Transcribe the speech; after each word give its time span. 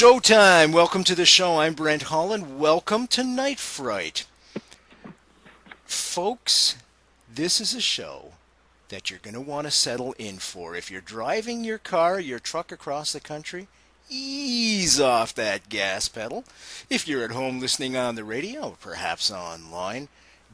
Showtime! 0.00 0.72
Welcome 0.72 1.04
to 1.04 1.14
the 1.14 1.26
show. 1.26 1.58
I'm 1.58 1.74
Brent 1.74 2.04
Holland. 2.04 2.58
Welcome 2.58 3.06
to 3.08 3.22
Night 3.22 3.58
Fright. 3.58 4.24
Folks, 5.84 6.76
this 7.30 7.60
is 7.60 7.74
a 7.74 7.82
show 7.82 8.32
that 8.88 9.10
you're 9.10 9.18
going 9.18 9.34
to 9.34 9.42
want 9.42 9.66
to 9.66 9.70
settle 9.70 10.14
in 10.14 10.38
for. 10.38 10.74
If 10.74 10.90
you're 10.90 11.02
driving 11.02 11.64
your 11.64 11.76
car, 11.76 12.18
your 12.18 12.38
truck 12.38 12.72
across 12.72 13.12
the 13.12 13.20
country, 13.20 13.68
ease 14.08 14.98
off 14.98 15.34
that 15.34 15.68
gas 15.68 16.08
pedal. 16.08 16.44
If 16.88 17.06
you're 17.06 17.22
at 17.22 17.32
home 17.32 17.60
listening 17.60 17.94
on 17.94 18.14
the 18.14 18.24
radio, 18.24 18.78
perhaps 18.80 19.30
online, 19.30 20.08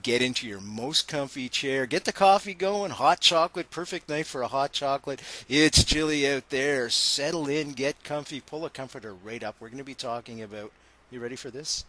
get 0.07 0.23
into 0.23 0.47
your 0.47 0.61
most 0.61 1.09
comfy 1.09 1.49
chair, 1.49 1.85
get 1.85 2.05
the 2.05 2.13
coffee 2.13 2.55
going, 2.55 2.93
hot 2.93 3.19
chocolate, 3.19 3.73
perfect 3.73 4.09
night 4.09 4.25
for 4.25 4.41
a 4.41 4.47
hot 4.47 4.71
chocolate. 4.71 5.21
It's 5.49 5.83
chilly 5.83 6.31
out 6.31 6.49
there. 6.51 6.89
Settle 6.89 7.49
in, 7.49 7.73
get 7.73 8.05
comfy, 8.05 8.41
pull 8.41 8.65
a 8.65 8.71
comforter 8.71 9.13
right 9.13 9.43
up. 9.43 9.57
We're 9.59 9.67
going 9.67 9.79
to 9.79 9.85
be 9.85 9.95
talking 9.95 10.41
about, 10.41 10.71
you 11.11 11.19
ready 11.19 11.35
for 11.35 11.51
this? 11.51 11.85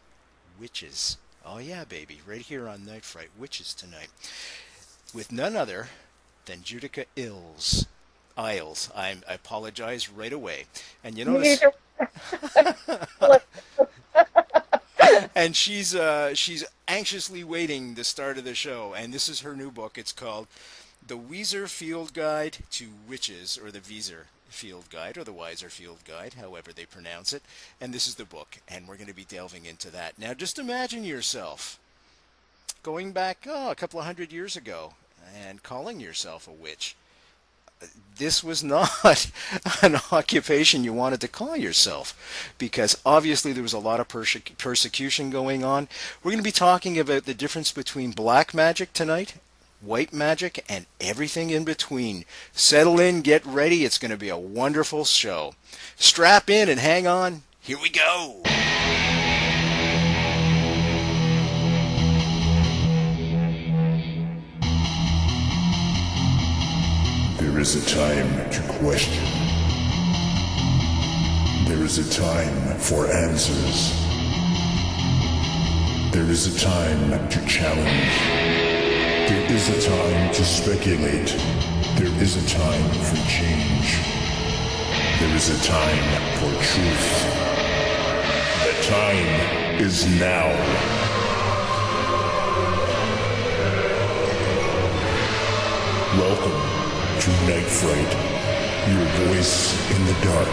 Witches. 0.59 1.17
Oh, 1.45 1.59
yeah, 1.59 1.83
baby. 1.83 2.19
Right 2.25 2.41
here 2.41 2.67
on 2.67 2.87
Night 2.87 3.05
Fright. 3.05 3.29
Witches 3.37 3.75
tonight. 3.75 4.09
With 5.13 5.31
none 5.31 5.55
other 5.55 5.89
than 6.47 6.61
Judika 6.61 7.05
Ills. 7.15 7.85
Isles. 8.35 8.89
I'm, 8.95 9.21
I 9.29 9.35
apologize 9.35 10.09
right 10.09 10.33
away. 10.33 10.65
And 11.03 11.19
you 11.19 11.25
notice. 11.25 11.61
and 15.35 15.55
she's 15.55 15.95
uh, 15.95 16.33
she's 16.33 16.63
anxiously 16.87 17.43
waiting 17.43 17.93
the 17.93 18.03
start 18.03 18.37
of 18.37 18.43
the 18.43 18.55
show. 18.55 18.93
And 18.95 19.13
this 19.13 19.29
is 19.29 19.41
her 19.41 19.55
new 19.55 19.71
book. 19.71 19.97
It's 19.97 20.11
called 20.11 20.47
The 21.05 21.17
Weezer 21.17 21.69
Field 21.69 22.13
Guide 22.13 22.57
to 22.71 22.87
Witches, 23.07 23.57
or 23.57 23.71
the 23.71 23.79
Weezer 23.79 24.25
Field 24.49 24.89
Guide, 24.89 25.17
or 25.17 25.23
the 25.23 25.33
Weiser 25.33 25.69
Field 25.69 25.99
Guide, 26.07 26.35
however 26.35 26.71
they 26.71 26.85
pronounce 26.85 27.33
it. 27.33 27.43
And 27.81 27.93
this 27.93 28.07
is 28.07 28.15
the 28.15 28.25
book, 28.25 28.57
and 28.67 28.87
we're 28.87 28.95
going 28.95 29.07
to 29.07 29.13
be 29.13 29.25
delving 29.25 29.65
into 29.65 29.91
that. 29.91 30.17
Now, 30.17 30.33
just 30.33 30.59
imagine 30.59 31.03
yourself 31.03 31.79
going 32.83 33.11
back 33.11 33.45
oh, 33.47 33.71
a 33.71 33.75
couple 33.75 33.99
of 33.99 34.05
hundred 34.05 34.31
years 34.31 34.55
ago 34.55 34.93
and 35.35 35.61
calling 35.63 35.99
yourself 35.99 36.47
a 36.47 36.51
witch 36.51 36.95
this 38.17 38.43
was 38.43 38.63
not 38.63 39.29
an 39.81 39.97
occupation 40.11 40.83
you 40.83 40.93
wanted 40.93 41.21
to 41.21 41.27
call 41.27 41.55
yourself 41.55 42.53
because 42.57 42.99
obviously 43.05 43.53
there 43.53 43.63
was 43.63 43.73
a 43.73 43.79
lot 43.79 43.99
of 43.99 44.07
perse- 44.07 44.37
persecution 44.57 45.29
going 45.29 45.63
on. 45.63 45.87
We're 46.23 46.31
going 46.31 46.39
to 46.39 46.43
be 46.43 46.51
talking 46.51 46.99
about 46.99 47.25
the 47.25 47.33
difference 47.33 47.71
between 47.71 48.11
black 48.11 48.53
magic 48.53 48.93
tonight, 48.93 49.35
white 49.81 50.13
magic, 50.13 50.65
and 50.67 50.85
everything 50.99 51.49
in 51.49 51.63
between. 51.63 52.25
Settle 52.53 52.99
in, 52.99 53.21
get 53.21 53.45
ready. 53.45 53.85
It's 53.85 53.97
going 53.97 54.11
to 54.11 54.17
be 54.17 54.29
a 54.29 54.37
wonderful 54.37 55.05
show. 55.05 55.53
Strap 55.95 56.49
in 56.49 56.69
and 56.69 56.79
hang 56.79 57.07
on. 57.07 57.43
Here 57.61 57.77
we 57.79 57.89
go. 57.89 58.43
There 67.57 67.63
is 67.63 67.75
a 67.75 67.95
time 67.95 68.51
to 68.51 68.61
question. 68.73 69.23
There 71.65 71.83
is 71.83 71.97
a 71.97 72.07
time 72.07 72.77
for 72.77 73.07
answers. 73.07 73.97
There 76.13 76.29
is 76.29 76.55
a 76.55 76.59
time 76.59 77.27
to 77.29 77.45
challenge. 77.47 78.13
There 79.27 79.51
is 79.51 79.69
a 79.69 79.89
time 79.89 80.31
to 80.35 80.45
speculate. 80.45 81.35
There 81.97 82.21
is 82.21 82.37
a 82.37 82.47
time 82.47 82.89
for 82.91 83.15
change. 83.27 84.03
There 85.19 85.35
is 85.35 85.49
a 85.49 85.59
time 85.65 86.07
for 86.37 86.51
truth. 86.61 87.09
The 88.65 88.75
time 88.85 89.81
is 89.81 90.05
now. 90.19 90.45
Welcome 96.21 96.66
to 97.27 97.33
Night 97.45 97.65
Fright, 97.65 98.13
your 98.87 99.03
voice 99.27 99.75
in 99.91 100.05
the 100.05 100.13
dark 100.23 100.47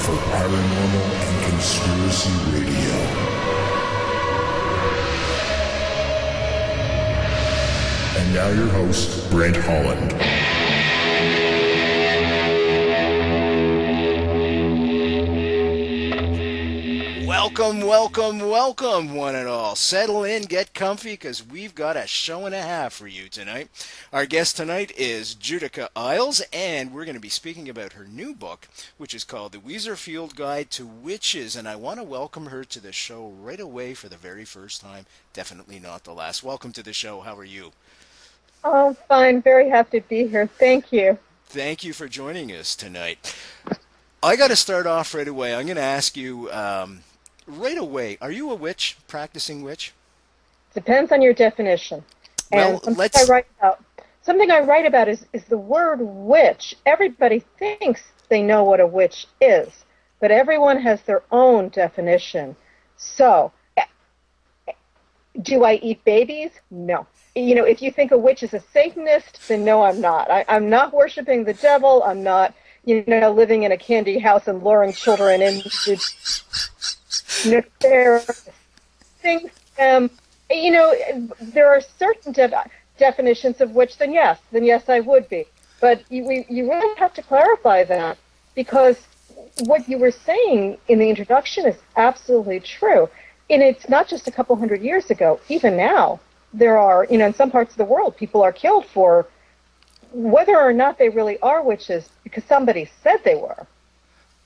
for 0.00 0.16
paranormal 0.32 1.06
and 1.26 1.52
conspiracy 1.52 2.32
radio. 2.50 2.94
And 8.16 8.32
now 8.32 8.48
your 8.48 8.68
host, 8.68 9.30
Brent 9.30 9.56
Holland. 9.56 10.57
Welcome, 17.58 17.88
welcome, 17.88 18.38
welcome, 18.38 19.14
one 19.16 19.34
and 19.34 19.48
all. 19.48 19.74
Settle 19.74 20.22
in, 20.22 20.42
get 20.42 20.74
comfy, 20.74 21.14
because 21.14 21.44
we've 21.44 21.74
got 21.74 21.96
a 21.96 22.06
show 22.06 22.46
and 22.46 22.54
a 22.54 22.62
half 22.62 22.92
for 22.92 23.08
you 23.08 23.28
tonight. 23.28 23.68
Our 24.12 24.26
guest 24.26 24.56
tonight 24.56 24.92
is 24.96 25.34
Judika 25.34 25.88
Isles, 25.96 26.40
and 26.52 26.94
we're 26.94 27.04
going 27.04 27.16
to 27.16 27.20
be 27.20 27.28
speaking 27.28 27.68
about 27.68 27.94
her 27.94 28.04
new 28.04 28.32
book, 28.32 28.68
which 28.96 29.12
is 29.12 29.24
called 29.24 29.50
The 29.50 29.58
Weiser 29.58 29.96
Field 29.96 30.36
Guide 30.36 30.70
to 30.70 30.86
Witches. 30.86 31.56
And 31.56 31.66
I 31.66 31.74
want 31.74 31.98
to 31.98 32.04
welcome 32.04 32.46
her 32.46 32.62
to 32.62 32.78
the 32.78 32.92
show 32.92 33.32
right 33.40 33.58
away 33.58 33.92
for 33.92 34.08
the 34.08 34.16
very 34.16 34.44
first 34.44 34.80
time. 34.80 35.06
Definitely 35.32 35.80
not 35.80 36.04
the 36.04 36.12
last. 36.12 36.44
Welcome 36.44 36.70
to 36.74 36.82
the 36.84 36.92
show. 36.92 37.22
How 37.22 37.36
are 37.36 37.44
you? 37.44 37.72
Oh, 38.62 38.94
fine. 39.08 39.42
Very 39.42 39.68
happy 39.68 40.00
to 40.00 40.08
be 40.08 40.28
here. 40.28 40.46
Thank 40.46 40.92
you. 40.92 41.18
Thank 41.46 41.82
you 41.82 41.92
for 41.92 42.06
joining 42.06 42.52
us 42.52 42.76
tonight. 42.76 43.34
I 44.22 44.36
got 44.36 44.48
to 44.48 44.56
start 44.56 44.86
off 44.86 45.12
right 45.12 45.26
away. 45.26 45.56
I'm 45.56 45.66
going 45.66 45.76
to 45.76 45.82
ask 45.82 46.16
you 46.16 46.52
um, 46.52 47.00
right 47.48 47.78
away, 47.78 48.18
are 48.20 48.30
you 48.30 48.50
a 48.50 48.54
witch, 48.54 48.96
practicing 49.08 49.62
witch? 49.62 49.92
Depends 50.74 51.10
on 51.12 51.22
your 51.22 51.32
definition. 51.32 52.04
Well, 52.52 52.68
and 52.68 52.82
something 52.82 52.94
let's- 52.94 53.28
I 53.28 53.32
write 53.32 53.46
about 53.58 53.82
something 54.22 54.50
I 54.50 54.60
write 54.60 54.84
about 54.84 55.08
is, 55.08 55.24
is 55.32 55.44
the 55.44 55.56
word 55.56 56.00
witch. 56.02 56.74
Everybody 56.84 57.42
thinks 57.58 58.02
they 58.28 58.42
know 58.42 58.62
what 58.62 58.78
a 58.78 58.86
witch 58.86 59.26
is, 59.40 59.84
but 60.20 60.30
everyone 60.30 60.78
has 60.82 61.00
their 61.02 61.22
own 61.32 61.70
definition. 61.70 62.54
So, 62.98 63.52
eh, 63.78 63.84
do 65.40 65.64
I 65.64 65.74
eat 65.76 66.04
babies? 66.04 66.50
No. 66.70 67.06
You 67.34 67.54
know, 67.54 67.64
if 67.64 67.80
you 67.80 67.90
think 67.90 68.10
a 68.12 68.18
witch 68.18 68.42
is 68.42 68.52
a 68.52 68.60
Satanist, 68.72 69.48
then 69.48 69.64
no, 69.64 69.82
I'm 69.82 70.00
not. 70.00 70.30
I, 70.30 70.44
I'm 70.46 70.68
not 70.68 70.92
worshiping 70.92 71.44
the 71.44 71.54
devil. 71.54 72.02
I'm 72.02 72.22
not, 72.22 72.52
you 72.84 73.04
know, 73.06 73.32
living 73.32 73.62
in 73.62 73.72
a 73.72 73.78
candy 73.78 74.18
house 74.18 74.46
and 74.46 74.62
luring 74.62 74.92
children 74.92 75.40
into 75.40 75.96
nefarious 77.44 78.48
things. 79.20 79.50
Um, 79.78 80.10
you 80.50 80.70
know, 80.70 80.94
there 81.40 81.68
are 81.68 81.80
certain 81.98 82.32
de- 82.32 82.64
definitions 82.98 83.60
of 83.60 83.72
which, 83.72 83.98
then 83.98 84.12
yes, 84.12 84.38
then 84.52 84.64
yes, 84.64 84.88
I 84.88 85.00
would 85.00 85.28
be. 85.28 85.46
But 85.80 86.02
you, 86.10 86.24
we, 86.24 86.46
you 86.48 86.70
really 86.70 86.96
have 86.98 87.14
to 87.14 87.22
clarify 87.22 87.84
that 87.84 88.18
because 88.54 88.96
what 89.58 89.88
you 89.88 89.98
were 89.98 90.10
saying 90.10 90.78
in 90.88 90.98
the 90.98 91.08
introduction 91.08 91.66
is 91.66 91.76
absolutely 91.96 92.60
true. 92.60 93.08
And 93.50 93.62
it's 93.62 93.88
not 93.88 94.08
just 94.08 94.26
a 94.28 94.30
couple 94.30 94.56
hundred 94.56 94.82
years 94.82 95.10
ago. 95.10 95.40
Even 95.48 95.76
now, 95.76 96.20
there 96.52 96.78
are, 96.78 97.06
you 97.10 97.18
know, 97.18 97.26
in 97.26 97.34
some 97.34 97.50
parts 97.50 97.72
of 97.72 97.78
the 97.78 97.84
world, 97.84 98.16
people 98.16 98.42
are 98.42 98.52
killed 98.52 98.86
for 98.86 99.26
whether 100.12 100.56
or 100.56 100.72
not 100.72 100.98
they 100.98 101.08
really 101.08 101.38
are 101.40 101.62
witches 101.62 102.08
because 102.24 102.44
somebody 102.44 102.90
said 103.02 103.18
they 103.24 103.34
were. 103.34 103.66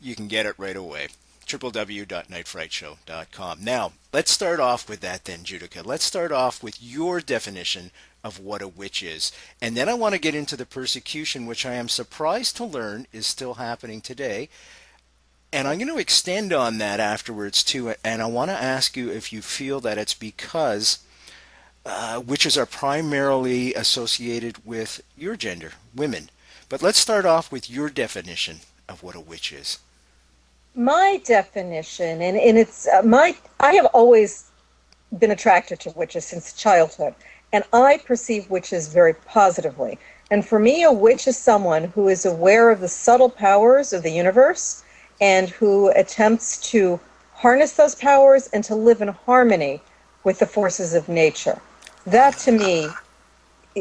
You 0.00 0.14
can 0.14 0.28
get 0.28 0.46
it 0.46 0.54
right 0.58 0.76
away 0.76 1.08
www.nightfrightshow.com. 1.46 3.58
Now, 3.62 3.92
let's 4.12 4.32
start 4.32 4.60
off 4.60 4.88
with 4.88 5.00
that 5.00 5.24
then, 5.24 5.44
Judika. 5.44 5.86
Let's 5.86 6.04
start 6.04 6.32
off 6.32 6.62
with 6.62 6.82
your 6.82 7.20
definition 7.20 7.90
of 8.24 8.40
what 8.40 8.62
a 8.62 8.68
witch 8.68 9.02
is. 9.02 9.30
And 9.62 9.76
then 9.76 9.88
I 9.88 9.94
want 9.94 10.14
to 10.14 10.20
get 10.20 10.34
into 10.34 10.56
the 10.56 10.66
persecution, 10.66 11.46
which 11.46 11.64
I 11.64 11.74
am 11.74 11.88
surprised 11.88 12.56
to 12.56 12.64
learn 12.64 13.06
is 13.12 13.26
still 13.26 13.54
happening 13.54 14.00
today. 14.00 14.48
And 15.52 15.68
I'm 15.68 15.78
going 15.78 15.88
to 15.88 15.98
extend 15.98 16.52
on 16.52 16.78
that 16.78 16.98
afterwards 16.98 17.62
too. 17.62 17.94
And 18.04 18.20
I 18.20 18.26
want 18.26 18.50
to 18.50 18.60
ask 18.60 18.96
you 18.96 19.10
if 19.10 19.32
you 19.32 19.42
feel 19.42 19.78
that 19.80 19.98
it's 19.98 20.14
because 20.14 20.98
uh, 21.84 22.20
witches 22.26 22.58
are 22.58 22.66
primarily 22.66 23.72
associated 23.74 24.66
with 24.66 25.00
your 25.16 25.36
gender, 25.36 25.74
women. 25.94 26.30
But 26.68 26.82
let's 26.82 26.98
start 26.98 27.24
off 27.24 27.52
with 27.52 27.70
your 27.70 27.88
definition 27.88 28.58
of 28.88 29.04
what 29.04 29.14
a 29.14 29.20
witch 29.20 29.52
is 29.52 29.78
my 30.76 31.20
definition 31.24 32.22
and, 32.22 32.36
and 32.36 32.58
it's 32.58 32.86
uh, 32.88 33.02
my 33.02 33.34
i 33.60 33.72
have 33.72 33.86
always 33.86 34.50
been 35.18 35.30
attracted 35.30 35.80
to 35.80 35.90
witches 35.96 36.24
since 36.24 36.52
childhood 36.52 37.14
And 37.52 37.64
I 37.72 37.98
perceive 37.98 38.50
witches 38.50 38.88
very 38.88 39.14
positively. 39.14 39.98
And 40.30 40.46
for 40.46 40.58
me, 40.58 40.82
a 40.82 40.92
witch 40.92 41.26
is 41.26 41.38
someone 41.38 41.84
who 41.84 42.08
is 42.08 42.26
aware 42.26 42.70
of 42.70 42.80
the 42.80 42.88
subtle 42.88 43.30
powers 43.30 43.92
of 43.92 44.02
the 44.02 44.10
universe 44.10 44.84
and 45.20 45.48
who 45.48 45.90
attempts 45.90 46.58
to 46.72 47.00
harness 47.34 47.72
those 47.72 47.94
powers 47.94 48.48
and 48.48 48.64
to 48.64 48.74
live 48.74 49.00
in 49.00 49.08
harmony 49.08 49.80
with 50.24 50.38
the 50.38 50.46
forces 50.46 50.94
of 50.94 51.08
nature. 51.08 51.60
That 52.06 52.36
to 52.38 52.52
me 52.52 52.88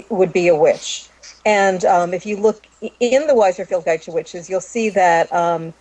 would 0.10 0.32
be 0.32 0.48
a 0.48 0.56
witch. 0.56 1.10
And 1.46 1.84
um, 1.86 2.14
if 2.14 2.26
you 2.26 2.38
look 2.38 2.66
in 3.00 3.28
the 3.28 3.34
Weiser 3.34 3.68
Field 3.68 3.86
Guide 3.86 4.04
to 4.04 4.12
Witches, 4.12 4.50
you'll 4.50 4.62
see 4.62 4.90
that 4.90 5.32
um, 5.34 5.74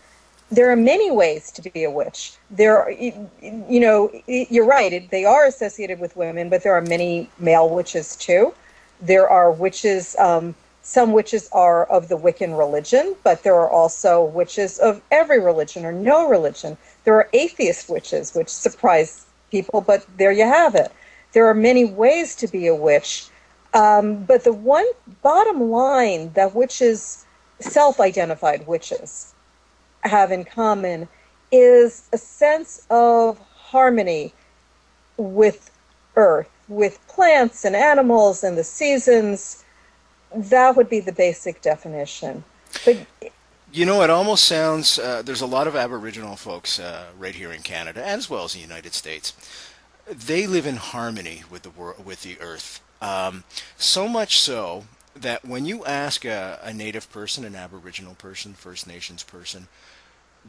there 0.55 0.71
are 0.71 0.77
many 0.77 1.11
ways 1.11 1.51
to 1.53 1.63
be 1.63 1.85
a 1.85 1.91
witch. 1.91 2.35
There, 2.51 2.79
are, 2.79 2.91
you 2.91 3.81
know, 3.81 4.11
you're 4.27 4.67
right. 4.67 5.09
They 5.11 5.25
are 5.25 5.47
associated 5.47 6.01
with 6.01 6.17
women, 6.17 6.49
but 6.49 6.63
there 6.63 6.75
are 6.75 6.83
many 6.83 7.31
male 7.39 7.69
witches 7.69 8.17
too. 8.17 8.55
There 9.01 9.29
are 9.29 9.51
witches. 9.51 10.17
Um, 10.19 10.55
some 10.83 11.13
witches 11.13 11.49
are 11.53 11.87
of 11.87 12.09
the 12.09 12.19
Wiccan 12.19 12.59
religion, 12.59 13.17
but 13.25 13.43
there 13.43 13.55
are 13.55 13.71
also 13.71 14.23
witches 14.23 14.79
of 14.79 15.01
every 15.11 15.41
religion 15.41 15.85
or 15.85 15.93
no 15.93 16.29
religion. 16.29 16.77
There 17.05 17.15
are 17.17 17.29
atheist 17.33 17.89
witches, 17.89 18.35
which 18.35 18.51
surprise 18.51 19.25
people, 19.51 19.81
but 19.81 20.07
there 20.19 20.33
you 20.33 20.45
have 20.45 20.75
it. 20.75 20.93
There 21.33 21.47
are 21.49 21.55
many 21.55 21.85
ways 21.87 22.37
to 22.37 22.47
be 22.47 22.67
a 22.67 22.75
witch. 22.75 23.29
Um, 23.73 24.25
but 24.25 24.45
the 24.45 24.53
one 24.53 24.87
bottom 25.23 25.71
line 25.71 26.33
that 26.35 26.55
witches, 26.55 27.27
self 27.61 27.99
identified 27.99 28.67
witches, 28.67 29.34
have 30.05 30.31
in 30.31 30.45
common 30.45 31.09
is 31.53 32.09
a 32.13 32.19
sense 32.19 32.87
of 32.91 33.39
harmony 33.55 34.33
with 35.17 35.71
earth, 36.17 36.51
with 36.69 36.99
plants 37.09 37.65
and 37.65 37.77
animals 37.77 38.45
and 38.45 38.59
the 38.59 38.65
seasons. 38.65 39.65
That 40.35 40.77
would 40.77 40.89
be 40.89 41.01
the 41.01 41.13
basic 41.13 41.63
definition. 41.63 42.45
But 42.85 43.07
you 43.73 43.85
know, 43.85 44.03
it 44.03 44.11
almost 44.11 44.45
sounds. 44.45 44.99
Uh, 44.99 45.23
there's 45.23 45.41
a 45.41 45.47
lot 45.47 45.67
of 45.67 45.75
Aboriginal 45.75 46.37
folks 46.37 46.79
uh, 46.79 47.07
right 47.19 47.35
here 47.35 47.53
in 47.53 47.63
Canada, 47.63 48.05
as 48.07 48.31
well 48.31 48.45
as 48.45 48.53
the 48.53 48.61
United 48.61 48.95
States. 48.95 49.33
They 50.07 50.47
live 50.47 50.67
in 50.67 50.77
harmony 50.77 51.43
with 51.51 51.63
the 51.63 51.71
world, 51.71 52.05
with 52.05 52.23
the 52.23 52.41
earth. 52.41 52.81
Um, 53.01 53.45
so 53.77 54.07
much 54.07 54.39
so 54.39 54.85
that 55.17 55.45
when 55.45 55.67
you 55.67 55.85
ask 55.85 56.25
a, 56.25 56.59
a 56.63 56.73
native 56.73 57.11
person, 57.11 57.45
an 57.45 57.55
Aboriginal 57.55 58.15
person, 58.15 58.55
First 58.55 58.87
Nations 58.87 59.23
person, 59.23 59.69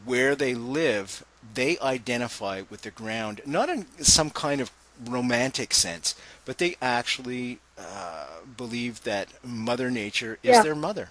where 0.04 0.36
they 0.36 0.54
live, 0.54 1.24
they 1.54 1.78
identify 1.80 2.64
with 2.70 2.82
the 2.82 2.92
ground, 2.92 3.42
not 3.46 3.70
in 3.70 3.86
some 4.04 4.30
kind 4.30 4.62
of 4.62 4.72
romantic 5.04 5.74
sense, 5.74 6.16
but 6.46 6.58
they 6.58 6.76
actually 6.82 7.60
uh, 7.78 8.26
believe 8.58 9.04
that 9.04 9.30
Mother 9.44 9.92
Nature 9.92 10.40
is 10.44 10.56
yeah. 10.56 10.64
their 10.64 10.76
mother. 10.76 11.10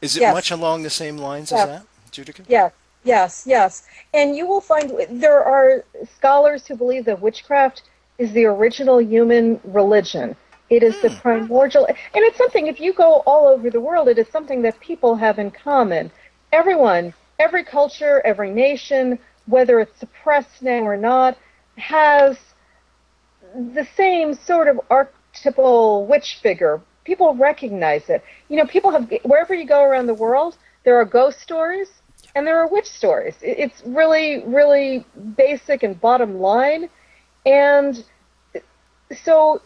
Is 0.00 0.16
it 0.16 0.20
yes. 0.20 0.34
much 0.34 0.50
along 0.50 0.82
the 0.82 0.90
same 0.90 1.18
lines 1.18 1.50
yes. 1.50 1.60
as 1.60 1.68
that, 1.68 1.86
Judika? 2.12 2.44
Yes, 2.48 2.72
yes, 3.04 3.44
yes. 3.46 3.86
And 4.14 4.34
you 4.34 4.46
will 4.46 4.60
find 4.60 4.92
there 5.08 5.44
are 5.44 5.84
scholars 6.16 6.66
who 6.66 6.74
believe 6.74 7.04
that 7.04 7.20
witchcraft 7.20 7.82
is 8.18 8.32
the 8.32 8.46
original 8.46 9.00
human 9.00 9.60
religion. 9.64 10.36
It 10.70 10.82
is 10.82 11.00
the 11.00 11.10
hmm. 11.10 11.16
primordial, 11.16 11.86
and 11.86 11.96
it's 12.14 12.38
something, 12.38 12.68
if 12.68 12.80
you 12.80 12.92
go 12.92 13.22
all 13.26 13.48
over 13.48 13.70
the 13.70 13.80
world, 13.80 14.08
it 14.08 14.18
is 14.18 14.28
something 14.28 14.62
that 14.62 14.78
people 14.80 15.16
have 15.16 15.38
in 15.38 15.50
common. 15.50 16.10
Everyone, 16.52 17.12
every 17.40 17.64
culture, 17.64 18.20
every 18.24 18.50
nation, 18.50 19.18
whether 19.46 19.80
it's 19.80 19.98
suppressed 19.98 20.62
now 20.62 20.82
or 20.92 20.96
not, 20.96 21.36
has 21.76 22.38
the 23.54 23.86
same 23.96 24.34
sort 24.34 24.68
of 24.68 24.78
archetypal 24.90 26.06
witch 26.06 26.38
figure. 26.42 26.80
People 27.04 27.34
recognize 27.34 28.08
it. 28.10 28.22
You 28.48 28.56
know, 28.58 28.66
people 28.66 28.90
have, 28.90 29.10
wherever 29.24 29.54
you 29.54 29.66
go 29.66 29.82
around 29.82 30.06
the 30.06 30.14
world, 30.14 30.56
there 30.84 30.96
are 31.00 31.04
ghost 31.04 31.40
stories 31.40 31.88
and 32.34 32.46
there 32.46 32.58
are 32.58 32.68
witch 32.68 32.86
stories. 32.86 33.36
It's 33.40 33.82
really, 33.84 34.44
really 34.44 35.04
basic 35.36 35.82
and 35.82 36.00
bottom 36.00 36.38
line. 36.38 36.88
And 37.46 38.04
so 39.24 39.62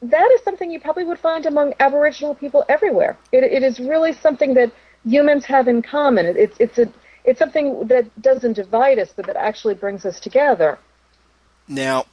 that 0.00 0.30
is 0.34 0.40
something 0.44 0.70
you 0.70 0.80
probably 0.80 1.04
would 1.04 1.18
find 1.18 1.44
among 1.46 1.74
Aboriginal 1.80 2.34
people 2.34 2.64
everywhere. 2.68 3.18
It, 3.32 3.42
it 3.42 3.62
is 3.62 3.80
really 3.80 4.12
something 4.12 4.54
that 4.54 4.72
humans 5.04 5.44
have 5.46 5.66
in 5.68 5.82
common. 5.82 6.26
It, 6.26 6.36
it's 6.36 6.56
it's 6.60 6.78
a 6.78 6.88
it's 7.28 7.38
something 7.38 7.86
that 7.88 8.22
doesn't 8.22 8.54
divide 8.54 8.98
us, 8.98 9.12
but 9.14 9.26
that 9.26 9.36
actually 9.36 9.74
brings 9.74 10.04
us 10.06 10.18
together. 10.18 10.78
Now, 11.68 12.06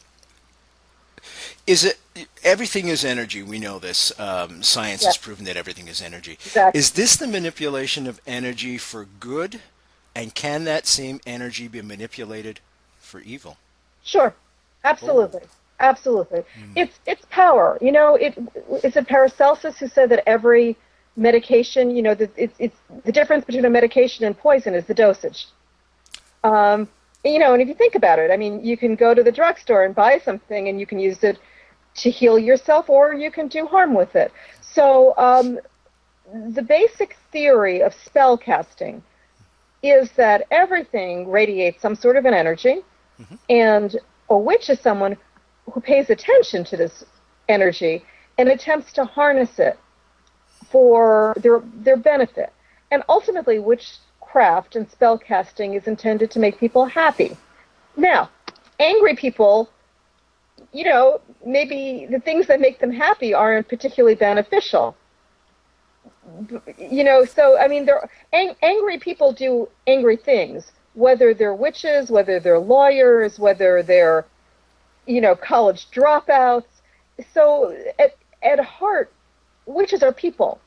is 1.65 1.85
it 1.85 1.97
everything 2.43 2.87
is 2.89 3.05
energy? 3.05 3.41
We 3.41 3.59
know 3.59 3.79
this. 3.79 4.17
Um, 4.19 4.61
science 4.61 5.05
has 5.05 5.17
proven 5.17 5.45
that 5.45 5.57
everything 5.57 5.87
is 5.87 6.01
energy. 6.01 6.33
Exactly. 6.33 6.79
Is 6.79 6.91
this 6.91 7.15
the 7.15 7.27
manipulation 7.27 8.07
of 8.07 8.19
energy 8.27 8.77
for 8.77 9.07
good, 9.19 9.61
and 10.13 10.35
can 10.35 10.65
that 10.65 10.85
same 10.85 11.21
energy 11.25 11.67
be 11.67 11.81
manipulated 11.81 12.59
for 12.99 13.21
evil? 13.21 13.57
Sure, 14.03 14.33
absolutely. 14.83 15.41
Oh. 15.43 15.49
Absolutely. 15.79 16.39
Mm. 16.39 16.71
It's 16.75 16.99
it's 17.05 17.25
power. 17.29 17.77
You 17.81 17.91
know, 17.91 18.15
it 18.15 18.37
it's 18.83 18.95
a 18.95 19.03
Paracelsus 19.03 19.77
who 19.77 19.87
said 19.87 20.09
that 20.09 20.23
every 20.25 20.77
medication, 21.15 21.95
you 21.95 22.01
know, 22.01 22.15
the, 22.15 22.29
it's 22.35 22.55
it's 22.59 22.77
the 23.05 23.11
difference 23.11 23.45
between 23.45 23.65
a 23.65 23.69
medication 23.69 24.25
and 24.25 24.37
poison 24.37 24.73
is 24.73 24.85
the 24.85 24.93
dosage. 24.93 25.47
Um, 26.43 26.87
you 27.23 27.39
know, 27.39 27.53
and 27.53 27.61
if 27.61 27.67
you 27.67 27.73
think 27.73 27.95
about 27.95 28.19
it, 28.19 28.29
I 28.29 28.37
mean, 28.37 28.63
you 28.63 28.77
can 28.77 28.95
go 28.95 29.13
to 29.13 29.23
the 29.23 29.31
drugstore 29.31 29.83
and 29.83 29.95
buy 29.95 30.19
something, 30.19 30.67
and 30.67 30.79
you 30.79 30.85
can 30.85 30.99
use 30.99 31.23
it 31.23 31.39
to 31.95 32.11
heal 32.11 32.37
yourself, 32.37 32.89
or 32.89 33.13
you 33.13 33.31
can 33.31 33.47
do 33.47 33.65
harm 33.65 33.93
with 33.93 34.15
it. 34.15 34.31
So, 34.61 35.17
um, 35.17 35.59
the 36.49 36.61
basic 36.61 37.15
theory 37.31 37.81
of 37.81 37.93
spell 37.93 38.37
casting 38.37 39.01
is 39.81 40.11
that 40.17 40.43
everything 40.51 41.29
radiates 41.29 41.81
some 41.81 41.95
sort 41.95 42.17
of 42.17 42.25
an 42.25 42.33
energy, 42.33 42.81
mm-hmm. 43.19 43.35
and 43.49 43.97
a 44.29 44.37
witch 44.37 44.69
is 44.69 44.79
someone 44.79 45.17
who 45.71 45.79
pays 45.79 46.09
attention 46.09 46.63
to 46.65 46.77
this 46.77 47.03
energy 47.47 48.03
and 48.37 48.49
attempts 48.49 48.91
to 48.93 49.05
harness 49.05 49.59
it 49.59 49.79
for 50.69 51.33
their 51.37 51.61
their 51.75 51.97
benefit. 51.97 52.51
And 52.91 53.03
ultimately, 53.09 53.59
witchcraft 53.59 54.75
and 54.75 54.89
spell 54.89 55.17
casting 55.17 55.73
is 55.73 55.87
intended 55.87 56.31
to 56.31 56.39
make 56.39 56.59
people 56.59 56.85
happy. 56.85 57.35
Now, 57.97 58.29
angry 58.79 59.15
people, 59.15 59.69
you 60.71 60.85
know, 60.85 61.21
maybe 61.45 62.07
the 62.09 62.19
things 62.19 62.47
that 62.47 62.59
make 62.59 62.79
them 62.79 62.91
happy 62.91 63.33
aren't 63.33 63.67
particularly 63.67 64.15
beneficial. 64.15 64.95
You 66.77 67.03
know, 67.03 67.25
so 67.25 67.57
I 67.57 67.67
mean, 67.67 67.85
they're 67.85 68.09
ang- 68.33 68.55
angry 68.61 68.99
people 68.99 69.31
do 69.31 69.67
angry 69.87 70.17
things, 70.17 70.71
whether 70.93 71.33
they're 71.33 71.55
witches, 71.55 72.09
whether 72.09 72.39
they're 72.39 72.59
lawyers, 72.59 73.39
whether 73.39 73.83
they're 73.83 74.25
you 75.05 75.21
know, 75.21 75.35
college 75.35 75.87
dropouts. 75.91 76.65
So 77.33 77.75
at, 77.99 78.15
at 78.41 78.59
heart, 78.59 79.11
witches 79.65 80.03
are 80.03 80.13
people. 80.13 80.59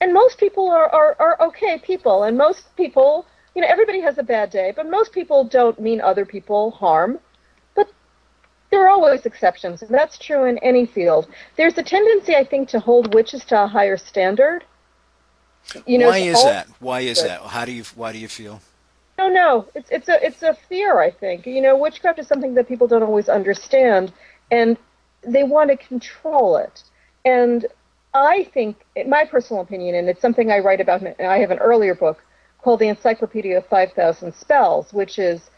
And 0.00 0.12
most 0.12 0.38
people 0.38 0.68
are, 0.68 0.88
are, 0.88 1.16
are 1.18 1.42
okay 1.48 1.78
people. 1.78 2.24
And 2.24 2.36
most 2.36 2.74
people, 2.76 3.26
you 3.54 3.62
know, 3.62 3.68
everybody 3.68 4.00
has 4.00 4.18
a 4.18 4.22
bad 4.22 4.50
day, 4.50 4.72
but 4.74 4.88
most 4.88 5.12
people 5.12 5.44
don't 5.44 5.80
mean 5.80 6.00
other 6.00 6.26
people 6.26 6.70
harm. 6.72 7.18
But 7.74 7.88
there 8.70 8.84
are 8.84 8.88
always 8.88 9.24
exceptions, 9.24 9.82
and 9.82 9.90
that's 9.90 10.18
true 10.18 10.44
in 10.44 10.58
any 10.58 10.86
field. 10.86 11.28
There's 11.56 11.78
a 11.78 11.82
tendency, 11.82 12.34
I 12.36 12.44
think, 12.44 12.68
to 12.70 12.80
hold 12.80 13.14
witches 13.14 13.44
to 13.46 13.64
a 13.64 13.66
higher 13.66 13.96
standard. 13.96 14.64
You 15.86 15.98
know, 15.98 16.08
why 16.08 16.18
is 16.18 16.42
that? 16.44 16.68
Why 16.78 17.00
is 17.00 17.22
that? 17.22 17.40
How 17.40 17.64
do 17.64 17.72
you 17.72 17.84
why 17.96 18.12
do 18.12 18.18
you 18.18 18.28
feel? 18.28 18.60
No, 19.18 19.28
no, 19.28 19.66
it's 19.74 19.90
it's 19.90 20.08
a 20.08 20.24
it's 20.24 20.42
a 20.42 20.54
fear. 20.68 21.00
I 21.00 21.10
think 21.10 21.46
you 21.46 21.60
know 21.60 21.76
witchcraft 21.76 22.18
is 22.18 22.28
something 22.28 22.54
that 22.54 22.68
people 22.68 22.86
don't 22.86 23.02
always 23.02 23.28
understand, 23.28 24.12
and 24.50 24.76
they 25.22 25.42
want 25.42 25.70
to 25.70 25.76
control 25.76 26.56
it. 26.56 26.84
And 27.24 27.66
I 28.24 28.44
think, 28.52 28.76
in 28.94 29.10
my 29.10 29.24
personal 29.24 29.62
opinion, 29.62 29.94
and 29.94 30.08
it's 30.08 30.20
something 30.20 30.50
I 30.50 30.58
write 30.58 30.80
about. 30.80 31.02
I 31.20 31.38
have 31.38 31.50
an 31.50 31.58
earlier 31.58 31.94
book 31.94 32.22
called 32.62 32.80
the 32.80 32.88
Encyclopedia 32.88 33.58
of 33.58 33.66
Five 33.66 33.92
Thousand 33.92 34.34
Spells, 34.34 34.92
which 34.92 35.18
is 35.18 35.50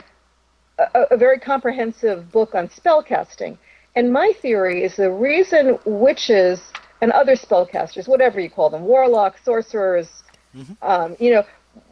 a, 0.78 1.02
a 1.10 1.16
very 1.16 1.38
comprehensive 1.38 2.30
book 2.30 2.54
on 2.54 2.68
spell 2.70 3.02
casting. 3.02 3.58
And 3.96 4.12
my 4.12 4.32
theory 4.40 4.84
is 4.84 4.96
the 4.96 5.10
reason 5.10 5.78
witches 5.84 6.60
and 7.00 7.12
other 7.12 7.34
spellcasters, 7.36 8.08
whatever 8.08 8.40
you 8.40 8.50
call 8.50 8.70
them, 8.70 8.82
warlocks, 8.82 9.44
sorcerers, 9.44 10.22
mm-hmm. 10.54 10.72
um, 10.82 11.16
you 11.18 11.32
know, 11.32 11.44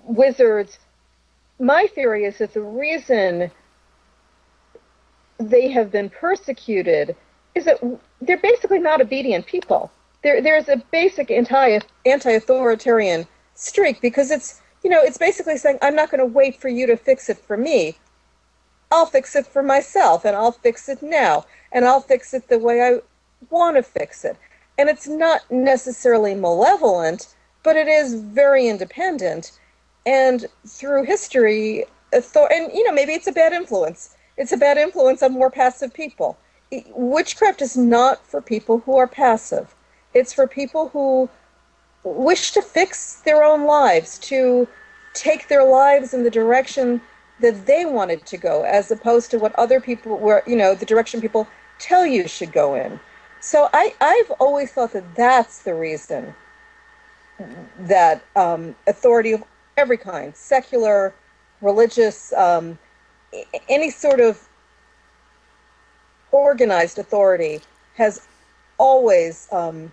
wizards, 0.05 0.79
my 1.59 1.87
theory 1.95 2.25
is 2.25 2.39
that 2.39 2.53
the 2.53 2.61
reason 2.63 3.51
they 5.39 5.69
have 5.71 5.91
been 5.91 6.11
persecuted 6.11 7.17
is 7.55 7.65
that 7.65 7.79
they're 8.21 8.41
basically 8.41 8.79
not 8.79 9.01
obedient 9.01 9.47
people. 9.47 9.91
There, 10.27 10.43
there's 10.43 10.69
a 10.69 10.83
basic 10.91 11.31
anti 11.31 11.79
anti-authoritarian 12.05 13.29
streak 13.55 14.01
because 14.01 14.33
it's 14.33 14.61
you 14.83 14.91
know 14.91 15.01
it's 15.01 15.19
basically 15.19 15.57
saying 15.57 15.79
I'm 15.81 15.95
not 15.95 16.11
going 16.11 16.19
to 16.19 16.27
wait 16.27 16.61
for 16.61 16.69
you 16.69 16.85
to 16.89 16.97
fix 16.97 17.29
it 17.29 17.39
for 17.39 17.57
me. 17.57 17.97
I'll 18.91 19.07
fix 19.07 19.37
it 19.37 19.47
for 19.47 19.63
myself, 19.63 20.25
and 20.25 20.35
I'll 20.35 20.51
fix 20.51 20.89
it 20.89 21.01
now, 21.01 21.45
and 21.71 21.85
I'll 21.85 22.01
fix 22.01 22.35
it 22.35 22.49
the 22.49 22.59
way 22.59 22.83
I 22.83 23.03
want 23.51 23.77
to 23.77 23.85
fix 23.85 24.25
it. 24.25 24.37
And 24.77 24.89
it's 24.89 25.07
not 25.07 25.49
necessarily 25.49 26.35
malevolent, 26.35 27.29
but 27.63 27.77
it 27.77 27.87
is 27.87 28.15
very 28.15 28.67
independent. 28.67 29.53
And 30.07 30.47
through 30.67 31.05
history, 31.05 31.85
author- 32.13 32.53
and 32.53 32.73
you 32.73 32.83
know, 32.83 32.93
maybe 32.93 33.13
it's 33.13 33.29
a 33.29 33.33
bad 33.33 33.53
influence. 33.53 34.17
It's 34.37 34.51
a 34.51 34.57
bad 34.57 34.77
influence 34.77 35.23
on 35.23 35.35
more 35.35 35.53
passive 35.53 35.95
people. 35.95 36.37
Witchcraft 36.97 37.63
is 37.63 37.77
not 37.77 38.27
for 38.27 38.41
people 38.41 38.79
who 38.79 38.97
are 38.97 39.07
passive. 39.07 39.76
It's 40.17 40.33
for 40.33 40.47
people 40.47 40.89
who 40.89 41.29
wish 42.03 42.53
to 42.53 42.63
fix 42.63 43.21
their 43.27 43.45
own 43.45 43.67
lives, 43.67 44.19
to 44.31 44.67
take 45.13 45.49
their 45.49 45.63
lives 45.63 46.15
in 46.15 46.25
the 46.25 46.31
direction 46.31 47.03
that 47.41 47.67
they 47.67 47.85
wanted 47.85 48.25
to 48.25 48.39
go, 48.39 48.63
as 48.63 48.91
opposed 48.91 49.31
to 49.33 49.39
what 49.39 49.55
other 49.57 49.79
people 49.79 50.17
were, 50.17 50.43
you 50.47 50.57
know, 50.57 50.75
the 50.75 50.87
direction 50.87 51.21
people 51.21 51.47
tell 51.79 52.07
you 52.07 52.27
should 52.27 52.51
go 52.51 52.75
in. 52.75 52.99
So 53.41 53.69
I, 53.75 53.95
I've 54.01 54.31
always 54.41 54.73
thought 54.73 54.95
that 54.95 55.15
that's 55.15 55.63
the 55.65 55.75
reason 55.75 56.35
that 57.81 58.25
um, 58.37 58.75
authority 58.87 59.33
of 59.33 59.45
every 59.77 59.99
kind, 59.99 60.35
secular, 60.35 61.15
religious, 61.61 62.33
um, 62.33 62.79
any 63.69 63.91
sort 63.91 64.21
of 64.21 64.49
organized 66.33 66.99
authority, 66.99 67.61
has 67.97 68.27
always 68.79 69.49
um, 69.53 69.93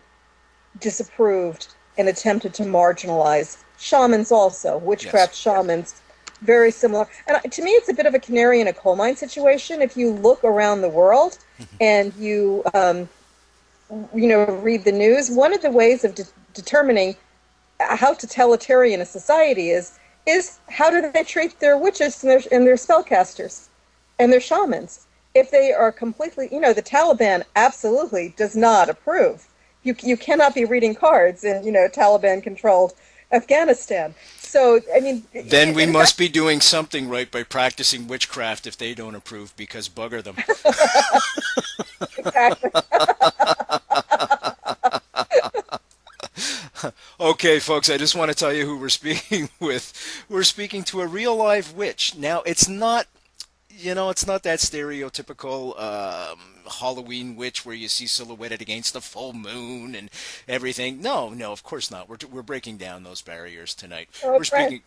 disapproved 0.80 1.68
and 1.98 2.08
attempted 2.10 2.54
to 2.56 2.64
marginalize 2.64 3.58
shamans 3.78 4.32
also, 4.32 4.78
witchcraft 4.78 5.34
yes. 5.34 5.38
shamans, 5.38 6.02
very 6.42 6.72
similar. 6.72 7.08
And 7.28 7.52
to 7.52 7.62
me, 7.62 7.72
it's 7.72 7.90
a 7.90 7.94
bit 7.94 8.06
of 8.06 8.14
a 8.14 8.20
canary 8.20 8.60
in 8.62 8.68
a 8.68 8.74
coal 8.74 8.96
mine 8.96 9.16
situation. 9.16 9.82
If 9.82 9.96
you 9.96 10.12
look 10.12 10.44
around 10.44 10.82
the 10.82 10.90
world 10.90 11.38
and 11.80 12.14
you, 12.16 12.64
um, 12.74 13.08
you 14.14 14.28
know, 14.28 14.46
read 14.46 14.84
the 14.84 14.92
news, 14.92 15.30
one 15.30 15.54
of 15.54 15.62
the 15.62 15.72
ways 15.72 16.04
of 16.04 16.16
de- 16.16 16.26
determining 16.54 17.16
how 17.80 18.14
totalitarian 18.14 19.02
a 19.02 19.06
society 19.06 19.70
is 19.70 19.98
is 20.26 20.60
how 20.70 20.90
do 20.90 21.12
they 21.12 21.24
treat 21.24 21.60
their 21.60 21.78
witches 21.78 22.24
and 22.24 22.32
their, 22.32 22.42
and 22.52 22.66
their 22.66 22.76
spellcasters 22.76 23.68
and 24.20 24.32
their 24.32 24.40
shamans 24.40 25.06
if 25.34 25.52
they 25.52 25.74
are 25.74 25.92
completely 25.92 26.48
you 26.52 26.60
know 26.60 26.74
the 26.74 26.82
taliban 26.82 27.44
absolutely 27.56 28.34
does 28.38 28.56
not 28.56 28.90
approve 28.90 29.48
you, 29.84 29.96
you 30.04 30.18
cannot 30.18 30.56
be 30.56 30.66
reading 30.66 30.96
cards 30.96 31.44
in 31.44 31.64
you 31.64 31.72
know 31.72 31.88
taliban 31.88 32.42
controlled 32.42 32.94
afghanistan 33.32 34.14
so 34.38 34.80
i 34.96 35.00
mean 35.00 35.24
then 35.46 35.74
we 35.74 35.86
must 35.86 36.18
be 36.18 36.28
doing 36.30 36.62
something 36.62 37.10
right 37.10 37.32
by 37.32 37.44
practicing 37.44 38.08
witchcraft 38.08 38.68
if 38.68 38.78
they 38.78 38.94
don't 38.94 39.16
approve 39.16 39.56
because 39.56 39.90
bugger 39.90 40.24
them 40.24 40.36
exactly 42.18 42.70
okay, 47.20 47.60
folks, 47.60 47.90
I 47.90 47.98
just 47.98 48.16
want 48.16 48.32
to 48.32 48.36
tell 48.36 48.54
you 48.54 48.66
who 48.66 48.78
we're 48.78 48.90
speaking 48.90 49.50
with. 49.60 50.26
We're 50.30 50.44
speaking 50.44 50.84
to 50.86 51.02
a 51.02 51.08
real 51.08 51.36
live 51.36 51.74
witch. 51.74 52.16
Now, 52.16 52.42
it's 52.46 52.68
not, 52.68 53.08
you 53.84 53.94
know, 53.94 54.10
it's 54.10 54.26
not 54.26 54.44
that 54.44 54.60
stereotypical 54.60 55.80
um, 55.80 56.40
Halloween 56.80 57.36
witch 57.36 57.66
where 57.66 57.76
you 57.76 57.88
see 57.88 58.08
silhouetted 58.08 58.62
against 58.62 58.94
the 58.94 59.02
full 59.02 59.34
moon 59.34 59.96
and 59.96 60.10
everything. 60.48 61.02
No, 61.02 61.30
no, 61.30 61.52
of 61.52 61.64
course 61.64 61.92
not. 61.92 62.08
We're, 62.08 62.18
we're 62.32 62.42
breaking 62.42 62.78
down 62.78 63.04
those 63.04 63.22
barriers 63.22 63.74
tonight. 63.74 64.10
Oh, 64.24 64.38
we're 64.38 64.44
speaking. 64.44 64.82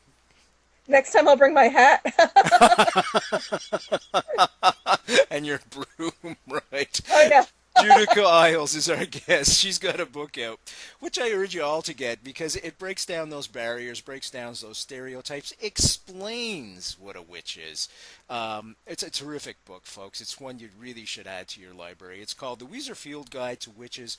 Next 0.89 1.13
time 1.13 1.29
I'll 1.29 1.37
bring 1.37 1.53
my 1.53 1.65
hat. 1.65 2.01
and 5.31 5.45
your 5.45 5.61
broom, 5.71 6.37
right? 6.73 7.01
Oh, 7.11 7.29
yeah. 7.29 7.45
Judika 7.79 8.25
Isles 8.25 8.75
is 8.75 8.89
our 8.89 9.05
guest. 9.07 9.59
She's 9.59 9.79
got 9.79 10.01
a 10.01 10.07
book 10.07 10.39
out, 10.39 10.59
which 11.01 11.19
I 11.19 11.31
urge 11.31 11.55
you 11.55 11.63
all 11.63 11.83
to 11.83 11.95
get 11.95 12.25
because 12.25 12.57
it 12.57 12.79
breaks 12.79 13.05
down 13.05 13.29
those 13.31 13.47
barriers, 13.47 14.01
breaks 14.01 14.31
down 14.31 14.55
those 14.61 14.79
stereotypes, 14.79 15.53
explains 15.61 16.97
what 16.99 17.17
a 17.17 17.23
witch 17.23 17.59
is. 17.59 17.89
Um, 18.31 18.77
it's 18.87 19.03
a 19.03 19.11
terrific 19.11 19.63
book, 19.65 19.87
folks. 19.87 20.21
It's 20.21 20.41
one 20.41 20.59
you 20.59 20.71
really 20.79 21.05
should 21.05 21.27
add 21.27 21.49
to 21.49 21.61
your 21.61 21.75
library. 21.75 22.23
It's 22.23 22.35
called 22.35 22.61
The 22.61 22.67
Weiser 22.67 22.97
Field 22.97 23.31
Guide 23.31 23.61
to 23.61 23.71
Witches. 23.71 24.17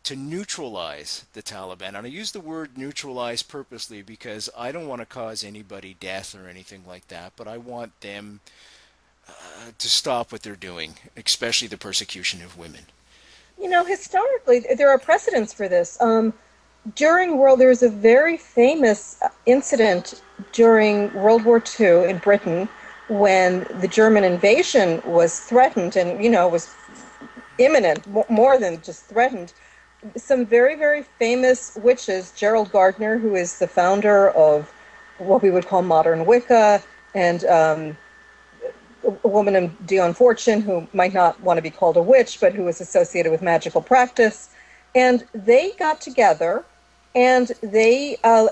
to 0.04 0.16
neutralize 0.16 1.26
the 1.34 1.42
Taliban? 1.42 1.90
And 1.90 1.98
I 1.98 2.08
use 2.08 2.32
the 2.32 2.40
word 2.40 2.78
neutralize 2.78 3.44
purposely 3.44 4.02
because 4.02 4.50
I 4.58 4.72
don't 4.72 4.88
want 4.88 5.02
to 5.02 5.06
cause 5.06 5.44
anybody 5.44 5.96
death 6.00 6.36
or 6.36 6.48
anything 6.48 6.84
like 6.88 7.08
that, 7.08 7.34
but 7.36 7.48
I 7.48 7.58
want 7.58 8.00
them 8.02 8.42
uh, 9.28 9.72
to 9.78 9.90
stop 9.90 10.32
what 10.32 10.44
they're 10.44 10.56
doing, 10.56 10.96
especially 11.16 11.68
the 11.68 11.78
persecution 11.78 12.42
of 12.42 12.58
women. 12.58 12.82
You 13.60 13.70
know, 13.70 13.86
historically, 13.86 14.66
there 14.78 14.90
are 14.90 14.98
precedents 14.98 15.54
for 15.54 15.68
this. 15.68 16.00
Um, 16.02 16.34
during 16.96 17.38
World, 17.38 17.60
there 17.60 17.70
was 17.70 17.84
a 17.84 17.90
very 17.90 18.36
famous 18.36 19.22
incident 19.46 20.22
during 20.52 21.14
World 21.14 21.46
War 21.46 21.64
II 21.80 22.10
in 22.10 22.18
Britain 22.18 22.68
when 23.08 23.66
the 23.80 23.88
German 23.88 24.24
invasion 24.24 25.02
was 25.06 25.40
threatened 25.40 25.96
and, 25.96 26.22
you 26.24 26.30
know, 26.30 26.48
was 26.48 26.74
imminent, 27.58 28.06
more 28.30 28.58
than 28.58 28.82
just 28.82 29.06
threatened. 29.06 29.54
Some 30.16 30.46
very, 30.46 30.76
very 30.76 31.04
famous 31.20 31.78
witches, 31.82 32.32
Gerald 32.32 32.72
Gardner, 32.72 33.18
who 33.18 33.36
is 33.36 33.60
the 33.60 33.68
founder 33.68 34.30
of 34.32 34.72
what 35.18 35.42
we 35.42 35.50
would 35.50 35.68
call 35.68 35.82
modern 35.82 36.26
Wicca, 36.26 36.84
and 37.16 37.46
um, 37.46 37.98
a 39.24 39.28
woman 39.28 39.54
named 39.54 39.78
Dion 39.86 40.14
Fortune, 40.14 40.62
who 40.62 40.88
might 40.94 41.14
not 41.14 41.40
want 41.42 41.58
to 41.58 41.62
be 41.62 41.70
called 41.70 41.98
a 41.98 42.02
witch, 42.02 42.40
but 42.40 42.54
who 42.54 42.64
was 42.64 42.82
associated 42.82 43.32
with 43.32 43.42
magical 43.42 43.82
practice. 43.82 44.50
And 44.96 45.26
they 45.34 45.72
got 45.72 46.02
together 46.02 46.64
and 47.16 47.52
they 47.62 48.18
uh, 48.24 48.48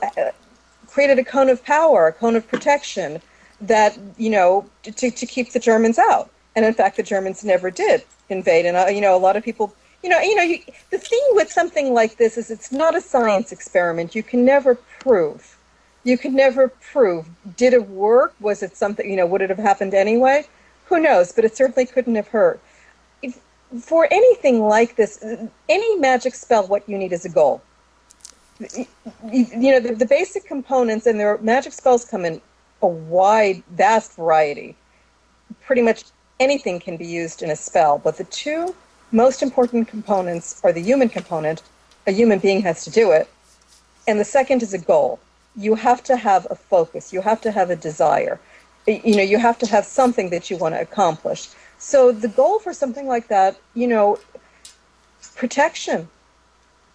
created 0.88 1.20
a 1.20 1.24
cone 1.24 1.50
of 1.50 1.64
power, 1.64 2.08
a 2.08 2.14
cone 2.14 2.36
of 2.36 2.48
protection 2.48 3.22
that, 3.62 3.98
you 4.18 4.30
know, 4.30 4.70
to, 4.84 5.12
to 5.12 5.26
keep 5.26 5.52
the 5.52 5.60
Germans 5.60 5.98
out. 5.98 6.30
And 6.56 6.66
in 6.66 6.74
fact, 6.74 6.98
the 6.98 7.04
Germans 7.04 7.44
never 7.44 7.72
did 7.72 8.04
invade. 8.30 8.66
And 8.66 8.76
uh, 8.76 8.88
you 8.88 9.02
know, 9.02 9.16
a 9.16 9.20
lot 9.20 9.38
of 9.38 9.44
people, 9.44 9.74
you 10.04 10.10
know, 10.10 10.20
you 10.20 10.36
know, 10.36 10.44
you, 10.44 10.60
the 10.90 10.98
thing 10.98 11.22
with 11.32 11.52
something 11.52 11.94
like 11.94 12.18
this 12.18 12.38
is 12.38 12.50
it's 12.50 12.72
not 12.72 12.96
a 12.96 13.02
science 13.02 13.52
experiment. 13.52 14.16
You 14.16 14.24
can 14.24 14.44
never 14.44 14.76
prove. 14.76 15.58
You 16.04 16.18
can 16.18 16.36
never 16.36 16.70
prove. 16.70 17.28
Did 17.56 17.74
it 17.74 17.88
work? 17.88 18.34
Was 18.40 18.64
it 18.64 18.76
something? 18.76 19.08
You 19.10 19.18
know, 19.18 19.28
would 19.28 19.42
it 19.42 19.50
have 19.50 19.60
happened 19.60 19.94
anyway? 19.94 20.48
Who 20.86 21.00
knows? 21.00 21.32
But 21.32 21.46
it 21.46 21.56
certainly 21.56 21.86
couldn't 21.86 22.16
have 22.16 22.28
hurt. 22.28 22.60
If, 23.22 23.40
for 23.80 24.08
anything 24.12 24.62
like 24.62 24.96
this, 24.96 25.24
any 25.70 25.98
magic 25.98 26.34
spell, 26.34 26.66
what 26.66 26.88
you 26.90 26.98
need 26.98 27.14
is 27.14 27.26
a 27.26 27.30
goal. 27.30 27.62
You, 28.60 28.86
you 29.32 29.72
know, 29.72 29.80
the, 29.80 29.96
the 29.96 30.06
basic 30.06 30.46
components, 30.46 31.06
and 31.06 31.20
their 31.20 31.38
magic 31.40 31.74
spells 31.74 32.06
come 32.06 32.26
in 32.26 32.42
a 32.82 32.88
wide, 32.88 33.64
vast 33.72 34.16
variety. 34.16 34.76
Pretty 35.62 35.84
much 35.84 36.06
anything 36.40 36.80
can 36.80 36.98
be 36.98 37.06
used 37.06 37.44
in 37.44 37.52
a 37.52 37.56
spell, 37.56 38.00
but 38.00 38.18
the 38.18 38.24
two 38.26 38.76
most 39.12 39.44
important 39.44 39.88
components 39.88 40.62
are 40.64 40.72
the 40.72 40.82
human 40.82 41.10
component, 41.10 41.62
a 42.08 42.12
human 42.12 42.40
being 42.40 42.62
has 42.62 42.84
to 42.86 42.90
do 42.90 43.12
it, 43.12 43.28
and 44.08 44.20
the 44.20 44.26
second 44.26 44.64
is 44.64 44.74
a 44.74 44.78
goal. 44.78 45.20
You 45.56 45.76
have 45.76 46.02
to 46.04 46.16
have 46.16 46.48
a 46.50 46.56
focus, 46.56 47.12
you 47.12 47.22
have 47.22 47.42
to 47.42 47.52
have 47.52 47.70
a 47.70 47.76
desire. 47.76 48.40
you 48.88 49.16
know, 49.16 49.24
you 49.24 49.38
have 49.38 49.60
to 49.60 49.68
have 49.68 49.86
something 49.86 50.30
that 50.32 50.50
you 50.50 50.58
want 50.58 50.74
to 50.74 50.82
accomplish. 50.82 51.50
So 51.78 52.12
the 52.12 52.28
goal 52.28 52.60
for 52.60 52.74
something 52.74 53.08
like 53.08 53.28
that, 53.28 53.60
you 53.76 53.88
know, 53.88 54.18
protection, 55.36 56.08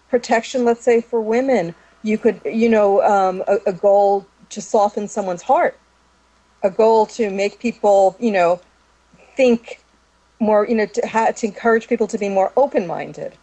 protection. 0.09 0.65
Let's 0.65 0.83
say 0.83 1.01
for 1.01 1.21
women, 1.21 1.75
you 2.03 2.17
could, 2.17 2.41
you 2.45 2.69
know, 2.69 3.01
um, 3.03 3.43
a, 3.47 3.57
a 3.67 3.73
goal 3.73 4.25
to 4.49 4.61
soften 4.61 5.07
someone's 5.07 5.41
heart, 5.41 5.77
a 6.63 6.69
goal 6.69 7.05
to 7.07 7.29
make 7.29 7.59
people, 7.59 8.15
you 8.19 8.31
know, 8.31 8.59
think 9.35 9.79
more, 10.39 10.67
you 10.67 10.75
know, 10.75 10.85
to, 10.85 11.07
ha- 11.07 11.31
to 11.31 11.47
encourage 11.47 11.87
people 11.87 12.07
to 12.07 12.17
be 12.17 12.29
more 12.29 12.51
open-minded. 12.55 13.33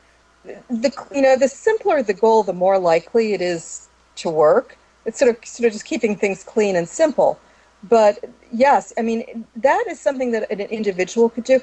The, 0.44 0.92
you 1.14 1.22
know, 1.22 1.36
the 1.36 1.48
simpler 1.48 2.02
the 2.02 2.14
goal, 2.14 2.42
the 2.42 2.52
more 2.52 2.78
likely 2.78 3.32
it 3.32 3.40
is 3.40 3.88
to 4.16 4.30
work. 4.30 4.76
It's 5.06 5.18
sort 5.18 5.36
of, 5.36 5.44
sort 5.44 5.66
of 5.66 5.72
just 5.72 5.84
keeping 5.84 6.16
things 6.16 6.44
clean 6.44 6.76
and 6.76 6.88
simple. 6.88 7.38
But 7.82 8.24
yes, 8.52 8.92
I 8.96 9.02
mean, 9.02 9.46
that 9.56 9.84
is 9.88 10.00
something 10.00 10.32
that 10.32 10.50
an 10.50 10.60
individual 10.60 11.28
could 11.28 11.44
do. 11.44 11.60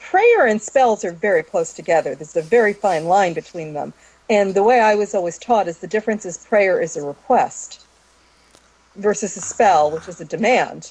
Prayer 0.00 0.46
and 0.46 0.60
spells 0.60 1.04
are 1.04 1.12
very 1.12 1.42
close 1.42 1.72
together. 1.72 2.14
There's 2.14 2.36
a 2.36 2.42
very 2.42 2.72
fine 2.72 3.04
line 3.04 3.34
between 3.34 3.74
them. 3.74 3.92
And 4.28 4.54
the 4.54 4.62
way 4.62 4.80
I 4.80 4.94
was 4.94 5.14
always 5.14 5.38
taught 5.38 5.68
is 5.68 5.78
the 5.78 5.86
difference 5.86 6.24
is 6.24 6.38
prayer 6.38 6.80
is 6.80 6.96
a 6.96 7.02
request 7.02 7.86
versus 8.96 9.36
a 9.36 9.40
spell, 9.40 9.90
which 9.90 10.08
is 10.08 10.20
a 10.20 10.24
demand. 10.24 10.90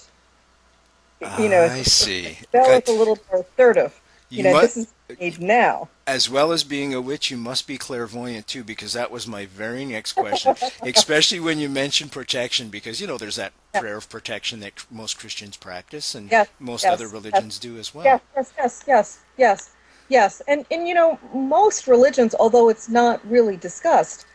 You 1.39 1.49
know, 1.49 1.63
I 1.63 1.83
see. 1.83 2.37
Spell 2.43 2.69
is 2.71 2.89
a 2.89 2.93
little 2.93 3.17
more 3.31 3.41
assertive. 3.41 3.99
You, 4.29 4.37
you 4.37 4.43
know, 4.45 4.61
this 4.61 4.87
is 5.19 5.39
now. 5.39 5.89
As 6.07 6.29
well 6.29 6.51
as 6.51 6.63
being 6.63 6.93
a 6.93 6.99
witch, 7.01 7.29
you 7.29 7.37
must 7.37 7.67
be 7.67 7.77
clairvoyant 7.77 8.47
too, 8.47 8.63
because 8.63 8.93
that 8.93 9.11
was 9.11 9.27
my 9.27 9.45
very 9.45 9.85
next 9.85 10.13
question. 10.13 10.55
Especially 10.81 11.39
when 11.39 11.59
you 11.59 11.69
mentioned 11.69 12.11
protection, 12.11 12.69
because 12.69 12.99
you 12.99 13.05
know 13.05 13.17
there's 13.17 13.35
that 13.35 13.53
prayer 13.73 13.97
of 13.97 14.09
protection 14.09 14.59
that 14.61 14.85
most 14.89 15.19
Christians 15.19 15.55
practice, 15.55 16.15
and 16.15 16.31
yes, 16.31 16.49
most 16.59 16.83
yes, 16.83 16.93
other 16.93 17.07
religions 17.07 17.55
yes, 17.55 17.59
do 17.59 17.77
as 17.77 17.93
well. 17.93 18.05
Yes, 18.05 18.21
yes, 18.35 18.53
yes, 18.57 18.83
yes, 18.87 19.19
yes, 19.37 19.69
yes. 20.09 20.41
And 20.47 20.65
and 20.71 20.87
you 20.87 20.95
know 20.95 21.19
most 21.33 21.87
religions, 21.87 22.33
although 22.39 22.69
it's 22.69 22.89
not 22.89 23.21
really 23.29 23.57
discussed, 23.57 24.25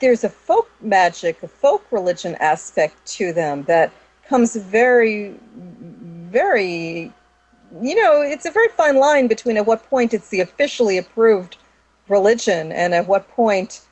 there's 0.00 0.24
a 0.24 0.30
folk 0.30 0.68
magic, 0.80 1.42
a 1.42 1.48
folk 1.48 1.86
religion 1.90 2.34
aspect 2.36 3.06
to 3.06 3.32
them 3.32 3.62
that 3.64 3.92
comes 4.28 4.56
very, 4.56 5.34
very 6.30 7.12
you 7.80 7.94
know, 7.94 8.22
it's 8.22 8.46
a 8.46 8.50
very 8.50 8.68
fine 8.68 8.96
line 8.96 9.26
between 9.26 9.56
at 9.56 9.66
what 9.66 9.88
point 9.88 10.14
it's 10.14 10.28
the 10.28 10.40
officially 10.40 10.98
approved 10.98 11.56
religion 12.08 12.72
and 12.72 12.94
at 12.94 13.06
what 13.06 13.28
point, 13.30 13.82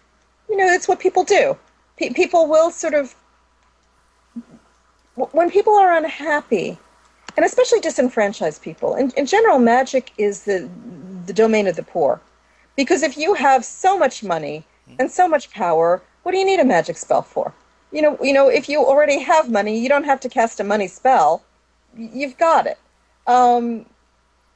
you 0.48 0.56
know, 0.56 0.66
it's 0.66 0.88
what 0.88 0.98
people 1.00 1.24
do. 1.24 1.56
P- 1.96 2.10
people 2.10 2.46
will 2.46 2.70
sort 2.70 2.94
of, 2.94 3.14
when 5.14 5.50
people 5.50 5.74
are 5.74 5.92
unhappy, 5.96 6.78
and 7.36 7.44
especially 7.44 7.80
disenfranchised 7.80 8.62
people, 8.62 8.94
in, 8.94 9.10
in 9.16 9.26
general, 9.26 9.58
magic 9.58 10.12
is 10.18 10.44
the, 10.44 10.68
the 11.26 11.32
domain 11.32 11.66
of 11.66 11.76
the 11.76 11.82
poor. 11.82 12.20
Because 12.76 13.02
if 13.02 13.16
you 13.16 13.34
have 13.34 13.64
so 13.64 13.98
much 13.98 14.22
money 14.22 14.64
and 14.98 15.10
so 15.10 15.28
much 15.28 15.50
power, 15.50 16.02
what 16.22 16.32
do 16.32 16.38
you 16.38 16.44
need 16.44 16.60
a 16.60 16.64
magic 16.64 16.96
spell 16.96 17.22
for? 17.22 17.52
You 17.94 18.02
know, 18.02 18.18
you 18.20 18.32
know, 18.32 18.48
if 18.48 18.68
you 18.68 18.78
already 18.80 19.18
have 19.20 19.50
money, 19.50 19.78
you 19.78 19.88
don't 19.88 20.04
have 20.04 20.20
to 20.20 20.28
cast 20.28 20.60
a 20.60 20.64
money 20.64 20.88
spell. 20.88 21.42
You've 21.96 22.36
got 22.36 22.66
it 22.66 22.78
um, 23.26 23.86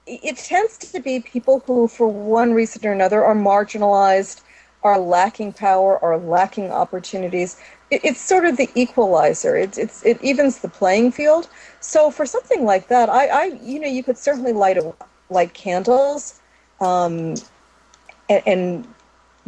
it 0.07 0.37
tends 0.37 0.79
to 0.79 1.01
be 1.01 1.21
people 1.21 1.61
who, 1.61 1.89
for 1.89 2.09
one 2.09 2.53
reason 2.55 2.87
or 2.87 2.93
another, 2.93 3.25
are 3.25 3.35
marginalized, 3.35 4.43
are 4.83 4.99
lacking 4.99 5.53
power, 5.53 6.03
are 6.03 6.19
lacking 6.19 6.71
opportunities. 6.71 7.61
It, 7.91 8.05
it's 8.05 8.21
sort 8.21 8.45
of 8.45 8.57
the 8.57 8.71
equalizer. 8.75 9.57
It, 9.57 9.77
it's, 9.79 10.05
it 10.05 10.23
evens 10.23 10.59
the 10.59 10.69
playing 10.69 11.13
field. 11.13 11.49
So 11.81 12.11
for 12.11 12.27
something 12.27 12.65
like 12.65 12.89
that, 12.89 13.09
I, 13.09 13.27
I 13.27 13.45
you 13.63 13.81
know, 13.81 13.89
you 13.89 14.03
could 14.03 14.19
certainly 14.19 14.53
light 14.53 14.79
a, 14.79 14.95
light 15.31 15.53
candles, 15.53 16.41
um, 16.81 17.35
and, 18.31 18.43
and 18.47 18.95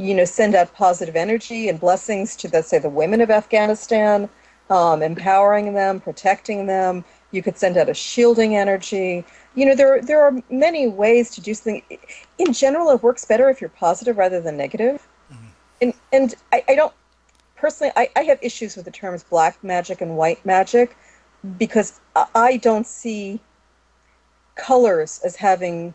you 0.00 0.14
know, 0.14 0.24
send 0.24 0.54
out 0.54 0.72
positive 0.74 1.14
energy 1.14 1.68
and 1.68 1.78
blessings 1.78 2.34
to, 2.36 2.48
let's 2.52 2.68
say, 2.68 2.78
the 2.78 2.88
women 2.88 3.20
of 3.20 3.30
Afghanistan, 3.30 4.28
um, 4.70 5.02
empowering 5.02 5.74
them, 5.74 6.00
protecting 6.00 6.66
them, 6.66 7.04
you 7.32 7.42
could 7.42 7.58
send 7.58 7.76
out 7.76 7.88
a 7.88 7.94
shielding 7.94 8.56
energy. 8.56 9.24
You 9.54 9.66
know, 9.66 9.74
there 9.74 10.00
there 10.00 10.22
are 10.22 10.42
many 10.50 10.88
ways 10.88 11.30
to 11.32 11.40
do 11.40 11.54
something. 11.54 11.82
In 12.38 12.52
general, 12.52 12.90
it 12.90 13.02
works 13.02 13.24
better 13.24 13.50
if 13.50 13.60
you're 13.60 13.70
positive 13.70 14.16
rather 14.16 14.40
than 14.40 14.56
negative. 14.56 15.06
Mm-hmm. 15.32 15.46
And 15.82 15.94
and 16.12 16.34
I, 16.52 16.64
I 16.68 16.74
don't 16.74 16.94
personally. 17.56 17.92
I, 17.94 18.08
I 18.16 18.22
have 18.22 18.38
issues 18.42 18.76
with 18.76 18.86
the 18.86 18.90
terms 18.90 19.22
black 19.22 19.62
magic 19.62 20.00
and 20.00 20.16
white 20.16 20.44
magic 20.46 20.96
because 21.58 22.00
I 22.34 22.56
don't 22.56 22.86
see 22.86 23.40
colors 24.56 25.20
as 25.24 25.36
having 25.36 25.94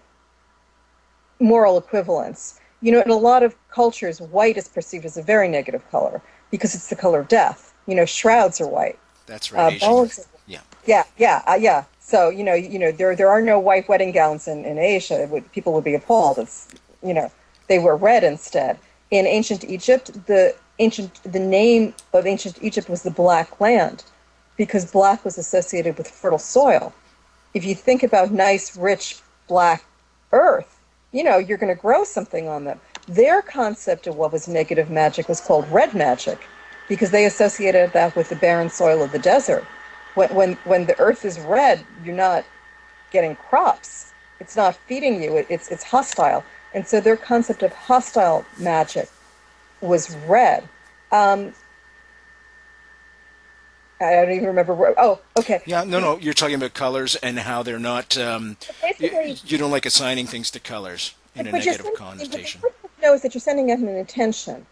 moral 1.40 1.78
equivalence. 1.78 2.60
You 2.86 2.92
know, 2.92 3.02
in 3.02 3.10
a 3.10 3.16
lot 3.16 3.42
of 3.42 3.56
cultures, 3.70 4.22
white 4.22 4.58
is 4.58 4.68
perceived 4.68 5.06
as 5.06 5.18
a 5.18 5.24
very 5.24 5.48
negative 5.48 5.84
color 5.90 6.22
because 6.52 6.76
it's 6.76 6.90
the 6.90 6.96
color 6.96 7.20
of 7.20 7.28
death. 7.28 7.74
You 7.88 7.96
know, 7.96 8.06
shrouds 8.06 8.62
are 8.62 8.68
white. 8.68 9.00
That's 9.26 9.52
right. 9.52 9.82
Uh, 9.82 10.08
yeah. 10.46 10.60
Yeah, 10.86 11.04
yeah, 11.18 11.42
uh, 11.48 11.58
yeah. 11.60 11.86
So 12.00 12.30
you 12.30 12.44
know, 12.44 12.54
you 12.54 12.78
know, 12.78 12.92
there 12.92 13.16
there 13.16 13.28
are 13.28 13.42
no 13.42 13.60
white 13.60 13.90
wedding 13.90 14.12
gowns 14.12 14.48
in 14.48 14.66
in 14.66 14.78
Asia. 14.78 15.28
Would, 15.32 15.52
people 15.52 15.74
would 15.74 15.84
be 15.84 15.96
appalled 15.96 16.38
if 16.38 16.68
you 17.02 17.16
know 17.16 17.32
they 17.70 17.80
were 17.80 17.96
red 17.96 18.24
instead. 18.24 18.78
In 19.10 19.26
ancient 19.26 19.64
Egypt, 19.64 20.12
the 20.28 20.56
ancient 20.78 21.24
the 21.24 21.40
name 21.40 21.96
of 22.14 22.28
ancient 22.28 22.62
Egypt 22.62 22.88
was 22.88 23.02
the 23.02 23.10
Black 23.10 23.60
Land 23.60 24.04
because 24.58 24.92
black 24.92 25.26
was 25.26 25.40
associated 25.40 25.98
with 25.98 26.08
fertile 26.08 26.38
soil. 26.38 26.94
If 27.56 27.66
you 27.66 27.74
think 27.74 28.04
about 28.04 28.30
nice, 28.30 28.78
rich 28.78 29.22
black 29.48 29.84
earth, 30.32 30.75
you 31.16 31.24
know, 31.24 31.38
you're 31.38 31.58
going 31.58 31.74
to 31.74 31.82
grow 31.82 32.04
something 32.04 32.50
on 32.50 32.66
them. 32.66 32.78
Their 33.08 33.42
concept 33.42 34.06
of 34.06 34.18
what 34.18 34.34
was 34.34 34.50
negative 34.50 34.90
magic 34.90 35.30
was 35.30 35.40
called 35.40 35.66
red 35.72 35.94
magic 35.94 36.46
because 36.90 37.10
they 37.10 37.24
associated 37.24 37.94
that 37.94 38.18
with 38.18 38.28
the 38.28 38.36
barren 38.36 38.70
soil 38.70 39.02
of 39.02 39.14
the 39.14 39.20
desert 39.20 39.64
when, 40.16 40.30
when, 40.36 40.54
when 40.66 40.86
the 40.86 41.00
earth 41.00 41.24
is 41.24 41.40
red, 41.40 41.86
you're 42.04 42.14
not 42.14 42.44
getting 43.12 43.38
crops. 43.38 44.12
It's 44.42 44.58
not 44.58 44.76
feeding 44.76 45.24
you. 45.24 45.38
It, 45.38 45.48
it's, 45.50 45.70
it's 45.70 45.84
hostile. 45.86 46.44
And 46.74 46.86
so 46.86 47.00
their 47.00 47.16
concept 47.16 47.64
of 47.64 47.72
hostile 47.72 48.46
magic 48.60 49.08
was 49.80 50.14
red. 50.28 50.68
Um, 51.14 51.54
I 54.00 54.12
don't 54.12 54.32
even 54.32 54.48
remember 54.48 54.74
where. 54.74 54.94
Oh, 54.98 55.20
okay. 55.38 55.62
Yeah, 55.66 55.84
no, 55.84 56.00
no. 56.00 56.18
You're 56.20 56.34
talking 56.34 56.56
about 56.56 56.74
colors 56.74 57.16
and 57.16 57.40
how 57.40 57.64
they're 57.64 57.80
not. 57.80 58.18
Um, 58.18 58.58
you, 59.00 59.38
you, 59.46 59.58
don't 59.58 59.72
like 59.72 59.86
assigning 59.86 60.28
things 60.28 60.52
to 60.52 60.60
colors 60.60 61.16
in 61.36 61.48
a 61.48 61.52
negative 61.52 61.94
connotation. 61.96 62.62
No, 63.02 63.14
is 63.14 63.22
that 63.22 63.34
you're 63.34 63.42
sending 63.42 63.72
out 63.72 63.80
an 63.80 63.88
intention, 63.88 64.66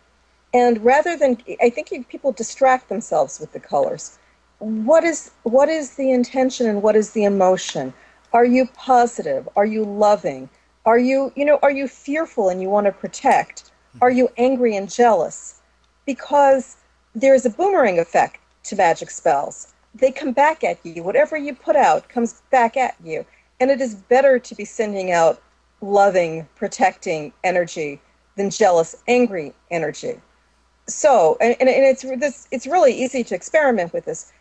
and 0.54 0.84
rather 0.84 1.16
than, 1.16 1.38
I 1.62 1.70
think 1.70 1.92
you, 1.92 2.04
people 2.04 2.32
distract 2.32 2.90
themselves 2.90 3.40
with 3.40 3.54
the 3.54 3.60
colors 3.60 4.18
what 4.64 5.04
is 5.04 5.32
what 5.44 5.68
is 5.68 5.96
the 5.96 6.12
intention 6.12 6.68
and 6.68 6.82
what 6.82 6.96
is 6.96 7.12
the 7.12 7.26
emotion? 7.26 7.94
Are 8.32 8.46
you 8.46 8.68
positive? 8.76 9.48
Are 9.56 9.66
you 9.66 9.84
loving? 9.84 10.50
Are 10.86 10.98
you, 10.98 11.32
you 11.36 11.46
know, 11.46 11.60
are 11.62 11.72
you 11.72 11.88
fearful 11.88 12.50
and 12.50 12.62
you 12.62 12.70
want 12.70 12.86
to 12.86 12.92
protect? 12.92 13.72
Are 14.02 14.10
you 14.10 14.30
angry 14.38 14.76
and 14.76 14.90
jealous? 14.90 15.62
Because 16.06 16.78
there's 17.14 17.46
a 17.46 17.50
boomerang 17.50 18.00
effect 18.00 18.40
to 18.64 18.76
magic 18.76 19.10
spells. 19.10 19.74
They 19.96 20.12
come 20.12 20.32
back 20.32 20.64
at 20.64 20.80
you. 20.84 21.04
Whatever 21.04 21.38
you 21.38 21.54
put 21.54 21.76
out 21.76 22.10
comes 22.10 22.42
back 22.52 22.78
at 22.78 22.96
you. 23.04 23.26
And 23.60 23.70
it 23.70 23.82
is 23.82 23.96
better 23.96 24.40
to 24.40 24.56
be 24.56 24.66
sending 24.66 25.12
out 25.12 25.42
loving, 25.82 26.48
protecting 26.56 27.34
energy 27.44 28.02
than 28.36 28.50
jealous, 28.50 28.96
angry 29.08 29.54
energy. 29.70 30.20
So, 30.88 31.38
and, 31.40 31.56
and 31.60 31.70
it's 31.70 32.02
this, 32.02 32.48
it's 32.52 32.68
really 32.68 32.94
easy 32.94 33.24
to 33.24 33.36
experiment 33.36 33.94
with 33.94 34.06
this 34.06 34.34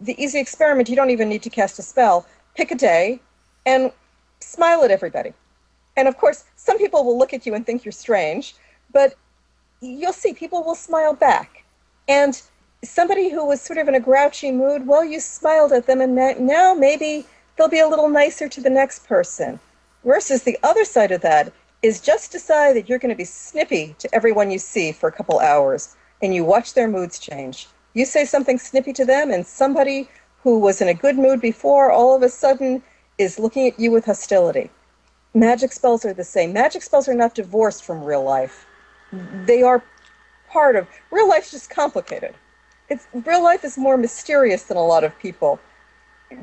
the 0.00 0.20
easy 0.22 0.38
experiment, 0.38 0.88
you 0.88 0.96
don't 0.96 1.10
even 1.10 1.28
need 1.28 1.42
to 1.42 1.50
cast 1.50 1.78
a 1.78 1.82
spell. 1.82 2.26
Pick 2.54 2.70
a 2.70 2.74
day 2.74 3.20
and 3.66 3.92
smile 4.40 4.84
at 4.84 4.90
everybody. 4.90 5.32
And 5.96 6.06
of 6.06 6.16
course, 6.16 6.44
some 6.56 6.78
people 6.78 7.04
will 7.04 7.18
look 7.18 7.34
at 7.34 7.46
you 7.46 7.54
and 7.54 7.66
think 7.66 7.84
you're 7.84 7.92
strange, 7.92 8.54
but 8.92 9.14
you'll 9.80 10.12
see 10.12 10.32
people 10.32 10.62
will 10.62 10.74
smile 10.74 11.14
back. 11.14 11.64
And 12.06 12.40
somebody 12.84 13.28
who 13.28 13.44
was 13.44 13.60
sort 13.60 13.78
of 13.78 13.88
in 13.88 13.94
a 13.94 14.00
grouchy 14.00 14.52
mood, 14.52 14.86
well, 14.86 15.04
you 15.04 15.20
smiled 15.20 15.72
at 15.72 15.86
them, 15.86 16.00
and 16.00 16.14
now 16.14 16.74
maybe 16.74 17.26
they'll 17.56 17.68
be 17.68 17.80
a 17.80 17.88
little 17.88 18.08
nicer 18.08 18.48
to 18.48 18.60
the 18.60 18.70
next 18.70 19.06
person. 19.06 19.58
Versus 20.04 20.42
the 20.42 20.58
other 20.62 20.84
side 20.84 21.10
of 21.10 21.20
that 21.22 21.52
is 21.82 22.00
just 22.00 22.32
decide 22.32 22.76
that 22.76 22.88
you're 22.88 22.98
going 22.98 23.10
to 23.10 23.16
be 23.16 23.24
snippy 23.24 23.94
to 23.98 24.08
everyone 24.14 24.50
you 24.50 24.58
see 24.58 24.92
for 24.92 25.08
a 25.08 25.12
couple 25.12 25.40
hours, 25.40 25.96
and 26.22 26.34
you 26.34 26.44
watch 26.44 26.74
their 26.74 26.88
moods 26.88 27.18
change. 27.18 27.68
You 27.94 28.04
say 28.04 28.24
something 28.24 28.58
snippy 28.58 28.92
to 28.94 29.04
them, 29.04 29.30
and 29.30 29.46
somebody 29.46 30.08
who 30.42 30.58
was 30.58 30.80
in 30.80 30.88
a 30.88 30.94
good 30.94 31.18
mood 31.18 31.40
before 31.40 31.90
all 31.90 32.14
of 32.14 32.22
a 32.22 32.28
sudden 32.28 32.82
is 33.18 33.38
looking 33.38 33.66
at 33.66 33.78
you 33.78 33.90
with 33.90 34.04
hostility. 34.04 34.70
Magic 35.34 35.72
spells 35.72 36.04
are 36.04 36.12
the 36.12 36.24
same. 36.24 36.52
Magic 36.52 36.82
spells 36.82 37.08
are 37.08 37.14
not 37.14 37.34
divorced 37.34 37.84
from 37.84 38.04
real 38.04 38.22
life. 38.22 38.66
They 39.46 39.62
are 39.62 39.82
part 40.48 40.76
of 40.76 40.86
real 41.10 41.28
life's 41.28 41.50
just 41.50 41.70
complicated. 41.70 42.34
It's 42.88 43.06
real 43.12 43.42
life 43.42 43.64
is 43.64 43.76
more 43.76 43.96
mysterious 43.96 44.64
than 44.64 44.76
a 44.76 44.84
lot 44.84 45.04
of 45.04 45.18
people 45.18 45.60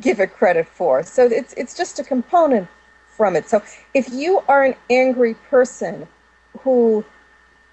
give 0.01 0.19
it 0.19 0.33
credit 0.33 0.67
for. 0.67 1.03
So 1.03 1.25
it's 1.25 1.53
it's 1.53 1.75
just 1.75 1.99
a 1.99 2.03
component 2.03 2.67
from 3.07 3.35
it. 3.35 3.49
So 3.49 3.61
if 3.93 4.09
you 4.11 4.41
are 4.47 4.63
an 4.63 4.75
angry 4.89 5.35
person 5.49 6.07
who 6.59 7.05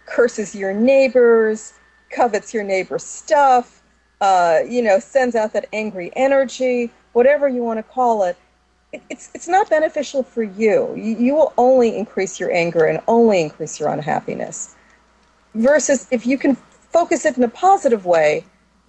curses 0.07 0.55
your 0.55 0.73
neighbors, 0.73 1.75
covets 2.11 2.53
your 2.53 2.65
neighbor's 2.65 3.05
stuff, 3.05 3.83
uh, 4.21 4.61
you 4.69 4.83
know, 4.83 4.99
sends 4.99 5.35
out 5.35 5.53
that 5.53 5.69
angry 5.73 6.13
energy, 6.15 6.91
whatever 7.13 7.49
you 7.49 7.63
want 7.63 7.79
to 7.79 7.83
call 7.83 8.23
it, 8.25 8.37
it, 8.93 9.03
it's 9.11 9.31
it's 9.35 9.49
not 9.49 9.69
beneficial 9.69 10.23
for 10.23 10.43
you. 10.43 10.95
you. 10.97 11.17
You 11.19 11.35
will 11.35 11.53
only 11.59 11.97
increase 11.97 12.39
your 12.39 12.53
anger 12.53 12.85
and 12.85 13.01
only 13.09 13.41
increase 13.41 13.81
your 13.81 13.89
unhappiness. 13.89 14.77
Versus 15.55 16.07
if 16.11 16.27
you 16.27 16.39
can 16.39 16.57
focus 16.93 17.25
it 17.25 17.37
in 17.37 17.43
a 17.43 17.49
positive 17.49 18.07
way, 18.07 18.45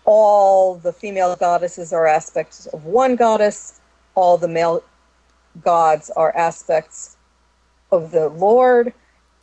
all 0.08 0.76
the 0.76 0.92
female 0.92 1.36
goddesses 1.36 1.92
are 1.92 2.06
aspects 2.06 2.64
of 2.68 2.86
one 2.86 3.14
goddess, 3.14 3.78
all 4.14 4.38
the 4.38 4.48
male 4.48 4.82
gods 5.62 6.08
are 6.16 6.34
aspects 6.34 7.18
of 7.92 8.10
the 8.10 8.30
Lord. 8.30 8.94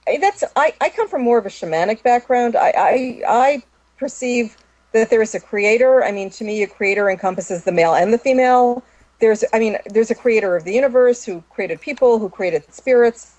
That's 0.08 0.44
I, 0.56 0.74
I 0.82 0.90
come 0.90 1.08
from 1.08 1.22
more 1.22 1.38
of 1.38 1.46
a 1.46 1.50
shamanic 1.50 2.02
background. 2.02 2.56
I, 2.56 2.74
I 2.76 3.22
I 3.28 3.64
perceive 3.98 4.58
that 4.92 5.12
there 5.12 5.22
is 5.22 5.36
a 5.36 5.40
creator. 5.40 6.04
I 6.04 6.12
mean, 6.12 6.32
to 6.32 6.44
me, 6.44 6.64
a 6.64 6.68
creator 6.68 7.12
encompasses 7.12 7.64
the 7.64 7.72
male 7.72 7.94
and 7.94 8.12
the 8.12 8.18
female. 8.18 8.84
There's, 9.20 9.44
I 9.54 9.60
mean, 9.60 9.78
there's 9.94 10.10
a 10.10 10.16
creator 10.16 10.56
of 10.56 10.64
the 10.64 10.74
universe 10.74 11.24
who 11.24 11.44
created 11.52 11.80
people, 11.80 12.18
who 12.18 12.28
created 12.28 12.74
spirits, 12.74 13.36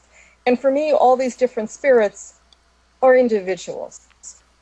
and 0.47 0.61
for 0.61 0.71
me, 0.71 0.93
all 0.93 1.17
these 1.17 1.37
different 1.37 1.71
spirits 1.71 2.35
are 3.03 3.17
individuals. 3.17 4.07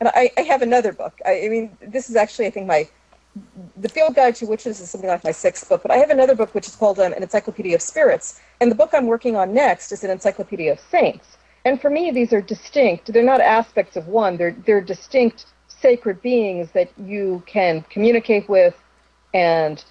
And 0.00 0.08
I, 0.14 0.30
I 0.36 0.42
have 0.42 0.62
another 0.62 0.92
book. 0.92 1.14
I, 1.24 1.42
I, 1.44 1.48
mean, 1.48 1.76
this 1.80 2.10
is 2.10 2.16
actually, 2.16 2.46
I 2.46 2.50
think, 2.50 2.66
my 2.66 2.88
the 3.76 3.88
Field 3.88 4.14
Guide 4.14 4.36
to 4.36 4.46
Witches 4.46 4.78
is 4.80 4.90
something 4.90 5.10
like 5.10 5.24
my 5.24 5.32
sixth 5.32 5.68
book. 5.68 5.82
But 5.82 5.90
I 5.90 5.96
have 5.96 6.10
another 6.10 6.34
book 6.36 6.54
which 6.54 6.68
is 6.68 6.76
called 6.76 7.00
um, 7.00 7.12
An 7.12 7.22
Encyclopedia 7.22 7.74
of 7.74 7.82
Spirits. 7.82 8.40
And 8.60 8.70
the 8.70 8.76
book 8.76 8.90
I'm 8.92 9.06
working 9.06 9.34
on 9.34 9.52
next 9.52 9.90
is 9.90 10.04
an 10.04 10.10
Encyclopedia 10.10 10.72
of 10.72 10.78
Saints. 10.78 11.36
And 11.64 11.80
for 11.80 11.90
me, 11.90 12.10
these 12.10 12.32
are 12.32 12.42
distinct. 12.42 13.12
They're 13.12 13.24
not 13.24 13.40
aspects 13.40 13.96
of 13.96 14.06
one. 14.06 14.36
They're 14.36 14.54
they're 14.66 14.80
distinct 14.80 15.46
sacred 15.68 16.20
beings 16.22 16.70
that 16.72 16.90
you 16.98 17.42
can 17.46 17.82
communicate 17.90 18.48
with 18.48 18.74
and 19.32 19.84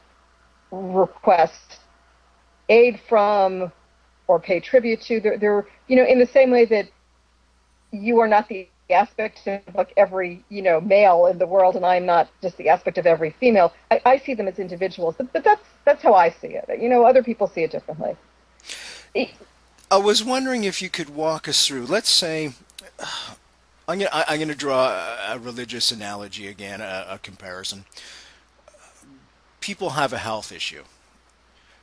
request 0.71 1.79
aid 2.69 2.99
from 3.07 3.71
or 4.27 4.39
pay 4.39 4.59
tribute 4.59 5.01
to. 5.01 5.19
They're, 5.19 5.37
they're 5.37 5.67
you 5.87 5.95
know 5.95 6.05
in 6.05 6.19
the 6.19 6.27
same 6.27 6.51
way 6.51 6.65
that 6.65 6.87
you 7.91 8.19
are 8.19 8.27
not 8.27 8.47
the 8.47 8.67
aspect 8.89 9.47
of 9.47 9.61
like 9.75 9.93
every 9.97 10.43
you 10.49 10.61
know 10.61 10.81
male 10.81 11.25
in 11.27 11.37
the 11.37 11.47
world, 11.47 11.75
and 11.75 11.85
I'm 11.85 12.05
not 12.05 12.29
just 12.41 12.57
the 12.57 12.69
aspect 12.69 12.97
of 12.97 13.05
every 13.05 13.31
female. 13.31 13.73
I, 13.91 14.01
I 14.05 14.17
see 14.17 14.33
them 14.33 14.47
as 14.47 14.59
individuals, 14.59 15.15
but, 15.17 15.31
but 15.33 15.43
that's 15.43 15.65
that's 15.85 16.03
how 16.03 16.13
I 16.13 16.29
see 16.29 16.49
it. 16.49 16.65
You 16.79 16.89
know, 16.89 17.05
other 17.05 17.23
people 17.23 17.47
see 17.47 17.63
it 17.63 17.71
differently. 17.71 18.15
I 19.91 19.97
was 19.97 20.23
wondering 20.23 20.63
if 20.63 20.81
you 20.81 20.89
could 20.89 21.09
walk 21.09 21.47
us 21.47 21.67
through. 21.67 21.85
Let's 21.85 22.09
say 22.09 22.53
I'm 23.87 23.99
gonna 23.99 24.09
I'm 24.11 24.39
gonna 24.39 24.55
draw 24.55 24.89
a, 25.29 25.37
religious 25.37 25.91
analogy 25.91 26.47
again, 26.47 26.81
a, 26.81 27.05
a 27.09 27.19
comparison. 27.19 27.85
People 29.59 29.91
have 29.91 30.13
a 30.13 30.17
health 30.17 30.51
issue, 30.51 30.83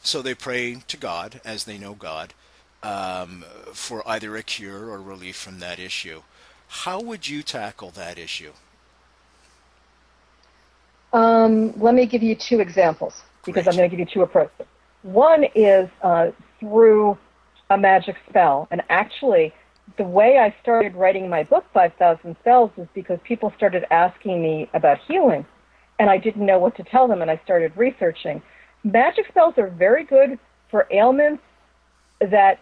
so 0.02 0.20
they 0.20 0.34
pray 0.34 0.76
to 0.88 0.96
God 0.96 1.40
as 1.44 1.64
they 1.64 1.78
know 1.78 1.94
God 1.94 2.34
um, 2.82 3.44
for 3.72 4.06
either 4.08 4.36
a 4.36 4.42
cure 4.42 4.90
or 4.90 5.00
relief 5.00 5.36
from 5.36 5.58
that 5.60 5.78
issue. 5.78 6.22
How 6.70 7.00
would 7.00 7.28
you 7.28 7.42
tackle 7.42 7.90
that 7.90 8.16
issue? 8.16 8.52
Um, 11.12 11.78
let 11.80 11.94
me 11.94 12.06
give 12.06 12.22
you 12.22 12.36
two 12.36 12.60
examples 12.60 13.22
because 13.44 13.64
Great. 13.64 13.74
I'm 13.74 13.76
going 13.76 13.90
to 13.90 13.96
give 13.96 14.08
you 14.08 14.12
two 14.14 14.22
approaches. 14.22 14.66
One 15.02 15.44
is 15.56 15.90
uh, 16.02 16.30
through 16.60 17.18
a 17.70 17.76
magic 17.76 18.16
spell, 18.28 18.68
and 18.70 18.82
actually, 18.88 19.52
the 19.98 20.04
way 20.04 20.38
I 20.38 20.54
started 20.62 20.94
writing 20.94 21.28
my 21.28 21.42
book, 21.42 21.64
5,000 21.74 22.36
Spells, 22.40 22.70
is 22.76 22.86
because 22.94 23.18
people 23.24 23.52
started 23.56 23.84
asking 23.90 24.40
me 24.40 24.70
about 24.72 24.98
healing, 25.08 25.44
and 25.98 26.08
I 26.08 26.18
didn't 26.18 26.46
know 26.46 26.60
what 26.60 26.76
to 26.76 26.84
tell 26.84 27.08
them, 27.08 27.20
and 27.20 27.30
I 27.30 27.40
started 27.42 27.72
researching. 27.76 28.42
Magic 28.84 29.26
spells 29.28 29.54
are 29.58 29.68
very 29.68 30.04
good 30.04 30.38
for 30.70 30.86
ailments 30.92 31.42
that 32.20 32.60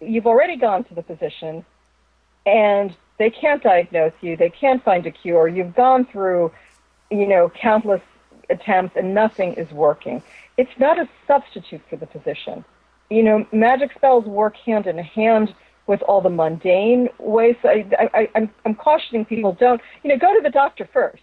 you've 0.00 0.26
already 0.26 0.56
gone 0.56 0.84
to 0.84 0.94
the 0.94 1.02
physician, 1.02 1.64
and 2.46 2.96
they 3.18 3.30
can't 3.30 3.62
diagnose 3.62 4.12
you. 4.20 4.36
They 4.36 4.50
can't 4.50 4.82
find 4.84 5.06
a 5.06 5.10
cure. 5.10 5.48
You've 5.48 5.74
gone 5.74 6.06
through, 6.06 6.52
you 7.10 7.26
know, 7.26 7.50
countless 7.60 8.02
attempts 8.50 8.96
and 8.96 9.14
nothing 9.14 9.54
is 9.54 9.70
working. 9.72 10.22
It's 10.56 10.70
not 10.78 10.98
a 10.98 11.08
substitute 11.26 11.82
for 11.90 11.96
the 11.96 12.06
physician. 12.06 12.64
You 13.10 13.22
know, 13.22 13.46
magic 13.52 13.92
spells 13.94 14.24
work 14.24 14.56
hand 14.56 14.86
in 14.86 14.98
hand 14.98 15.54
with 15.86 16.02
all 16.02 16.20
the 16.20 16.30
mundane 16.30 17.08
ways. 17.18 17.56
I, 17.64 17.86
I, 18.14 18.28
I'm, 18.34 18.50
I'm 18.64 18.74
cautioning 18.74 19.24
people 19.24 19.52
don't, 19.52 19.80
you 20.02 20.10
know, 20.10 20.18
go 20.18 20.34
to 20.34 20.40
the 20.42 20.50
doctor 20.50 20.88
first 20.92 21.22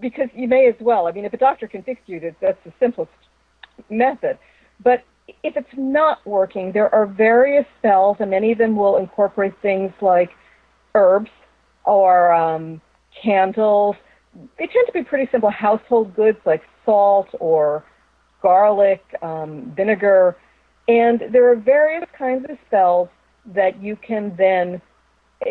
because 0.00 0.28
you 0.34 0.48
may 0.48 0.66
as 0.66 0.74
well. 0.80 1.06
I 1.06 1.12
mean, 1.12 1.24
if 1.24 1.32
a 1.32 1.36
doctor 1.36 1.68
can 1.68 1.82
fix 1.82 2.00
you, 2.06 2.34
that's 2.40 2.58
the 2.64 2.72
simplest 2.80 3.12
method. 3.90 4.38
But 4.82 5.04
if 5.42 5.56
it's 5.56 5.68
not 5.76 6.26
working, 6.26 6.72
there 6.72 6.92
are 6.94 7.06
various 7.06 7.66
spells, 7.78 8.16
and 8.20 8.30
many 8.30 8.52
of 8.52 8.58
them 8.58 8.76
will 8.76 8.96
incorporate 8.96 9.54
things 9.60 9.92
like 10.00 10.30
herbs 10.94 11.30
or 11.84 12.32
um, 12.32 12.80
candles. 13.22 13.96
They 14.58 14.66
tend 14.66 14.86
to 14.86 14.92
be 14.92 15.02
pretty 15.02 15.28
simple 15.30 15.50
household 15.50 16.14
goods 16.14 16.38
like 16.44 16.62
salt 16.84 17.28
or 17.40 17.84
garlic, 18.42 19.02
um, 19.22 19.72
vinegar. 19.76 20.36
And 20.86 21.22
there 21.32 21.50
are 21.50 21.56
various 21.56 22.08
kinds 22.16 22.46
of 22.48 22.56
spells 22.66 23.08
that 23.54 23.82
you 23.82 23.96
can 23.96 24.34
then 24.36 24.80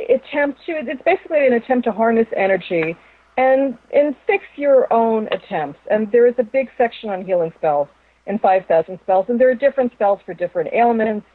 attempt 0.09 0.59
to, 0.65 0.73
it's 0.73 1.01
basically 1.03 1.47
an 1.47 1.53
attempt 1.53 1.85
to 1.85 1.91
harness 1.91 2.27
energy 2.35 2.95
and, 3.37 3.77
and 3.93 4.15
fix 4.25 4.43
your 4.55 4.91
own 4.91 5.27
attempts. 5.31 5.79
And 5.89 6.11
there 6.11 6.27
is 6.27 6.35
a 6.37 6.43
big 6.43 6.69
section 6.77 7.09
on 7.09 7.25
healing 7.25 7.53
spells 7.57 7.87
and 8.25 8.41
5,000 8.41 8.99
spells, 9.03 9.25
and 9.29 9.39
there 9.39 9.49
are 9.49 9.55
different 9.55 9.93
spells 9.93 10.19
for 10.25 10.33
different 10.33 10.73
ailments, 10.73 11.25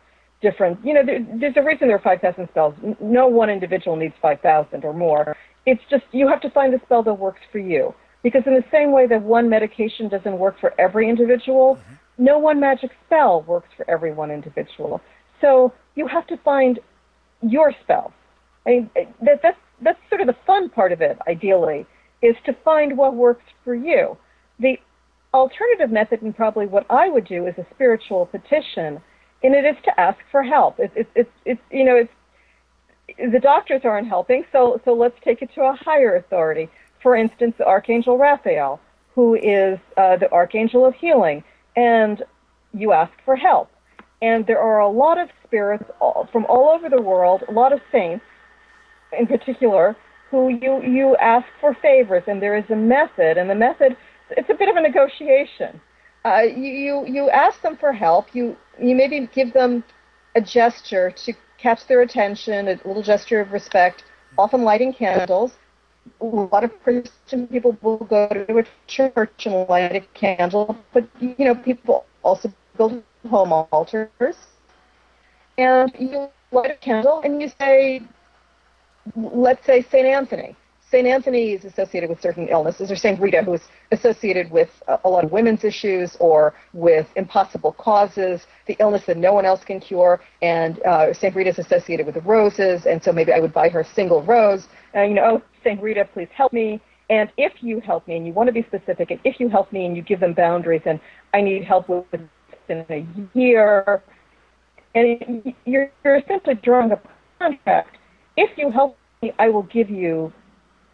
different, 0.42 0.84
you 0.84 0.92
know, 0.92 1.04
there, 1.04 1.24
there's 1.40 1.56
a 1.56 1.62
reason 1.62 1.88
there 1.88 1.96
are 1.96 2.00
5,000 2.00 2.48
spells. 2.50 2.74
No 3.00 3.28
one 3.28 3.48
individual 3.48 3.96
needs 3.96 4.14
5,000 4.20 4.84
or 4.84 4.92
more. 4.92 5.36
It's 5.64 5.82
just 5.88 6.04
you 6.12 6.28
have 6.28 6.40
to 6.42 6.50
find 6.50 6.72
the 6.72 6.80
spell 6.84 7.02
that 7.04 7.14
works 7.14 7.40
for 7.50 7.58
you. 7.58 7.94
Because 8.22 8.42
in 8.46 8.54
the 8.54 8.64
same 8.70 8.92
way 8.92 9.06
that 9.06 9.22
one 9.22 9.48
medication 9.48 10.08
doesn't 10.08 10.38
work 10.38 10.60
for 10.60 10.78
every 10.78 11.08
individual, 11.08 11.76
mm-hmm. 11.76 12.24
no 12.24 12.38
one 12.38 12.60
magic 12.60 12.90
spell 13.06 13.42
works 13.42 13.68
for 13.76 13.88
every 13.90 14.12
one 14.12 14.30
individual. 14.30 15.00
So 15.40 15.72
you 15.94 16.06
have 16.06 16.26
to 16.28 16.36
find 16.38 16.78
your 17.40 17.72
spell. 17.82 18.12
I 18.66 18.70
mean, 18.70 18.90
that, 18.94 19.40
that's, 19.42 19.58
that's 19.80 19.98
sort 20.08 20.20
of 20.20 20.28
the 20.28 20.36
fun 20.46 20.68
part 20.68 20.92
of 20.92 21.00
it, 21.00 21.18
ideally, 21.26 21.84
is 22.22 22.36
to 22.46 22.56
find 22.64 22.96
what 22.96 23.14
works 23.14 23.44
for 23.64 23.74
you. 23.74 24.16
The 24.60 24.76
alternative 25.34 25.90
method, 25.90 26.22
and 26.22 26.36
probably 26.36 26.66
what 26.66 26.86
I 26.88 27.08
would 27.08 27.26
do, 27.26 27.46
is 27.46 27.54
a 27.58 27.66
spiritual 27.74 28.26
petition, 28.26 29.00
and 29.42 29.54
it 29.54 29.64
is 29.64 29.76
to 29.84 30.00
ask 30.00 30.18
for 30.30 30.42
help. 30.42 30.76
It's, 30.78 30.94
it's, 30.96 31.10
it's, 31.14 31.30
it's 31.44 31.60
you 31.70 31.84
know, 31.84 31.96
it's 31.96 32.12
the 33.32 33.40
doctors 33.40 33.82
aren't 33.84 34.08
helping, 34.08 34.44
so 34.52 34.80
so 34.84 34.92
let's 34.94 35.16
take 35.24 35.42
it 35.42 35.50
to 35.54 35.62
a 35.62 35.74
higher 35.74 36.16
authority. 36.16 36.68
For 37.02 37.16
instance, 37.16 37.54
the 37.58 37.66
Archangel 37.66 38.16
Raphael, 38.16 38.80
who 39.14 39.34
is 39.34 39.78
uh, 39.96 40.16
the 40.16 40.30
Archangel 40.32 40.86
of 40.86 40.94
Healing, 40.94 41.42
and 41.76 42.22
you 42.72 42.92
ask 42.92 43.12
for 43.24 43.36
help. 43.36 43.70
And 44.22 44.46
there 44.46 44.60
are 44.60 44.78
a 44.78 44.88
lot 44.88 45.18
of 45.18 45.28
spirits 45.44 45.84
all, 46.00 46.28
from 46.30 46.46
all 46.46 46.70
over 46.70 46.88
the 46.88 47.02
world, 47.02 47.42
a 47.48 47.52
lot 47.52 47.72
of 47.72 47.80
saints 47.90 48.24
in 49.18 49.26
particular, 49.26 49.96
who 50.30 50.48
you, 50.48 50.82
you 50.82 51.16
ask 51.16 51.46
for 51.60 51.74
favors, 51.82 52.22
and 52.26 52.40
there 52.40 52.56
is 52.56 52.64
a 52.70 52.76
method, 52.76 53.36
and 53.36 53.50
the 53.50 53.54
method, 53.54 53.96
it's 54.30 54.48
a 54.48 54.54
bit 54.54 54.68
of 54.68 54.76
a 54.76 54.80
negotiation. 54.80 55.80
Uh, 56.24 56.42
you, 56.42 56.70
you, 56.70 57.06
you 57.06 57.30
ask 57.30 57.60
them 57.62 57.76
for 57.76 57.92
help, 57.92 58.26
you, 58.32 58.56
you 58.80 58.94
maybe 58.94 59.28
give 59.32 59.52
them 59.52 59.84
a 60.34 60.40
gesture 60.40 61.10
to 61.10 61.32
catch 61.58 61.86
their 61.86 62.00
attention, 62.02 62.68
a 62.68 62.72
little 62.84 63.02
gesture 63.02 63.40
of 63.40 63.52
respect, 63.52 64.04
often 64.38 64.62
lighting 64.62 64.92
candles. 64.92 65.52
A 66.20 66.24
lot 66.24 66.64
of 66.64 66.82
Christian 66.82 67.46
people 67.46 67.76
will 67.82 67.98
go 67.98 68.28
to 68.28 68.58
a 68.58 68.64
church 68.86 69.46
and 69.46 69.68
light 69.68 69.94
a 69.94 70.00
candle, 70.14 70.76
but 70.92 71.06
you 71.20 71.34
know, 71.38 71.54
people 71.54 72.06
also 72.22 72.52
build 72.76 73.02
home 73.28 73.52
altars. 73.52 74.36
And 75.58 75.92
you 75.98 76.28
light 76.50 76.72
a 76.72 76.76
candle 76.76 77.20
and 77.22 77.40
you 77.40 77.48
say, 77.58 78.02
let's 79.14 79.64
say 79.64 79.82
St. 79.82 80.06
Anthony. 80.06 80.56
St. 80.92 81.06
Anthony 81.06 81.52
is 81.52 81.64
associated 81.64 82.10
with 82.10 82.20
certain 82.20 82.48
illnesses, 82.48 82.92
or 82.92 82.96
St. 82.96 83.18
Rita, 83.18 83.42
who 83.42 83.54
is 83.54 83.62
associated 83.92 84.50
with 84.50 84.68
a 85.04 85.08
lot 85.08 85.24
of 85.24 85.32
women's 85.32 85.64
issues 85.64 86.18
or 86.20 86.52
with 86.74 87.08
impossible 87.16 87.72
causes, 87.72 88.46
the 88.66 88.76
illness 88.78 89.06
that 89.06 89.16
no 89.16 89.32
one 89.32 89.46
else 89.46 89.64
can 89.64 89.80
cure. 89.80 90.20
And 90.42 90.82
uh, 90.82 91.14
St. 91.14 91.34
Rita 91.34 91.48
is 91.48 91.58
associated 91.58 92.04
with 92.04 92.16
the 92.16 92.20
roses, 92.20 92.84
and 92.84 93.02
so 93.02 93.10
maybe 93.10 93.32
I 93.32 93.40
would 93.40 93.54
buy 93.54 93.70
her 93.70 93.80
a 93.80 93.84
single 93.86 94.22
rose. 94.22 94.68
And, 94.92 95.08
you 95.08 95.14
know, 95.14 95.40
oh, 95.40 95.42
St. 95.64 95.80
Rita, 95.80 96.06
please 96.12 96.28
help 96.34 96.52
me. 96.52 96.78
And 97.08 97.32
if 97.38 97.62
you 97.62 97.80
help 97.80 98.06
me, 98.06 98.16
and 98.18 98.26
you 98.26 98.34
want 98.34 98.48
to 98.48 98.52
be 98.52 98.62
specific, 98.62 99.10
and 99.10 99.20
if 99.24 99.40
you 99.40 99.48
help 99.48 99.72
me 99.72 99.86
and 99.86 99.96
you 99.96 100.02
give 100.02 100.20
them 100.20 100.34
boundaries, 100.34 100.82
and 100.84 101.00
I 101.32 101.40
need 101.40 101.64
help 101.64 101.88
with 101.88 102.04
in 102.68 102.84
a 102.90 103.06
year, 103.32 104.02
and 104.94 105.54
you're, 105.64 105.90
you're 106.04 106.20
simply 106.28 106.54
drawing 106.56 106.92
a 106.92 107.00
contract. 107.38 107.96
If 108.36 108.58
you 108.58 108.70
help 108.70 108.98
me, 109.22 109.32
I 109.38 109.48
will 109.48 109.62
give 109.64 109.88
you 109.88 110.34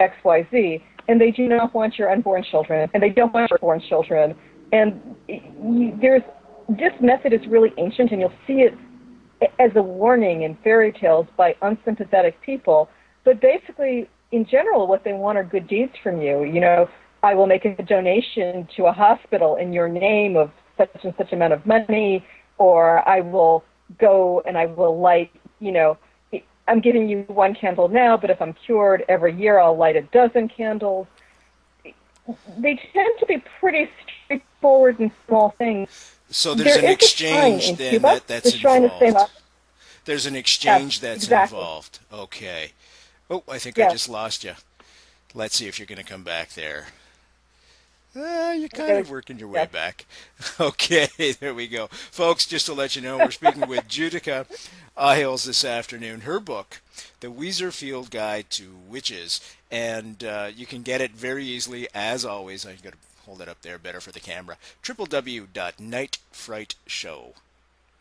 XYZ, 0.00 0.82
and 1.08 1.20
they 1.20 1.30
do 1.30 1.48
not 1.48 1.74
want 1.74 1.98
your 1.98 2.10
unborn 2.10 2.44
children, 2.50 2.88
and 2.94 3.02
they 3.02 3.10
don't 3.10 3.32
want 3.32 3.50
your 3.50 3.58
born 3.58 3.80
children. 3.88 4.34
And 4.72 5.00
there's 6.00 6.22
this 6.68 6.92
method 7.00 7.32
is 7.32 7.40
really 7.48 7.72
ancient, 7.78 8.12
and 8.12 8.20
you'll 8.20 8.32
see 8.46 8.60
it 8.68 8.74
as 9.58 9.70
a 9.76 9.82
warning 9.82 10.42
in 10.42 10.56
fairy 10.62 10.92
tales 10.92 11.26
by 11.36 11.54
unsympathetic 11.62 12.40
people. 12.42 12.88
But 13.24 13.40
basically, 13.40 14.08
in 14.32 14.44
general, 14.44 14.86
what 14.86 15.04
they 15.04 15.12
want 15.12 15.38
are 15.38 15.44
good 15.44 15.66
deeds 15.66 15.92
from 16.02 16.20
you. 16.20 16.44
You 16.44 16.60
know, 16.60 16.88
I 17.22 17.34
will 17.34 17.46
make 17.46 17.64
a 17.64 17.82
donation 17.82 18.68
to 18.76 18.86
a 18.86 18.92
hospital 18.92 19.56
in 19.56 19.72
your 19.72 19.88
name 19.88 20.36
of 20.36 20.50
such 20.76 20.90
and 21.02 21.14
such 21.16 21.32
amount 21.32 21.52
of 21.52 21.64
money, 21.66 22.24
or 22.58 23.08
I 23.08 23.20
will 23.20 23.64
go 23.98 24.42
and 24.46 24.58
I 24.58 24.66
will 24.66 25.00
light, 25.00 25.30
you 25.60 25.72
know, 25.72 25.96
I'm 26.68 26.80
giving 26.80 27.08
you 27.08 27.22
one 27.28 27.54
candle 27.54 27.88
now, 27.88 28.16
but 28.16 28.30
if 28.30 28.40
I'm 28.42 28.52
cured 28.52 29.04
every 29.08 29.34
year, 29.34 29.58
I'll 29.58 29.76
light 29.76 29.96
a 29.96 30.02
dozen 30.02 30.48
candles. 30.48 31.06
They 32.58 32.78
tend 32.92 33.18
to 33.20 33.26
be 33.26 33.42
pretty 33.58 33.90
straightforward 34.24 34.98
and 34.98 35.10
small 35.26 35.50
things. 35.50 36.16
So 36.30 36.54
there's 36.54 36.76
there 36.76 36.84
an 36.84 36.90
exchange 36.90 37.76
then 37.78 37.90
Cuba, 37.90 38.06
that, 38.06 38.26
that's 38.26 38.52
the 38.52 38.74
involved. 38.74 39.32
There's 40.04 40.26
an 40.26 40.36
exchange 40.36 40.96
yes, 40.96 41.00
that's 41.00 41.24
exactly. 41.24 41.58
involved. 41.58 42.00
Okay. 42.12 42.72
Oh, 43.30 43.42
I 43.48 43.58
think 43.58 43.76
yes. 43.76 43.90
I 43.90 43.94
just 43.94 44.08
lost 44.08 44.44
you. 44.44 44.54
Let's 45.34 45.56
see 45.56 45.68
if 45.68 45.78
you're 45.78 45.86
going 45.86 45.98
to 45.98 46.04
come 46.04 46.22
back 46.22 46.50
there. 46.50 46.86
Uh, 48.16 48.54
you're 48.58 48.68
kind 48.68 48.98
of 48.98 49.10
working 49.10 49.38
your 49.38 49.48
way 49.48 49.68
back. 49.70 50.06
Okay, 50.60 51.08
there 51.40 51.54
we 51.54 51.66
go. 51.66 51.88
Folks, 51.88 52.46
just 52.46 52.66
to 52.66 52.72
let 52.72 52.96
you 52.96 53.02
know, 53.02 53.18
we're 53.18 53.30
speaking 53.30 53.68
with 53.68 53.84
Judika 53.88 54.46
Isles 54.98 55.44
this 55.44 55.64
afternoon. 55.64 56.22
Her 56.22 56.40
book, 56.40 56.80
The 57.20 57.28
Weiser 57.28 57.72
Field 57.72 58.10
Guide 58.10 58.50
to 58.50 58.74
Witches, 58.88 59.40
and 59.70 60.24
uh, 60.24 60.50
you 60.54 60.66
can 60.66 60.82
get 60.82 61.00
it 61.00 61.12
very 61.12 61.44
easily, 61.44 61.86
as 61.94 62.24
always. 62.24 62.66
I'm 62.66 62.78
going 62.82 62.94
to 62.94 62.98
hold 63.24 63.40
it 63.40 63.48
up 63.48 63.62
there 63.62 63.78
better 63.78 64.00
for 64.00 64.10
the 64.10 64.18
camera. 64.20 64.56
www.nightfrightshow.com 64.82 67.34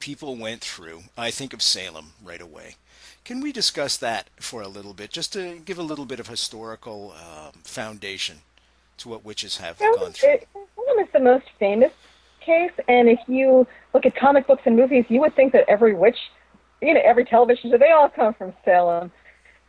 people 0.00 0.34
went 0.34 0.62
through. 0.62 1.04
I 1.16 1.30
think 1.30 1.52
of 1.52 1.62
Salem 1.62 2.14
right 2.24 2.40
away. 2.40 2.74
Can 3.30 3.40
we 3.40 3.52
discuss 3.52 3.96
that 3.98 4.28
for 4.40 4.60
a 4.60 4.66
little 4.66 4.92
bit, 4.92 5.10
just 5.10 5.32
to 5.34 5.60
give 5.64 5.78
a 5.78 5.84
little 5.84 6.04
bit 6.04 6.18
of 6.18 6.26
historical 6.26 7.12
um, 7.12 7.52
foundation 7.62 8.38
to 8.96 9.08
what 9.08 9.24
witches 9.24 9.58
have 9.58 9.78
gone 9.78 10.10
through? 10.10 10.38
Salem 10.52 10.98
is 10.98 11.06
the 11.12 11.20
most 11.20 11.44
famous 11.60 11.92
case, 12.40 12.72
and 12.88 13.08
if 13.08 13.20
you 13.28 13.68
look 13.94 14.04
at 14.04 14.16
comic 14.16 14.48
books 14.48 14.62
and 14.64 14.74
movies, 14.74 15.04
you 15.08 15.20
would 15.20 15.36
think 15.36 15.52
that 15.52 15.64
every 15.68 15.94
witch 15.94 16.16
you 16.82 16.92
know, 16.92 17.00
every 17.04 17.24
television 17.24 17.70
show, 17.70 17.78
they 17.78 17.92
all 17.92 18.08
come 18.08 18.34
from 18.34 18.52
Salem. 18.64 19.12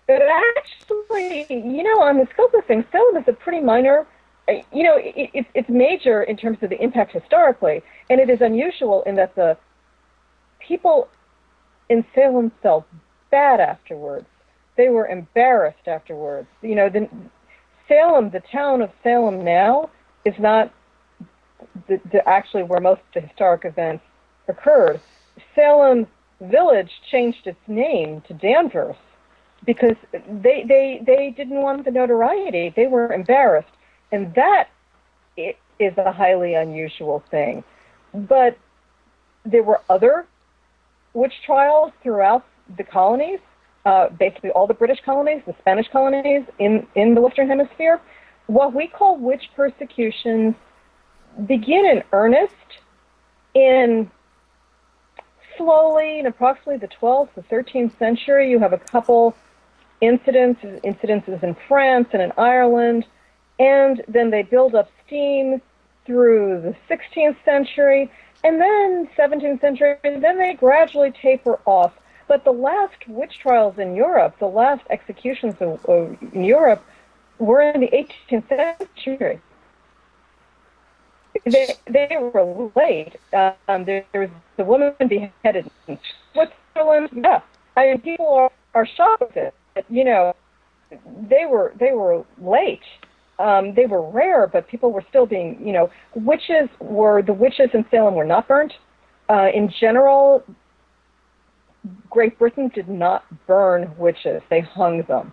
But 0.07 0.23
actually, 0.23 1.45
you 1.49 1.83
know, 1.83 2.01
on 2.01 2.17
the 2.17 2.27
scope 2.33 2.55
of 2.55 2.65
things, 2.65 2.83
Salem 2.91 3.17
is 3.17 3.27
a 3.27 3.33
pretty 3.33 3.59
minor, 3.59 4.07
uh, 4.49 4.53
you 4.73 4.81
know, 4.81 4.95
it, 4.97 5.29
it, 5.35 5.45
it's 5.53 5.69
major 5.69 6.23
in 6.23 6.35
terms 6.35 6.57
of 6.63 6.71
the 6.71 6.81
impact 6.81 7.11
historically, 7.11 7.83
and 8.09 8.19
it 8.19 8.27
is 8.27 8.41
unusual 8.41 9.03
in 9.03 9.17
that 9.17 9.35
the 9.35 9.55
people 10.59 11.09
in 11.89 12.03
Salem 12.15 12.51
felt 12.63 12.87
bad 13.31 13.59
afterwards. 13.59 14.27
They 14.77 14.89
were 14.89 15.07
embarrassed 15.07 15.87
afterwards. 15.87 16.47
You 16.61 16.75
know, 16.75 16.89
the, 16.89 17.09
Salem, 17.87 18.29
the 18.29 18.41
town 18.51 18.81
of 18.81 18.91
Salem 19.03 19.43
now, 19.43 19.89
is 20.25 20.35
not 20.39 20.71
the, 21.87 21.99
the, 22.11 22.27
actually 22.27 22.63
where 22.63 22.79
most 22.79 22.99
of 22.99 23.21
the 23.21 23.27
historic 23.27 23.65
events 23.65 24.03
occurred. 24.47 24.99
Salem 25.55 26.07
Village 26.41 26.91
changed 27.11 27.45
its 27.45 27.59
name 27.67 28.21
to 28.27 28.33
Danvers 28.33 28.95
because 29.65 29.95
they 30.11 30.63
they 30.67 31.01
they 31.05 31.29
didn't 31.37 31.61
want 31.61 31.85
the 31.85 31.91
notoriety. 31.91 32.73
They 32.75 32.87
were 32.87 33.13
embarrassed, 33.13 33.69
and 34.11 34.33
that 34.33 34.69
is 35.37 35.97
a 35.97 36.11
highly 36.11 36.55
unusual 36.55 37.23
thing. 37.29 37.63
But 38.13 38.57
there 39.45 39.63
were 39.63 39.81
other 39.89 40.25
witch 41.13 41.33
trials 41.45 41.91
throughout 42.01 42.43
the 42.77 42.83
colonies, 42.83 43.39
uh, 43.85 44.09
basically 44.09 44.51
all 44.51 44.67
the 44.67 44.73
British 44.73 44.99
colonies, 45.03 45.41
the 45.45 45.55
Spanish 45.59 45.87
colonies 45.91 46.43
in 46.59 46.87
in 46.95 47.15
the 47.15 47.21
Western 47.21 47.47
Hemisphere. 47.47 47.99
What 48.47 48.73
we 48.73 48.87
call 48.87 49.17
witch 49.17 49.49
persecutions 49.55 50.55
begin 51.47 51.85
in 51.85 52.03
earnest 52.11 52.53
in 53.53 54.09
slowly 55.57 56.19
in 56.19 56.25
approximately 56.25 56.77
the 56.77 56.87
12th 56.87 57.33
to 57.35 57.41
13th 57.43 57.97
century. 57.97 58.49
You 58.49 58.59
have 58.59 58.73
a 58.73 58.77
couple 58.77 59.35
incidents, 60.01 60.61
incidences 60.61 61.43
in 61.43 61.55
France 61.67 62.07
and 62.13 62.21
in 62.21 62.31
Ireland, 62.37 63.05
and 63.59 64.03
then 64.07 64.31
they 64.31 64.41
build 64.41 64.75
up 64.75 64.89
steam 65.05 65.61
through 66.05 66.61
the 66.61 66.75
16th 66.93 67.37
century, 67.45 68.11
and 68.43 68.59
then 68.59 69.07
17th 69.17 69.61
century, 69.61 69.95
and 70.03 70.23
then 70.23 70.37
they 70.39 70.53
gradually 70.53 71.11
taper 71.11 71.59
off. 71.65 71.93
But 72.31 72.45
the 72.45 72.53
last 72.53 73.07
witch 73.07 73.39
trials 73.39 73.77
in 73.77 73.93
Europe, 73.93 74.39
the 74.39 74.47
last 74.47 74.83
executions 74.89 75.55
in 75.61 76.43
Europe, 76.45 76.81
were 77.39 77.61
in 77.61 77.81
the 77.81 77.89
18th 78.31 78.47
century 78.47 79.41
they 81.45 81.67
they 81.89 82.17
were 82.19 82.71
late. 82.75 83.15
Um, 83.33 83.85
there, 83.85 84.05
there 84.11 84.21
was 84.21 84.29
the 84.57 84.63
woman 84.63 84.93
beheaded 85.07 85.69
in 85.87 85.99
Switzerland. 86.33 87.09
Yeah, 87.13 87.41
I 87.75 87.87
mean 87.87 88.01
people 88.01 88.27
are 88.27 88.51
are 88.73 88.85
shocked 88.85 89.35
it. 89.35 89.53
You 89.89 90.03
know, 90.03 90.35
they 91.29 91.45
were 91.45 91.73
they 91.79 91.93
were 91.93 92.23
late. 92.41 92.81
Um, 93.39 93.73
they 93.73 93.87
were 93.87 94.07
rare, 94.07 94.47
but 94.47 94.67
people 94.67 94.91
were 94.91 95.03
still 95.09 95.25
being. 95.25 95.59
You 95.65 95.73
know, 95.73 95.91
witches 96.15 96.69
were 96.79 97.21
the 97.21 97.33
witches 97.33 97.69
in 97.73 97.85
Salem 97.89 98.15
were 98.15 98.25
not 98.25 98.47
burnt. 98.47 98.73
Uh, 99.29 99.49
in 99.53 99.69
general, 99.79 100.43
Great 102.09 102.37
Britain 102.37 102.71
did 102.73 102.89
not 102.89 103.23
burn 103.47 103.91
witches; 103.97 104.41
they 104.49 104.61
hung 104.61 105.03
them 105.03 105.31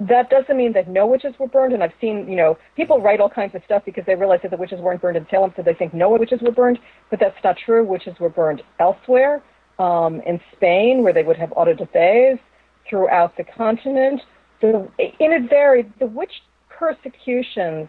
that 0.00 0.28
doesn't 0.28 0.56
mean 0.56 0.72
that 0.72 0.88
no 0.88 1.06
witches 1.06 1.34
were 1.38 1.46
burned. 1.46 1.72
And 1.72 1.82
I've 1.82 1.92
seen, 2.00 2.28
you 2.28 2.36
know, 2.36 2.58
people 2.76 3.00
write 3.00 3.20
all 3.20 3.30
kinds 3.30 3.54
of 3.54 3.62
stuff 3.64 3.82
because 3.84 4.04
they 4.06 4.14
realize 4.14 4.40
that 4.42 4.50
the 4.50 4.56
witches 4.56 4.80
weren't 4.80 5.00
burned 5.00 5.16
in 5.16 5.26
Salem, 5.30 5.52
so 5.56 5.62
they 5.62 5.74
think 5.74 5.94
no 5.94 6.10
witches 6.10 6.40
were 6.42 6.50
burned. 6.50 6.78
But 7.10 7.20
that's 7.20 7.36
not 7.44 7.56
true. 7.64 7.84
Witches 7.84 8.18
were 8.18 8.28
burned 8.28 8.62
elsewhere, 8.80 9.42
um, 9.78 10.20
in 10.26 10.40
Spain, 10.56 11.02
where 11.02 11.12
they 11.12 11.22
would 11.22 11.36
have 11.36 11.52
auto 11.56 11.74
de 11.74 11.86
fe, 11.86 12.40
throughout 12.88 13.36
the 13.36 13.44
continent. 13.44 14.20
The, 14.60 14.88
and 14.98 15.32
it 15.32 15.48
varied. 15.48 15.92
The 16.00 16.06
witch 16.06 16.42
persecutions, 16.68 17.88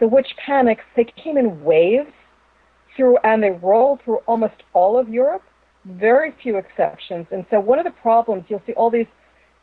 the 0.00 0.08
witch 0.08 0.34
panics, 0.44 0.82
they 0.96 1.04
came 1.04 1.36
in 1.36 1.62
waves 1.62 2.10
through, 2.96 3.18
and 3.18 3.42
they 3.42 3.50
rolled 3.50 4.00
through 4.04 4.18
almost 4.26 4.54
all 4.72 4.98
of 4.98 5.08
Europe. 5.08 5.42
Very 5.84 6.34
few 6.42 6.56
exceptions. 6.56 7.26
And 7.30 7.44
so 7.50 7.60
one 7.60 7.78
of 7.78 7.84
the 7.84 7.90
problems, 7.90 8.44
you'll 8.48 8.62
see 8.66 8.72
all 8.72 8.90
these 8.90 9.06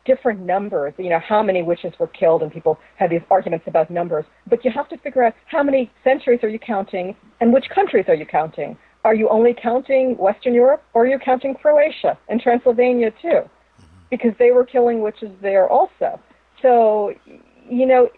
different 0.04 0.40
numbers, 0.40 0.94
you 0.98 1.08
know, 1.08 1.20
how 1.20 1.42
many 1.42 1.62
witches 1.62 1.92
were 1.98 2.08
killed, 2.08 2.42
and 2.42 2.52
people 2.52 2.78
have 2.96 3.10
these 3.10 3.22
arguments 3.30 3.66
about 3.68 3.90
numbers. 3.90 4.24
But 4.48 4.64
you 4.64 4.70
have 4.70 4.88
to 4.88 4.96
figure 4.98 5.22
out 5.22 5.34
how 5.46 5.62
many 5.62 5.90
centuries 6.02 6.40
are 6.42 6.48
you 6.48 6.58
counting 6.58 7.14
and 7.40 7.52
which 7.52 7.68
countries 7.74 8.06
are 8.08 8.14
you 8.14 8.26
counting. 8.26 8.76
Are 9.04 9.14
you 9.14 9.28
only 9.28 9.54
counting 9.60 10.16
Western 10.16 10.54
Europe 10.54 10.82
or 10.94 11.04
are 11.04 11.06
you 11.06 11.18
counting 11.18 11.54
Croatia 11.54 12.16
and 12.28 12.40
Transylvania 12.40 13.10
too? 13.20 13.42
Because 14.10 14.32
they 14.38 14.50
were 14.50 14.64
killing 14.64 15.00
witches 15.02 15.30
there 15.40 15.68
also. 15.68 16.20
So, 16.60 17.14
you 17.68 17.86
know, 17.86 18.08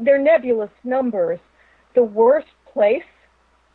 they're 0.00 0.18
nebulous 0.18 0.70
numbers. 0.82 1.38
The 1.94 2.02
worst 2.02 2.48
place 2.72 3.04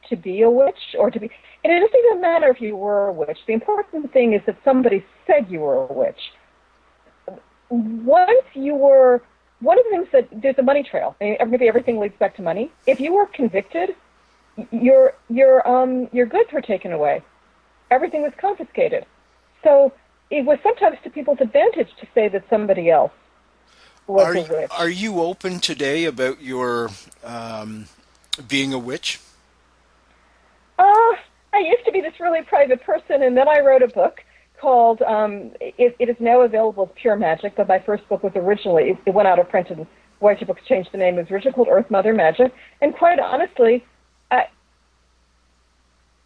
to 0.10 0.16
be 0.16 0.42
a 0.42 0.50
witch 0.50 0.96
or 0.98 1.12
to 1.12 1.20
be, 1.20 1.30
and 1.64 1.74
it 1.74 1.80
doesn't 1.80 2.00
even 2.06 2.22
matter 2.22 2.50
if 2.50 2.62
you 2.62 2.76
were 2.76 3.08
a 3.08 3.14
witch. 3.14 3.40
The 3.48 3.54
important 3.54 4.12
thing 4.14 4.34
is 4.34 4.42
that 4.46 4.58
somebody 4.64 5.06
said 5.26 5.48
you 5.50 5.60
were 5.60 5.88
a 5.88 5.94
witch 5.94 6.20
once 7.70 8.46
you 8.54 8.76
were 8.76 9.22
one 9.60 9.78
of 9.78 9.86
the 9.86 9.90
things 9.90 10.08
that 10.14 10.42
there's 10.42 10.58
a 10.58 10.64
money 10.64 10.84
trail. 10.84 11.16
I 11.20 11.24
mean, 11.24 11.38
maybe 11.50 11.68
everything 11.68 12.00
leads 12.00 12.16
back 12.18 12.36
to 12.38 12.42
money. 12.42 12.72
If 12.86 13.00
you 13.00 13.14
were 13.14 13.26
convicted, 13.26 13.96
your 14.72 15.14
your 15.30 15.68
um 15.68 16.10
your 16.12 16.26
goods 16.26 16.52
were 16.52 16.62
taken 16.62 16.92
away. 16.92 17.24
Everything 17.92 18.22
was 18.22 18.34
confiscated. 18.40 19.06
So 19.64 19.94
it 20.30 20.46
was 20.46 20.60
sometimes 20.62 20.98
to 21.04 21.10
people's 21.10 21.40
advantage 21.42 21.90
to 22.00 22.08
say 22.14 22.28
that 22.30 22.44
somebody 22.50 22.90
else 22.90 23.12
was 24.08 24.28
are, 24.28 24.36
a 24.36 24.42
witch. 24.42 24.72
Are 24.78 24.90
you 24.90 25.22
open 25.22 25.60
today 25.60 26.06
about 26.06 26.42
your 26.42 26.90
um, 27.24 27.86
being 28.48 28.74
a 28.74 28.80
witch? 28.80 29.20
I 31.58 31.62
used 31.62 31.86
to 31.86 31.92
be 31.92 32.02
this 32.02 32.20
really 32.20 32.44
private 32.44 32.84
person, 32.84 33.24
and 33.24 33.36
then 33.36 33.48
I 33.48 33.62
wrote 33.62 33.82
a 33.82 33.88
book 33.88 34.24
called, 34.62 35.02
um, 35.02 35.52
it, 35.60 35.96
it 35.98 36.08
is 36.08 36.16
now 36.20 36.42
available 36.42 36.84
as 36.84 37.02
Pure 37.02 37.16
Magic, 37.18 37.56
but 37.56 37.68
my 37.68 37.80
first 37.80 38.08
book 38.10 38.22
was 38.22 38.34
originally, 38.36 38.96
it, 39.06 39.14
went 39.14 39.28
out 39.28 39.40
of 39.40 39.50
print 39.50 39.72
and 39.72 39.88
White 40.20 40.46
Books 40.46 40.62
changed 40.68 40.92
the 40.92 41.00
name. 41.00 41.18
It 41.18 41.24
was 41.24 41.32
originally 41.32 41.54
called 41.54 41.68
Earth 41.70 41.90
Mother 41.90 42.14
Magic. 42.14 42.54
And 42.82 42.94
quite 42.96 43.20
honestly, 43.20 43.84
I, 44.30 44.48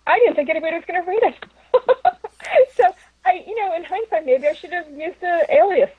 I 0.06 0.20
didn't 0.20 0.36
think 0.36 0.50
anybody 0.50 0.76
was 0.76 0.84
going 0.86 1.02
to 1.02 1.10
read 1.10 1.24
it. 1.24 1.46
so 2.76 2.84
I, 3.26 3.44
you 3.48 3.56
know, 3.56 3.74
in 3.76 3.84
hindsight, 3.84 4.26
maybe 4.26 4.48
I 4.48 4.54
should 4.54 4.74
have 4.74 4.90
used 4.92 5.22
an 5.22 5.44
alias. 5.50 5.92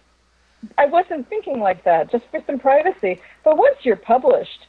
I 0.77 0.87
wasn't 0.87 1.29
thinking 1.29 1.59
like 1.59 1.85
that, 1.85 2.11
just 2.11 2.25
for 2.31 2.40
some 2.47 2.59
privacy. 2.59 3.21
But 3.45 3.57
once 3.57 3.77
you're 3.83 3.97
published, 3.97 4.66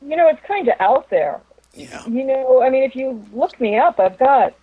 you 0.00 0.16
know, 0.16 0.28
it's 0.28 0.40
kind 0.46 0.68
of 0.68 0.74
out 0.80 1.10
there. 1.10 1.40
Yeah. 1.78 2.06
You 2.06 2.24
know, 2.24 2.62
I 2.62 2.70
mean, 2.70 2.82
if 2.82 2.96
you 2.96 3.24
look 3.32 3.60
me 3.60 3.78
up, 3.78 4.00
I've 4.00 4.18
got 4.18 4.54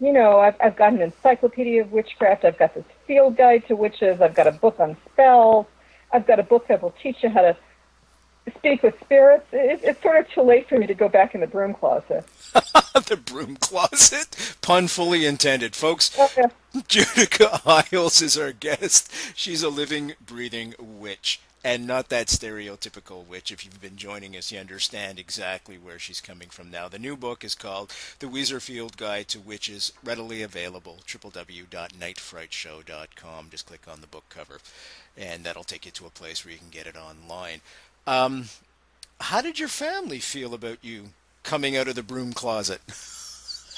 you 0.00 0.12
know, 0.12 0.38
I've, 0.40 0.56
I've 0.60 0.76
got 0.76 0.92
an 0.92 1.00
encyclopedia 1.00 1.82
of 1.82 1.92
witchcraft. 1.92 2.44
I've 2.44 2.58
got 2.58 2.74
this 2.74 2.84
field 3.06 3.36
guide 3.36 3.66
to 3.68 3.76
witches. 3.76 4.20
I've 4.20 4.34
got 4.34 4.46
a 4.46 4.52
book 4.52 4.80
on 4.80 4.96
spells. 5.12 5.66
I've 6.12 6.26
got 6.26 6.38
a 6.38 6.42
book 6.42 6.66
that 6.68 6.82
will 6.82 6.94
teach 7.02 7.22
you 7.22 7.28
how 7.28 7.42
to 7.42 7.56
speak 8.56 8.82
with 8.82 8.98
spirits. 9.00 9.46
It, 9.52 9.80
it's 9.82 10.02
sort 10.02 10.18
of 10.18 10.28
too 10.28 10.42
late 10.42 10.68
for 10.68 10.78
me 10.78 10.86
to 10.86 10.94
go 10.94 11.08
back 11.08 11.34
in 11.34 11.40
the 11.40 11.46
broom 11.46 11.74
closet. 11.74 12.26
the 12.52 13.20
broom 13.24 13.56
closet? 13.56 14.56
Pun 14.60 14.88
fully 14.88 15.26
intended. 15.26 15.74
Folks, 15.74 16.14
oh, 16.18 16.24
okay. 16.24 16.52
Judika 16.88 17.62
Illes 17.90 18.20
is 18.20 18.36
our 18.36 18.52
guest. 18.52 19.10
She's 19.34 19.62
a 19.62 19.68
living, 19.68 20.14
breathing 20.26 20.74
witch 20.78 21.40
and 21.64 21.86
not 21.86 22.10
that 22.10 22.26
stereotypical 22.26 23.26
witch. 23.26 23.50
If 23.50 23.64
you've 23.64 23.80
been 23.80 23.96
joining 23.96 24.36
us, 24.36 24.52
you 24.52 24.58
understand 24.58 25.18
exactly 25.18 25.78
where 25.78 25.98
she's 25.98 26.20
coming 26.20 26.50
from 26.50 26.70
now. 26.70 26.88
The 26.88 26.98
new 26.98 27.16
book 27.16 27.42
is 27.42 27.54
called 27.54 27.90
The 28.18 28.26
Weiser 28.26 28.60
Field 28.60 28.98
Guide 28.98 29.28
to 29.28 29.40
Witches, 29.40 29.90
readily 30.04 30.42
available, 30.42 30.98
www.nightfrightshow.com. 31.06 33.48
Just 33.50 33.66
click 33.66 33.88
on 33.90 34.02
the 34.02 34.06
book 34.06 34.24
cover, 34.28 34.58
and 35.16 35.42
that'll 35.42 35.64
take 35.64 35.86
you 35.86 35.92
to 35.92 36.04
a 36.04 36.10
place 36.10 36.44
where 36.44 36.52
you 36.52 36.58
can 36.58 36.68
get 36.70 36.86
it 36.86 36.96
online. 36.96 37.62
Um, 38.06 38.50
how 39.20 39.40
did 39.40 39.58
your 39.58 39.68
family 39.68 40.18
feel 40.18 40.52
about 40.52 40.76
you 40.82 41.12
coming 41.42 41.78
out 41.78 41.88
of 41.88 41.94
the 41.94 42.02
broom 42.02 42.34
closet? 42.34 42.82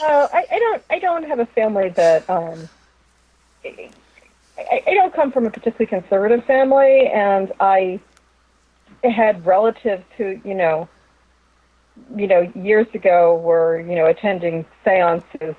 Uh, 0.02 0.26
I, 0.32 0.44
I 0.50 0.58
don't. 0.58 0.82
I 0.90 0.98
don't 0.98 1.22
have 1.24 1.38
a 1.38 1.46
family 1.46 1.90
that 1.90 2.28
um, 2.28 2.68
I, 4.58 4.82
I 4.86 4.94
don't 4.94 5.14
come 5.14 5.32
from 5.32 5.46
a 5.46 5.50
particularly 5.50 5.86
conservative 5.86 6.44
family, 6.44 7.08
and 7.12 7.52
I 7.60 8.00
had 9.04 9.44
relatives 9.44 10.04
who, 10.16 10.40
you 10.44 10.54
know, 10.54 10.88
you 12.14 12.26
know, 12.26 12.50
years 12.54 12.86
ago 12.94 13.36
were, 13.36 13.80
you 13.80 13.94
know, 13.94 14.06
attending 14.06 14.64
seances. 14.84 15.54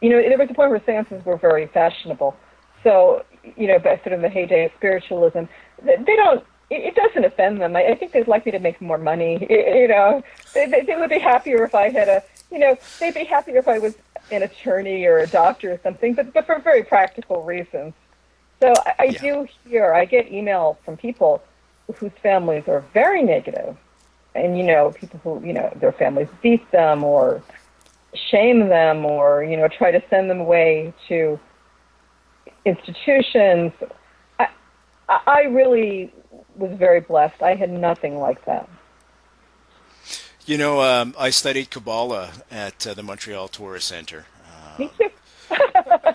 You 0.00 0.10
know, 0.10 0.20
there 0.20 0.38
was 0.38 0.48
a 0.50 0.54
point 0.54 0.70
where 0.70 0.82
seances 0.84 1.24
were 1.24 1.36
very 1.36 1.66
fashionable. 1.68 2.36
So, 2.82 3.24
you 3.56 3.66
know, 3.66 3.78
back 3.78 4.04
sort 4.04 4.14
of 4.14 4.22
the 4.22 4.28
heyday 4.28 4.66
of 4.66 4.72
spiritualism, 4.76 5.44
they 5.82 6.16
don't. 6.16 6.44
It 6.70 6.94
doesn't 6.94 7.24
offend 7.24 7.60
them. 7.60 7.76
I, 7.76 7.88
I 7.88 7.94
think 7.94 8.12
they'd 8.12 8.26
like 8.26 8.46
me 8.46 8.52
to 8.52 8.58
make 8.58 8.80
more 8.80 8.98
money. 8.98 9.46
You 9.50 9.88
know, 9.88 10.22
they, 10.54 10.66
they, 10.66 10.80
they 10.82 10.96
would 10.96 11.10
be 11.10 11.18
happier 11.18 11.64
if 11.64 11.74
I 11.74 11.90
had 11.90 12.08
a. 12.08 12.22
You 12.50 12.58
know, 12.58 12.78
they'd 13.00 13.14
be 13.14 13.24
happier 13.24 13.58
if 13.58 13.68
I 13.68 13.78
was 13.78 13.94
an 14.30 14.42
attorney 14.42 15.04
or 15.04 15.18
a 15.18 15.26
doctor 15.26 15.72
or 15.72 15.80
something, 15.82 16.14
but 16.14 16.32
but 16.32 16.46
for 16.46 16.58
very 16.60 16.82
practical 16.82 17.42
reasons. 17.42 17.92
So 18.62 18.72
I, 18.86 18.94
I 18.98 19.06
Yeah. 19.08 19.20
do 19.20 19.46
hear, 19.64 19.92
I 19.92 20.04
get 20.04 20.30
email 20.32 20.78
from 20.84 20.96
people 20.96 21.42
whose 21.96 22.12
families 22.22 22.64
are 22.66 22.84
very 22.94 23.22
negative, 23.22 23.76
and 24.34 24.56
you 24.56 24.64
know, 24.64 24.94
people 24.98 25.20
who 25.22 25.46
you 25.46 25.52
know 25.52 25.72
their 25.80 25.92
families 25.92 26.28
beat 26.42 26.70
them 26.72 27.04
or 27.04 27.42
shame 28.30 28.68
them 28.68 29.04
or 29.04 29.44
you 29.44 29.56
know 29.56 29.68
try 29.68 29.90
to 29.90 30.02
send 30.08 30.30
them 30.30 30.40
away 30.40 30.94
to 31.08 31.38
institutions. 32.64 33.72
I 34.38 34.48
I 35.08 35.42
really 35.42 36.12
was 36.56 36.76
very 36.78 37.00
blessed. 37.00 37.42
I 37.42 37.54
had 37.54 37.70
nothing 37.70 38.18
like 38.18 38.44
that. 38.46 38.68
You 40.46 40.58
know, 40.58 40.82
um, 40.82 41.14
I 41.18 41.30
studied 41.30 41.70
Kabbalah 41.70 42.32
at 42.50 42.86
uh, 42.86 42.94
the 42.94 43.02
Montreal 43.02 43.48
Torah 43.48 43.80
Center. 43.80 44.26
Me 44.78 44.90
too. 44.98 45.08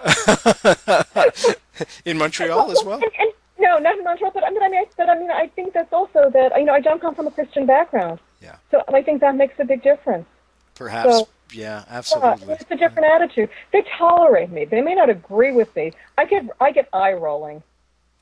In 2.05 2.17
Montreal 2.17 2.71
as 2.71 2.83
well? 2.85 2.95
And, 3.01 3.11
and, 3.19 3.31
no, 3.57 3.77
not 3.77 3.97
in 3.97 4.03
Montreal, 4.03 4.31
but 4.33 4.43
I 4.45 4.49
mean, 4.51 4.61
I 4.63 4.69
mean, 4.69 4.81
I- 4.81 4.87
but 4.97 5.09
I 5.09 5.17
mean, 5.19 5.31
I 5.31 5.47
think 5.47 5.73
that's 5.73 5.91
also 5.93 6.29
that 6.29 6.57
you 6.57 6.65
know 6.65 6.73
I 6.73 6.79
don't 6.81 7.01
come 7.01 7.15
from 7.15 7.27
a 7.27 7.31
Christian 7.31 7.65
background, 7.65 8.19
Yeah. 8.41 8.55
so 8.71 8.83
I 8.93 9.01
think 9.01 9.21
that 9.21 9.35
makes 9.35 9.59
a 9.59 9.65
big 9.65 9.81
difference. 9.83 10.27
Perhaps. 10.75 11.09
So- 11.17 11.27
yeah, 11.51 11.79
Yeah, 11.79 11.83
absolutely. 11.97 12.53
it's 12.53 12.69
a 12.71 12.75
different 12.75 13.11
attitude. 13.11 13.49
They 13.73 13.81
tolerate 13.97 14.51
me. 14.51 14.65
They 14.65 14.81
may 14.81 14.93
not 14.93 15.09
agree 15.09 15.51
with 15.51 15.75
me. 15.75 15.93
I 16.17 16.25
get 16.25 16.45
I 16.61 16.71
get 16.71 16.87
eye 16.93 17.13
rolling. 17.13 17.63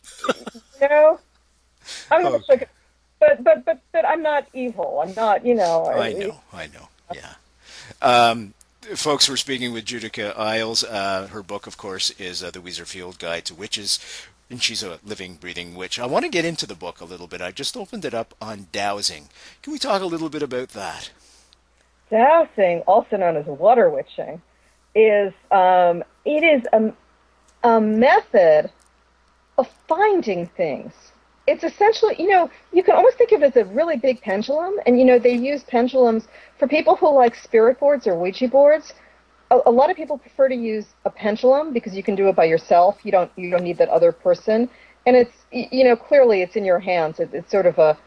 you 0.81 0.87
know, 0.87 1.19
Okay. 2.11 2.65
but 3.19 3.43
but 3.43 3.65
but 3.65 3.79
but 3.91 4.05
I'm 4.05 4.23
not 4.23 4.47
evil. 4.53 5.01
I'm 5.03 5.13
not. 5.13 5.45
You 5.45 5.55
know. 5.55 5.87
I 5.87 6.13
know, 6.13 6.39
I 6.53 6.67
know. 6.67 6.87
Yeah. 7.13 7.33
Um, 8.01 8.53
folks, 8.95 9.29
we're 9.29 9.35
speaking 9.35 9.73
with 9.73 9.85
Judika 9.85 10.33
Illes. 10.35 10.83
Uh, 10.83 11.27
her 11.27 11.43
book, 11.43 11.67
of 11.67 11.77
course, 11.77 12.11
is 12.11 12.43
uh, 12.43 12.51
The 12.51 12.59
Weiser 12.59 12.87
Field 12.87 13.19
Guide 13.19 13.45
to 13.45 13.55
Witches, 13.55 13.99
and 14.49 14.63
she's 14.63 14.83
a 14.83 14.99
living, 15.03 15.35
breathing 15.35 15.75
witch. 15.75 15.99
I 15.99 16.05
want 16.05 16.23
to 16.23 16.29
get 16.29 16.45
into 16.45 16.65
the 16.65 16.75
book 16.75 17.01
a 17.01 17.05
little 17.05 17.27
bit. 17.27 17.41
I 17.41 17.51
just 17.51 17.75
opened 17.75 18.05
it 18.05 18.13
up 18.13 18.33
on 18.41 18.67
dowsing. 18.71 19.29
Can 19.61 19.73
we 19.73 19.79
talk 19.79 20.01
a 20.01 20.05
little 20.05 20.29
bit 20.29 20.41
about 20.41 20.69
that? 20.69 21.11
Dowsing, 22.09 22.81
also 22.81 23.17
known 23.17 23.35
as 23.35 23.45
water 23.45 23.89
witching, 23.89 24.41
is 24.95 25.33
um, 25.51 26.03
it 26.23 26.43
is 26.43 26.63
a, 26.71 26.93
a 27.63 27.81
method 27.81 28.69
of 29.57 29.67
finding 29.87 30.47
things. 30.47 30.93
It's 31.47 31.63
essentially, 31.63 32.15
you 32.19 32.27
know, 32.27 32.49
you 32.73 32.83
can 32.83 32.95
almost 32.95 33.17
think 33.17 33.31
of 33.31 33.41
it 33.41 33.55
as 33.55 33.67
a 33.67 33.69
really 33.73 33.97
big 33.97 34.21
pendulum, 34.21 34.75
and 34.85 34.99
you 34.99 35.05
know 35.05 35.17
they 35.17 35.33
use 35.33 35.63
pendulums 35.63 36.27
for 36.59 36.67
people 36.67 36.95
who 36.95 37.13
like 37.13 37.35
spirit 37.35 37.79
boards 37.79 38.05
or 38.05 38.15
Ouija 38.15 38.47
boards. 38.47 38.93
A, 39.49 39.59
a 39.65 39.71
lot 39.71 39.89
of 39.89 39.95
people 39.95 40.17
prefer 40.17 40.49
to 40.49 40.55
use 40.55 40.85
a 41.05 41.09
pendulum 41.09 41.71
because 41.73 41.95
you 41.95 42.03
can 42.03 42.15
do 42.15 42.27
it 42.27 42.35
by 42.35 42.45
yourself. 42.45 42.97
You 43.03 43.11
don't 43.11 43.31
you 43.37 43.49
don't 43.49 43.63
need 43.63 43.77
that 43.77 43.89
other 43.89 44.11
person, 44.11 44.69
and 45.05 45.15
it's 45.15 45.35
you 45.51 45.85
know 45.85 45.95
clearly 45.95 46.41
it's 46.41 46.55
in 46.55 46.65
your 46.65 46.79
hands. 46.79 47.19
It, 47.19 47.29
it's 47.33 47.49
sort 47.49 47.65
of 47.65 47.77
a 47.77 47.97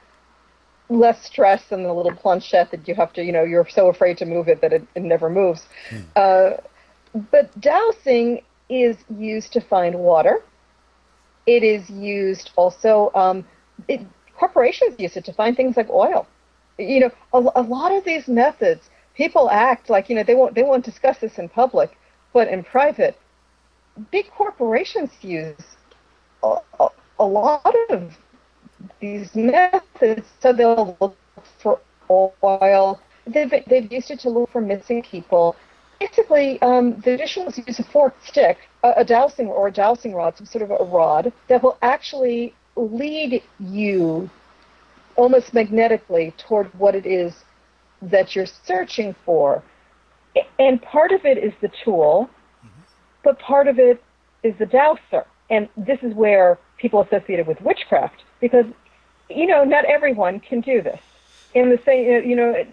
less 0.90 1.24
stress 1.24 1.62
than 1.70 1.84
the 1.84 1.92
little 1.92 2.14
planchette 2.14 2.70
that 2.72 2.86
you 2.86 2.94
have 2.94 3.12
to, 3.12 3.24
you 3.24 3.32
know, 3.32 3.44
you're 3.44 3.66
so 3.68 3.88
afraid 3.88 4.18
to 4.18 4.26
move 4.26 4.48
it 4.48 4.60
that 4.60 4.72
it, 4.72 4.86
it 4.94 5.02
never 5.02 5.30
moves. 5.30 5.62
Uh, 6.16 6.56
but 7.30 7.58
dowsing 7.60 8.42
is 8.68 8.96
used 9.16 9.52
to 9.52 9.60
find 9.60 9.94
water. 9.94 10.42
It 11.54 11.62
is 11.74 11.82
used 11.90 12.46
also, 12.60 13.10
um, 13.22 13.36
it, 13.92 14.00
corporations 14.42 14.92
use 15.04 15.14
it 15.16 15.24
to 15.28 15.32
find 15.40 15.52
things 15.56 15.76
like 15.76 15.90
oil. 15.90 16.22
You 16.78 17.00
know, 17.02 17.12
a, 17.38 17.40
a 17.62 17.64
lot 17.76 17.90
of 17.96 18.04
these 18.10 18.26
methods, 18.42 18.82
people 19.22 19.44
act 19.50 19.90
like, 19.94 20.04
you 20.08 20.14
know, 20.16 20.26
they 20.28 20.36
won't, 20.40 20.54
they 20.54 20.62
won't 20.70 20.84
discuss 20.84 21.16
this 21.18 21.38
in 21.42 21.48
public, 21.48 21.90
but 22.32 22.46
in 22.54 22.62
private, 22.62 23.14
big 24.12 24.26
corporations 24.30 25.10
use 25.38 25.66
a, 26.48 26.50
a, 26.78 26.88
a 27.18 27.26
lot 27.40 27.74
of 27.90 28.16
these 29.00 29.34
methods, 29.34 30.26
so 30.40 30.52
they'll 30.52 30.96
look 31.00 31.16
for 31.62 31.80
oil. 32.10 33.00
They've, 33.26 33.52
they've 33.66 33.90
used 33.92 34.10
it 34.10 34.20
to 34.20 34.30
look 34.30 34.50
for 34.50 34.60
missing 34.60 35.02
people. 35.02 35.56
Basically, 35.98 36.62
um, 36.62 36.94
the 37.04 37.16
traditionalists 37.16 37.60
use 37.66 37.78
a 37.80 37.84
forked 37.84 38.26
stick, 38.26 38.56
a, 38.82 38.92
a 38.98 39.04
dowsing 39.04 39.48
or 39.48 39.68
a 39.68 39.72
dowsing 39.72 40.14
rod, 40.14 40.36
some 40.36 40.46
sort 40.46 40.62
of 40.62 40.70
a 40.70 40.84
rod 40.84 41.32
that 41.48 41.62
will 41.62 41.78
actually 41.82 42.54
lead 42.76 43.42
you 43.58 44.30
almost 45.16 45.52
magnetically 45.52 46.32
toward 46.38 46.66
what 46.78 46.94
it 46.94 47.06
is 47.06 47.44
that 48.02 48.34
you're 48.34 48.46
searching 48.46 49.14
for. 49.24 49.62
And 50.58 50.80
part 50.80 51.12
of 51.12 51.24
it 51.24 51.38
is 51.38 51.52
the 51.60 51.70
tool, 51.84 52.30
mm-hmm. 52.64 52.80
but 53.22 53.38
part 53.38 53.68
of 53.68 53.78
it 53.78 54.02
is 54.42 54.54
the 54.58 54.66
dowser. 54.66 55.26
And 55.50 55.68
this 55.76 55.98
is 56.02 56.14
where 56.14 56.58
people 56.78 57.02
associate 57.02 57.40
it 57.40 57.46
with 57.46 57.60
witchcraft 57.60 58.22
because, 58.40 58.66
you 59.28 59.46
know, 59.46 59.64
not 59.64 59.84
everyone 59.84 60.40
can 60.40 60.60
do 60.60 60.80
this. 60.80 61.00
In 61.52 61.68
the 61.68 61.80
same, 61.84 62.28
you 62.28 62.36
know, 62.36 62.64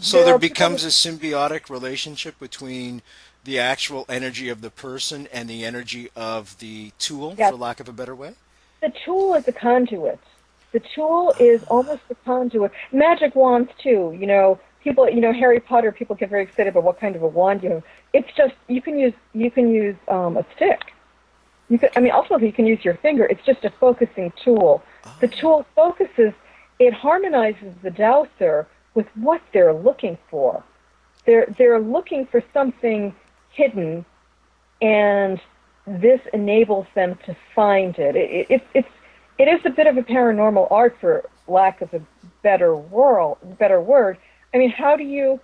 So 0.00 0.18
There 0.18 0.26
there 0.26 0.38
becomes 0.38 0.84
a 0.84 0.88
symbiotic 0.88 1.70
relationship 1.70 2.38
between 2.40 3.00
the 3.48 3.58
actual 3.58 4.04
energy 4.10 4.50
of 4.50 4.60
the 4.60 4.70
person 4.70 5.26
and 5.32 5.48
the 5.48 5.64
energy 5.64 6.10
of 6.14 6.58
the 6.58 6.92
tool, 6.98 7.34
for 7.34 7.52
lack 7.52 7.80
of 7.80 7.88
a 7.88 7.92
better 7.92 8.14
way? 8.14 8.34
the 8.80 8.92
tool 9.04 9.34
is 9.34 9.48
a 9.48 9.52
conduit. 9.52 10.20
The 10.72 10.80
tool 10.94 11.34
is 11.40 11.64
almost 11.64 12.02
a 12.10 12.14
conduit. 12.14 12.72
Magic 12.92 13.34
wands 13.34 13.70
too. 13.82 14.14
You 14.18 14.26
know, 14.26 14.60
people. 14.84 15.08
You 15.08 15.20
know, 15.20 15.32
Harry 15.32 15.60
Potter. 15.60 15.92
People 15.92 16.14
get 16.14 16.28
very 16.28 16.42
excited 16.42 16.68
about 16.68 16.84
what 16.84 17.00
kind 17.00 17.16
of 17.16 17.22
a 17.22 17.26
wand 17.26 17.62
you 17.62 17.70
have. 17.70 17.82
It's 18.12 18.28
just 18.36 18.54
you 18.68 18.82
can 18.82 18.98
use 18.98 19.14
you 19.32 19.50
can 19.50 19.70
use 19.72 19.96
um, 20.08 20.36
a 20.36 20.44
stick. 20.54 20.92
You 21.70 21.78
can. 21.78 21.88
I 21.96 22.00
mean, 22.00 22.12
ultimately 22.12 22.48
you 22.48 22.52
can 22.52 22.66
use 22.66 22.84
your 22.84 22.94
finger. 22.94 23.24
It's 23.24 23.44
just 23.46 23.64
a 23.64 23.70
focusing 23.70 24.32
tool. 24.44 24.82
The 25.20 25.28
tool 25.28 25.64
focuses. 25.74 26.34
It 26.78 26.92
harmonizes 26.92 27.74
the 27.82 27.90
dowser 27.90 28.68
with 28.94 29.06
what 29.16 29.40
they're 29.52 29.74
looking 29.74 30.18
for. 30.30 30.62
They're 31.24 31.46
they're 31.56 31.80
looking 31.80 32.26
for 32.26 32.44
something 32.52 33.14
hidden 33.58 34.04
and 34.80 35.40
this 35.86 36.20
enables 36.32 36.86
them 36.94 37.18
to 37.26 37.36
find 37.54 37.98
it. 37.98 38.14
It, 38.14 38.46
it, 38.50 38.62
it's 38.74 38.88
it 39.38 39.48
is 39.48 39.60
a 39.64 39.70
bit 39.70 39.86
of 39.86 39.96
a 39.96 40.02
paranormal 40.02 40.66
art, 40.70 40.96
for 41.00 41.28
lack 41.46 41.80
of 41.80 41.94
a 41.94 42.00
better 42.42 42.74
world, 42.76 43.38
better 43.58 43.80
word. 43.80 44.18
I 44.52 44.58
mean, 44.58 44.70
how 44.70 44.96
do 44.96 45.04
you? 45.04 45.40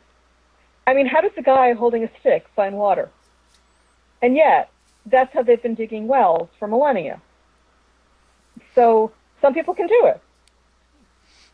I 0.86 0.94
mean, 0.94 1.06
how 1.06 1.20
does 1.20 1.32
a 1.36 1.42
guy 1.42 1.72
holding 1.72 2.04
a 2.04 2.10
stick 2.20 2.46
find 2.56 2.76
water? 2.76 3.08
And 4.20 4.36
yet, 4.36 4.70
that's 5.06 5.32
how 5.32 5.42
they've 5.42 5.62
been 5.62 5.74
digging 5.74 6.08
wells 6.08 6.48
for 6.58 6.66
millennia. 6.68 7.20
So 8.74 9.12
some 9.40 9.54
people 9.54 9.74
can 9.74 9.86
do 9.86 10.00
it. 10.06 10.20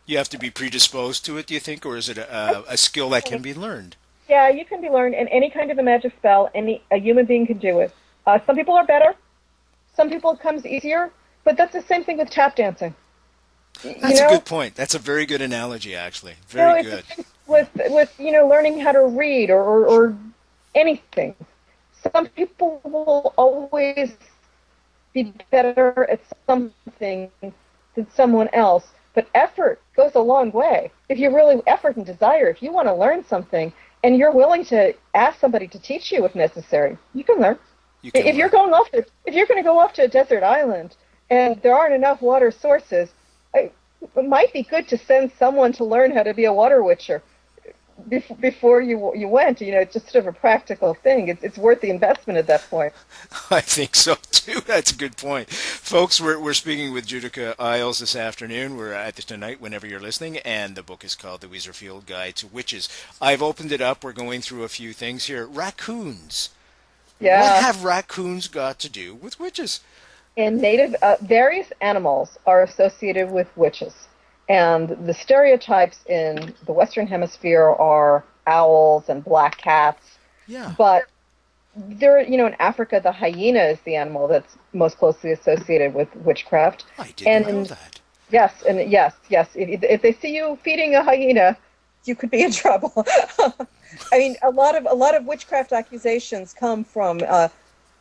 You 0.07 0.17
have 0.17 0.31
to 0.31 0.39
be 0.39 0.51
predisposed 0.51 1.25
to 1.27 1.37
it, 1.39 1.47
do 1.47 1.55
you 1.55 1.61
think, 1.61 1.87
or 1.87 1.97
is 1.97 2.09
it 2.09 2.19
a, 2.19 2.65
a 2.69 2.77
skill 2.77 3.11
that 3.11 3.25
can 3.25 3.43
be 3.43 3.55
learned? 3.55 3.97
Yeah, 4.31 4.51
you 4.51 4.65
can 4.67 4.81
be 4.83 4.91
learned, 4.91 5.17
and 5.17 5.29
any 5.31 5.51
kind 5.51 5.73
of 5.73 5.79
a 5.79 5.85
magic 5.85 6.15
spell, 6.19 6.51
any 6.55 6.83
a 6.93 6.99
human 6.99 7.27
being 7.27 7.47
can 7.49 7.59
do 7.59 7.81
it. 7.81 7.93
Uh, 8.27 8.39
some 8.47 8.57
people 8.57 8.75
are 8.75 8.87
better, 8.87 9.15
some 9.95 10.11
people 10.11 10.33
it 10.33 10.41
comes 10.41 10.67
easier, 10.67 11.13
but 11.45 11.57
that's 11.59 11.75
the 11.75 11.83
same 11.83 12.05
thing 12.05 12.19
with 12.19 12.31
tap 12.31 12.57
dancing. 12.57 12.95
Y- 13.85 13.97
That's 14.01 14.15
you 14.15 14.21
know, 14.21 14.27
a 14.27 14.29
good 14.29 14.45
point. 14.47 14.77
That's 14.77 14.95
a 14.95 15.01
very 15.01 15.27
good 15.27 15.43
analogy, 15.43 15.97
actually. 15.97 16.33
you 16.57 16.65
know, 16.65 16.75
Very 16.75 16.83
good. 16.83 17.05
with 17.49 17.71
with 17.91 18.11
you 18.19 18.33
know 18.33 18.49
learning 18.49 18.81
how 18.81 18.93
to 18.93 19.07
read 19.07 19.51
or, 19.51 19.63
or, 19.63 19.87
or 19.87 20.19
anything. 20.75 21.35
Some 22.15 22.29
people 22.29 22.81
will 22.85 23.35
always 23.37 24.17
be 25.15 25.33
better 25.51 26.07
at 26.11 26.21
something 26.47 27.31
than 27.97 28.11
someone 28.15 28.49
else, 28.53 28.87
but 29.15 29.29
effort 29.35 29.81
goes 29.97 30.15
a 30.15 30.21
long 30.21 30.53
way. 30.53 30.91
If 31.09 31.19
you 31.19 31.35
really 31.35 31.61
effort 31.67 31.97
and 31.97 32.07
desire, 32.07 32.49
if 32.49 32.63
you 32.63 32.73
want 32.73 32.89
to 32.89 32.95
learn 32.95 33.25
something 33.25 33.73
and 34.03 34.17
you're 34.17 34.33
willing 34.33 34.65
to 34.67 34.95
ask 35.15 35.41
somebody 35.41 35.69
to 35.69 35.79
teach 35.79 36.11
you 36.13 36.25
if 36.25 36.35
necessary, 36.35 36.97
you 37.15 37.25
can 37.25 37.39
learn. 37.39 37.59
You 38.03 38.13
can 38.13 38.27
If 38.27 38.37
you're 38.37 38.49
going 38.49 38.73
off 38.73 38.91
to, 38.93 39.05
if 39.27 39.35
you're 39.35 39.47
going 39.47 39.63
to 39.63 39.67
go 39.67 39.79
off 39.79 39.93
to 39.95 40.05
a 40.05 40.09
desert 40.09 40.43
island 40.43 40.97
and 41.29 41.61
there 41.63 41.75
aren't 41.75 41.95
enough 41.95 42.23
water 42.23 42.51
sources, 42.51 43.11
it 43.55 43.75
might 44.27 44.53
be 44.53 44.63
good 44.63 44.89
to 44.89 44.97
send 44.99 45.31
someone 45.39 45.73
to 45.73 45.85
learn 45.85 46.11
how 46.11 46.23
to 46.23 46.33
be 46.33 46.47
a 46.47 46.53
water 46.53 46.83
witcher 46.83 47.23
bef- 48.09 48.41
before 48.41 48.81
you 48.81 49.13
you 49.15 49.29
went. 49.29 49.61
You 49.61 49.73
know, 49.73 49.81
it's 49.81 49.95
just 49.95 50.11
sort 50.11 50.27
of 50.27 50.35
a 50.35 50.39
practical 50.39 50.95
thing. 50.95 51.29
It's 51.29 51.43
it's 51.43 51.59
worth 51.59 51.81
the 51.81 51.91
investment 51.91 52.39
at 52.39 52.47
that 52.47 52.69
point. 52.71 52.93
I 53.51 53.61
think 53.61 53.97
so 53.97 54.17
too. 54.31 54.61
That's 54.61 54.93
a 54.93 54.97
good 54.97 55.17
point, 55.17 55.51
folks. 55.51 56.21
We're 56.21 56.39
we're 56.39 56.55
speaking 56.55 56.93
with 56.93 57.07
Judika 57.07 57.57
Illes 57.57 58.01
this 58.01 58.17
afternoon. 58.17 58.77
We're 58.77 58.93
at 58.93 59.17
this 59.17 59.25
tonight, 59.25 59.61
whenever 59.61 59.87
you're 59.87 60.01
listening, 60.01 60.39
and 60.39 60.75
the 60.77 60.83
book 60.83 61.05
is 61.05 61.15
called 61.15 61.41
The 61.41 61.49
Weiser 61.49 61.75
Field 61.75 62.07
Guide 62.07 62.37
to 62.37 62.47
Witches. 62.47 62.89
I've 63.21 63.43
opened 63.43 63.73
it 63.73 63.81
up. 63.81 64.05
We're 64.05 64.13
going 64.13 64.41
through 64.41 64.65
a 64.65 64.69
few 64.69 64.93
things 64.93 65.25
here. 65.27 65.47
Raccoons. 65.47 66.51
Yeah. 67.21 67.43
What 67.43 67.63
have 67.63 67.85
raccoons 67.85 68.49
got 68.49 68.79
to 68.81 68.89
do 68.89 69.15
with 69.15 69.39
witches? 69.39 69.81
and 70.37 70.61
native 70.61 70.95
uh, 71.03 71.17
various 71.23 71.73
animals 71.81 72.39
are 72.47 72.63
associated 72.63 73.31
with 73.31 73.49
witches 73.57 74.09
and 74.51 74.89
the 75.07 75.15
stereotypes 75.15 75.99
in 76.07 76.53
the 76.67 76.73
western 76.73 77.07
hemisphere 77.07 77.63
are 77.93 78.25
owls 78.47 79.09
and 79.09 79.25
black 79.25 79.57
cats 79.59 80.19
Yeah. 80.47 80.75
but 80.77 81.05
there, 81.77 82.21
you 82.21 82.37
know, 82.37 82.47
in 82.47 82.57
Africa, 82.59 83.01
the 83.03 83.13
hyena 83.13 83.61
is 83.61 83.79
the 83.83 83.95
animal 83.95 84.27
that's 84.27 84.57
most 84.73 84.99
closely 84.99 85.31
associated 85.31 85.95
with 85.95 86.09
witchcraft. 86.17 86.85
I 86.99 87.13
didn't 87.17 87.47
And- 87.47 87.47
know 87.47 87.65
that. 87.65 88.01
Yes, 88.33 88.63
and 88.69 88.91
yes, 88.91 89.15
yes. 89.29 89.49
If, 89.55 89.83
if 89.85 90.03
they 90.03 90.13
see 90.13 90.35
you 90.37 90.59
feeding 90.65 90.95
a 90.97 91.03
hyena, 91.03 91.57
you 92.05 92.15
could 92.17 92.31
be 92.31 92.43
in 92.43 92.51
trouble. 92.65 92.93
I 94.13 94.19
mean, 94.19 94.37
a 94.43 94.51
lot 94.51 94.75
of 94.77 94.87
a 94.91 94.95
lot 94.95 95.15
of 95.17 95.25
witchcraft 95.27 95.73
accusations 95.73 96.53
come 96.55 96.83
from, 96.85 97.21
uh, 97.27 97.49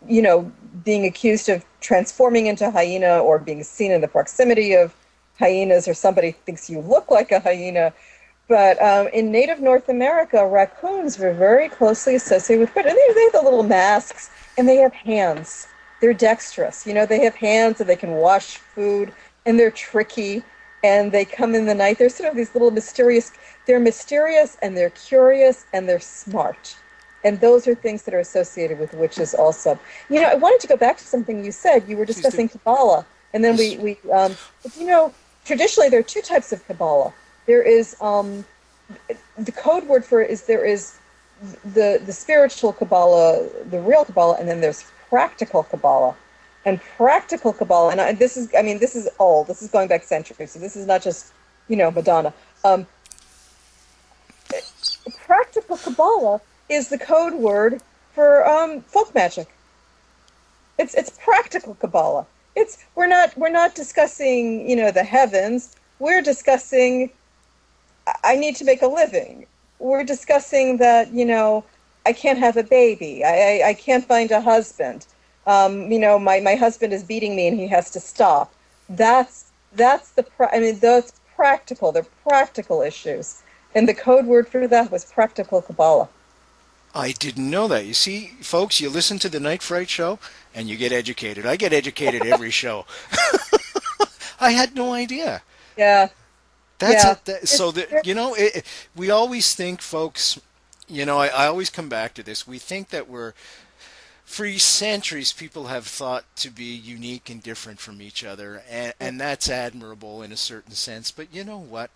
you 0.08 0.22
know, 0.22 0.52
being 0.84 1.06
accused 1.06 1.48
of 1.50 1.64
transforming 1.82 2.46
into 2.48 2.70
hyena 2.72 3.20
or 3.20 3.38
being 3.40 3.64
seen 3.64 3.92
in 3.92 4.02
the 4.02 4.08
proximity 4.08 4.74
of 4.74 4.96
hyenas, 5.40 5.88
or 5.88 5.94
somebody 5.94 6.32
thinks 6.32 6.70
you 6.70 6.82
look 6.82 7.10
like 7.10 7.32
a 7.32 7.40
hyena. 7.40 7.94
But 8.48 8.82
um, 8.82 9.08
in 9.14 9.32
native 9.32 9.60
North 9.60 9.90
America, 9.90 10.46
raccoons 10.46 11.18
were 11.18 11.34
very 11.34 11.70
closely 11.70 12.16
associated 12.16 12.62
with. 12.62 12.76
And 12.76 12.86
they, 12.86 13.14
they 13.14 13.24
have 13.24 13.34
the 13.34 13.42
little 13.44 13.64
masks, 13.64 14.30
and 14.58 14.68
they 14.68 14.78
have 14.78 14.94
hands. 14.94 15.68
They're 16.02 16.14
dexterous. 16.14 16.86
You 16.86 16.94
know, 16.94 17.06
they 17.06 17.24
have 17.24 17.36
hands, 17.36 17.80
and 17.80 17.90
they 17.90 17.96
can 17.96 18.12
wash 18.12 18.58
food, 18.58 19.14
and 19.46 19.60
they're 19.60 19.72
tricky, 19.72 20.44
and 20.84 21.12
they 21.12 21.26
come 21.26 21.56
in 21.56 21.66
the 21.66 21.76
night. 21.76 22.00
They're 22.00 22.10
sort 22.10 22.30
of 22.30 22.36
these 22.36 22.54
little 22.54 22.72
mysterious. 22.72 23.32
They're 23.68 23.80
mysterious, 23.80 24.58
and 24.62 24.76
they're 24.76 24.92
curious, 24.92 25.66
and 25.74 25.88
they're 25.88 26.00
smart. 26.00 26.76
And 27.24 27.40
those 27.40 27.68
are 27.68 27.76
things 27.76 28.04
that 28.04 28.14
are 28.14 28.20
associated 28.20 28.80
with 28.80 28.94
witches 28.94 29.34
also. 29.34 29.78
You 30.10 30.22
know, 30.22 30.30
I 30.30 30.36
wanted 30.36 30.62
to 30.62 30.68
go 30.68 30.78
back 30.78 30.98
to 30.98 31.04
something 31.04 31.44
you 31.44 31.52
said. 31.52 31.88
You 31.88 31.98
were 31.98 32.06
discussing 32.06 32.48
Kabbalah, 32.48 33.06
and 33.34 33.44
then 33.44 33.58
we, 33.58 33.78
we 33.78 34.12
um, 34.12 34.36
you 34.78 34.88
know, 34.88 35.14
traditionally 35.50 35.90
there 35.90 36.00
are 36.00 36.12
two 36.16 36.22
types 36.22 36.52
of 36.52 36.64
Kabbalah. 36.68 37.12
There 37.48 37.64
is 37.64 37.96
um, 38.02 38.46
the 39.36 39.52
code 39.52 39.86
word 39.88 40.06
for 40.06 40.22
it 40.22 40.30
is 40.30 40.44
there 40.44 40.64
is 40.64 41.00
the 41.78 42.00
the 42.06 42.14
spiritual 42.14 42.72
Kabbalah, 42.72 43.50
the 43.72 43.82
real 43.82 44.06
Kabbalah, 44.06 44.36
and 44.40 44.48
then 44.48 44.62
there's 44.62 44.84
practical 45.10 45.64
Kabbalah. 45.64 46.16
And 46.66 46.80
practical 46.98 47.52
Kabbalah, 47.52 47.90
and 47.94 48.00
I, 48.02 48.12
this 48.12 48.38
is, 48.38 48.54
I 48.56 48.62
mean, 48.62 48.78
this 48.80 48.96
is 48.96 49.10
old. 49.18 49.48
This 49.48 49.64
is 49.64 49.72
going 49.72 49.88
back 49.88 50.04
centuries. 50.04 50.52
So 50.52 50.60
this 50.60 50.76
is 50.76 50.86
not 50.86 51.02
just, 51.02 51.32
you 51.68 51.78
know, 51.78 51.90
Madonna. 51.90 52.32
Um, 52.64 52.86
practical 55.26 55.78
Kabbalah 55.78 56.42
is 56.68 56.90
the 56.90 57.00
code 57.00 57.34
word 57.34 57.82
for 58.14 58.48
um, 58.48 58.82
folk 58.82 59.16
magic. 59.16 59.48
It's 60.78 60.94
it's 60.94 61.10
practical 61.10 61.74
Kabbalah. 61.74 62.28
It's 62.56 62.78
we're 62.96 63.08
not 63.08 63.38
we're 63.38 63.50
not 63.52 63.76
discussing 63.76 64.70
you 64.70 64.76
know 64.76 64.92
the 64.92 65.04
heavens. 65.04 65.76
We're 66.00 66.22
discussing 66.22 67.12
I- 68.08 68.36
need 68.38 68.56
to 68.58 68.66
make 68.66 68.82
a 68.82 68.88
living. 68.88 69.48
We're 69.80 70.04
discussing 70.04 70.78
that 70.78 71.12
you 71.14 71.26
know 71.26 71.66
I 72.06 72.14
can't 72.14 72.40
have 72.40 72.58
a 72.58 72.64
baby. 72.64 73.24
I 73.26 73.62
I, 73.64 73.70
I 73.70 73.74
can't 73.76 74.06
find 74.06 74.32
a 74.32 74.42
husband. 74.42 75.08
Um, 75.48 75.92
you 75.92 76.00
know 76.00 76.20
my, 76.20 76.40
my 76.42 76.56
husband 76.56 76.94
is 76.94 77.04
beating 77.04 77.36
me 77.36 77.48
and 77.48 77.60
he 77.60 77.68
has 77.68 77.90
to 77.92 78.00
stop. 78.00 78.54
That's 78.90 79.52
that's 79.74 80.12
the 80.12 80.24
pra- 80.24 80.56
I 80.56 80.60
mean 80.60 80.80
that's 80.80 81.14
practical. 81.36 81.92
They're 81.92 82.08
practical 82.28 82.82
issues. 82.82 83.44
And 83.76 83.88
the 83.90 83.94
code 83.94 84.26
word 84.26 84.48
for 84.48 84.68
that 84.68 84.92
was 84.92 85.06
practical 85.06 85.62
Kabbalah. 85.62 86.10
I 87.00 87.12
didn't 87.14 87.50
know 87.50 87.68
that. 87.70 87.86
You 87.86 87.94
see, 87.94 88.34
folks, 88.42 88.80
you 88.82 88.90
listen 88.90 89.20
to 89.20 89.30
the 89.30 89.40
Night 89.40 89.62
Fright 89.64 89.90
show 89.90 90.20
and 90.54 90.68
you 90.70 90.78
get 90.78 90.92
educated. 90.92 91.46
I 91.46 91.56
get 91.56 91.74
educated 91.74 92.26
every 92.26 92.52
show. 92.52 92.86
I 94.40 94.52
had 94.52 94.76
no 94.76 94.94
idea. 94.94 95.42
Yeah. 95.78 96.10
That's 96.80 97.04
Yeah. 97.04 97.12
it. 97.14 97.26
That, 97.26 97.48
so 97.48 97.72
that 97.72 98.06
you 98.06 98.14
know, 98.14 98.34
it, 98.36 98.58
it- 98.58 98.66
we 98.96 99.10
always 99.10 99.54
think, 99.56 99.82
folks. 99.82 100.40
You 100.88 101.06
know, 101.06 101.20
I, 101.20 101.28
I 101.28 101.46
always 101.48 101.70
come 101.70 101.88
back 101.88 102.16
to 102.16 102.24
this. 102.24 102.48
We 102.48 102.58
think 102.58 102.90
that 102.90 103.08
we're 103.08 103.34
for 104.26 104.50
centuries 104.54 105.32
people 105.34 105.68
have 105.68 105.86
thought 105.86 106.24
to 106.38 106.50
be 106.50 106.64
unique 106.76 107.30
and 107.30 107.44
different 107.44 107.80
from 107.80 108.02
each 108.02 108.24
other, 108.24 108.64
and, 108.70 108.94
and 109.00 109.22
that's 109.22 109.50
admirable 109.50 110.22
in 110.24 110.32
a 110.32 110.38
certain 110.38 110.74
sense. 110.74 111.12
But 111.12 111.34
you 111.34 111.44
know 111.44 111.60
what? 111.60 111.92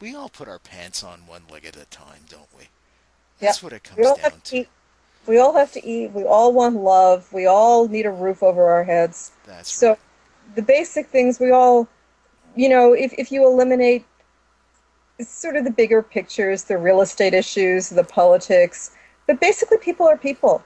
We 0.00 0.14
all 0.14 0.30
put 0.30 0.48
our 0.48 0.58
pants 0.58 1.04
on 1.04 1.26
one 1.26 1.42
leg 1.50 1.66
at 1.66 1.76
a 1.76 1.84
time, 1.86 2.22
don't 2.30 2.48
we? 2.56 2.68
That's 3.40 3.62
what 3.62 3.72
it 3.72 3.82
We 3.96 4.04
comes 4.04 4.06
all 4.06 4.16
down 4.16 4.22
have 4.22 4.42
to 4.42 4.42
to. 4.42 4.56
eat. 4.56 4.68
We 5.26 5.38
all 5.38 5.54
have 5.54 5.72
to 5.72 5.86
eat. 5.86 6.12
We 6.12 6.24
all 6.24 6.52
want 6.52 6.76
love. 6.76 7.32
We 7.32 7.46
all 7.46 7.88
need 7.88 8.06
a 8.06 8.10
roof 8.10 8.42
over 8.42 8.70
our 8.70 8.84
heads. 8.84 9.32
That's 9.44 9.76
So 9.76 9.90
right. 9.90 9.98
the 10.54 10.62
basic 10.62 11.08
things 11.08 11.40
we 11.40 11.50
all, 11.50 11.88
you 12.54 12.68
know, 12.68 12.92
if, 12.94 13.12
if 13.18 13.30
you 13.32 13.46
eliminate 13.46 14.04
sort 15.20 15.56
of 15.56 15.64
the 15.64 15.70
bigger 15.70 16.02
pictures, 16.02 16.64
the 16.64 16.78
real 16.78 17.00
estate 17.00 17.34
issues, 17.34 17.88
the 17.90 18.04
politics, 18.04 18.92
but 19.26 19.40
basically 19.40 19.78
people 19.78 20.06
are 20.08 20.16
people. 20.18 20.64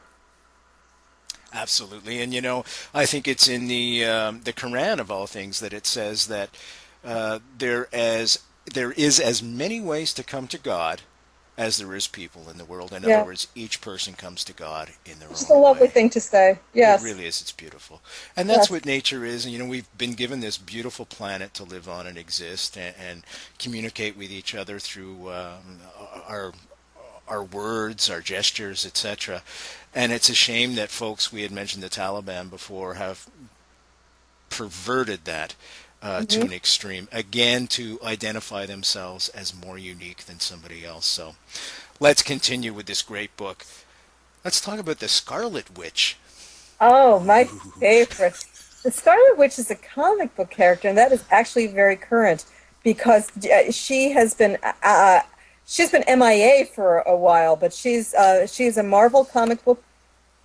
Absolutely, 1.52 2.20
and 2.20 2.34
you 2.34 2.40
know, 2.40 2.64
I 2.92 3.06
think 3.06 3.28
it's 3.28 3.48
in 3.48 3.68
the 3.68 4.04
um, 4.04 4.40
the 4.42 4.52
Quran 4.52 4.98
of 4.98 5.10
all 5.10 5.26
things 5.26 5.60
that 5.60 5.72
it 5.72 5.86
says 5.86 6.26
that 6.26 6.50
uh, 7.04 7.38
there 7.56 7.88
as 7.94 8.40
there 8.66 8.92
is 8.92 9.20
as 9.20 9.42
many 9.42 9.80
ways 9.80 10.12
to 10.14 10.24
come 10.24 10.48
to 10.48 10.58
God 10.58 11.02
as 11.56 11.76
there 11.78 11.94
is 11.94 12.06
people 12.08 12.48
in 12.50 12.58
the 12.58 12.64
world. 12.64 12.92
In 12.92 13.04
Yeah. 13.04 13.18
other 13.18 13.26
words, 13.26 13.48
each 13.54 13.80
person 13.80 14.14
comes 14.14 14.44
to 14.44 14.52
God 14.52 14.90
in 15.06 15.20
their 15.20 15.34
own 15.34 15.34
It's 15.34 15.50
a 15.50 15.54
lovely 15.54 15.86
way. 15.86 15.92
thing 15.92 16.10
to 16.10 16.20
say. 16.20 16.58
Yes. 16.72 17.02
It 17.02 17.04
really 17.04 17.26
is. 17.26 17.40
It's 17.40 17.52
beautiful, 17.52 18.02
and 18.36 18.48
that's 18.50 18.68
Yes. 18.68 18.70
what 18.70 18.86
nature 18.86 19.24
is. 19.24 19.44
And 19.44 19.52
you 19.52 19.58
know, 19.60 19.66
we've 19.66 19.88
been 19.98 20.14
given 20.14 20.40
this 20.40 20.58
beautiful 20.58 21.06
planet 21.06 21.54
to 21.54 21.64
live 21.64 21.88
on 21.88 22.06
and 22.06 22.18
exist 22.18 22.76
and, 22.76 22.94
and 22.98 23.24
communicate 23.58 24.16
with 24.16 24.30
each 24.30 24.54
other 24.54 24.78
through 24.78 25.32
um, 25.32 25.80
our 26.28 26.52
our 27.28 27.42
words, 27.44 28.10
our 28.10 28.20
gestures, 28.20 28.84
etc. 28.84 29.42
And 29.94 30.12
it's 30.12 30.28
a 30.28 30.34
shame 30.34 30.74
that 30.74 30.90
folks 30.90 31.32
we 31.32 31.42
had 31.42 31.52
mentioned 31.52 31.82
the 31.82 31.88
Taliban 31.88 32.50
before 32.50 32.94
have 32.94 33.26
perverted 34.50 35.24
that. 35.24 35.54
Uh, 36.04 36.22
To 36.22 36.42
an 36.42 36.52
extreme, 36.52 37.08
again, 37.12 37.66
to 37.68 37.98
identify 38.04 38.66
themselves 38.66 39.30
as 39.30 39.54
more 39.54 39.78
unique 39.78 40.26
than 40.26 40.38
somebody 40.38 40.84
else. 40.84 41.06
So, 41.06 41.34
let's 41.98 42.20
continue 42.22 42.74
with 42.74 42.84
this 42.84 43.00
great 43.00 43.34
book. 43.38 43.64
Let's 44.44 44.60
talk 44.60 44.78
about 44.78 44.98
the 44.98 45.08
Scarlet 45.08 45.78
Witch. 45.78 46.18
Oh, 46.78 47.20
my 47.20 47.44
favorite. 47.80 48.44
The 48.82 48.90
Scarlet 48.90 49.38
Witch 49.38 49.58
is 49.58 49.70
a 49.70 49.76
comic 49.76 50.36
book 50.36 50.50
character, 50.50 50.88
and 50.88 50.98
that 50.98 51.10
is 51.10 51.24
actually 51.30 51.68
very 51.68 51.96
current 51.96 52.44
because 52.82 53.30
uh, 53.46 53.72
she 53.72 54.10
has 54.10 54.34
been 54.34 54.58
uh, 54.82 55.20
she's 55.66 55.90
been 55.90 56.04
MIA 56.06 56.66
for 56.66 56.98
a 56.98 57.16
while, 57.16 57.56
but 57.56 57.72
she's 57.72 58.12
uh, 58.12 58.46
she's 58.46 58.76
a 58.76 58.82
Marvel 58.82 59.24
comic 59.24 59.64
book 59.64 59.82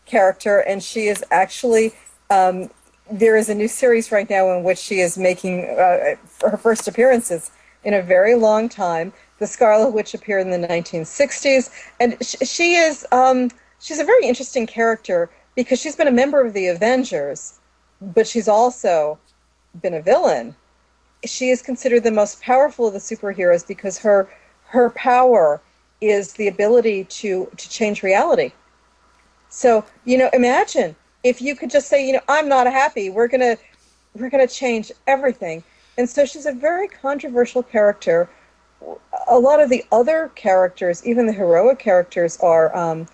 character, 0.05 0.59
and 0.59 0.81
she 0.81 1.07
is 1.07 1.21
actually 1.31 1.91
um, 2.29 2.69
there 3.11 3.35
is 3.35 3.49
a 3.49 3.55
new 3.55 3.67
series 3.67 4.11
right 4.11 4.29
now 4.29 4.51
in 4.51 4.63
which 4.63 4.77
she 4.77 4.99
is 4.99 5.17
making 5.17 5.65
uh, 5.65 6.15
her 6.41 6.57
first 6.57 6.87
appearances 6.87 7.51
in 7.83 7.93
a 7.93 8.01
very 8.01 8.35
long 8.35 8.69
time. 8.69 9.13
The 9.39 9.47
Scarlet 9.47 9.91
Witch 9.91 10.13
appeared 10.13 10.45
in 10.45 10.61
the 10.61 10.67
1960s, 10.67 11.71
and 11.99 12.17
sh- 12.21 12.47
she 12.47 12.75
is 12.75 13.05
um, 13.11 13.49
she's 13.79 13.99
a 13.99 14.03
very 14.03 14.25
interesting 14.25 14.67
character 14.67 15.29
because 15.55 15.79
she's 15.79 15.95
been 15.95 16.07
a 16.07 16.11
member 16.11 16.45
of 16.45 16.53
the 16.53 16.67
Avengers, 16.67 17.59
but 18.01 18.27
she's 18.27 18.47
also 18.47 19.17
been 19.81 19.93
a 19.93 20.01
villain. 20.01 20.55
She 21.25 21.49
is 21.49 21.61
considered 21.61 22.03
the 22.03 22.11
most 22.11 22.41
powerful 22.41 22.87
of 22.87 22.93
the 22.93 22.99
superheroes 22.99 23.67
because 23.67 23.97
her 23.99 24.29
her 24.65 24.91
power 24.91 25.61
is 26.01 26.33
the 26.33 26.47
ability 26.47 27.05
to 27.05 27.49
to 27.57 27.69
change 27.69 28.03
reality. 28.03 28.51
So, 29.49 29.83
you 30.05 30.17
know, 30.17 30.29
imagine 30.31 30.95
if 31.23 31.41
you 31.41 31.55
could 31.55 31.69
just 31.69 31.87
say, 31.87 32.05
you 32.05 32.13
know, 32.13 32.21
I'm 32.27 32.47
not 32.47 32.67
happy. 32.67 33.09
We're 33.09 33.27
going 33.27 33.41
to 33.41 33.57
we're 34.15 34.29
to 34.29 34.47
change 34.47 34.91
everything. 35.07 35.63
And 35.97 36.09
so 36.09 36.25
she's 36.25 36.45
a 36.45 36.51
very 36.51 36.87
controversial 36.87 37.61
character. 37.61 38.29
A 39.29 39.37
lot 39.37 39.59
of 39.59 39.69
the 39.69 39.83
other 39.91 40.31
characters, 40.35 41.05
even 41.05 41.25
the 41.25 41.33
heroic 41.33 41.79
characters 41.79 42.37
are 42.39 42.75
um, 42.75 43.07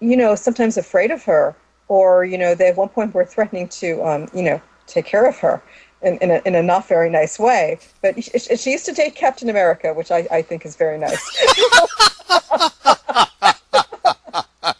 you 0.00 0.16
know, 0.16 0.34
sometimes 0.34 0.76
afraid 0.76 1.10
of 1.10 1.22
her 1.24 1.54
or, 1.88 2.24
you 2.24 2.36
know, 2.36 2.54
they 2.54 2.68
at 2.68 2.76
one 2.76 2.88
point 2.88 3.14
were 3.14 3.24
threatening 3.24 3.68
to 3.68 4.02
um, 4.04 4.28
you 4.34 4.42
know, 4.42 4.60
take 4.86 5.06
care 5.06 5.26
of 5.26 5.38
her. 5.38 5.62
In, 6.02 6.18
in, 6.18 6.30
a, 6.32 6.42
in 6.44 6.54
a 6.54 6.62
not 6.62 6.86
very 6.86 7.08
nice 7.08 7.38
way, 7.38 7.78
but 8.02 8.22
she, 8.22 8.38
she 8.38 8.72
used 8.72 8.84
to 8.84 8.92
date 8.92 9.14
Captain 9.14 9.48
America, 9.48 9.94
which 9.94 10.10
I, 10.10 10.28
I 10.30 10.42
think 10.42 10.66
is 10.66 10.76
very 10.76 10.98
nice. 10.98 11.18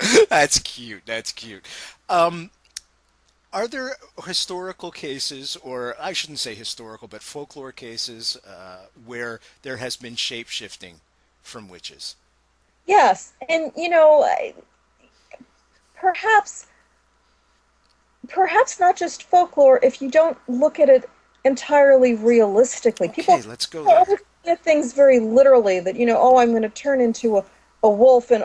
That's 0.29 0.59
cute. 0.59 1.03
That's 1.07 1.33
cute. 1.33 1.65
Um, 2.09 2.51
are 3.55 3.69
there 3.69 3.97
historical 4.27 4.91
cases, 4.91 5.57
or 5.63 5.95
I 6.01 6.13
shouldn't 6.13 6.41
say 6.41 6.57
historical, 6.57 7.07
but 7.07 7.23
folklore 7.23 7.71
cases 7.71 8.37
uh, 8.47 8.87
where 9.07 9.41
there 9.63 9.77
has 9.77 9.97
been 9.97 10.17
shape 10.17 10.49
shifting 10.49 10.97
from 11.41 11.69
witches? 11.69 12.17
Yes, 12.85 13.33
and 13.49 13.71
you 13.77 13.89
know, 13.89 14.29
perhaps, 15.95 16.67
perhaps 18.29 18.81
not 18.81 18.97
just 18.97 19.23
folklore. 19.23 19.79
If 19.83 20.03
you 20.03 20.11
don't 20.11 20.37
look 20.49 20.81
at 20.81 20.89
it 20.89 21.09
entirely 21.45 22.15
realistically, 22.15 23.09
people 23.09 23.41
let's 23.47 23.67
go 23.67 23.85
there. 23.85 24.05
look 24.09 24.21
at 24.47 24.65
things 24.65 24.93
very 24.93 25.21
literally. 25.21 25.79
That 25.79 25.95
you 25.95 26.07
know, 26.07 26.19
oh, 26.19 26.39
I'm 26.39 26.51
going 26.51 26.63
to 26.63 26.69
turn 26.69 27.01
into 27.01 27.39
a, 27.39 27.45
a 27.85 27.89
wolf, 27.89 28.33
and 28.33 28.45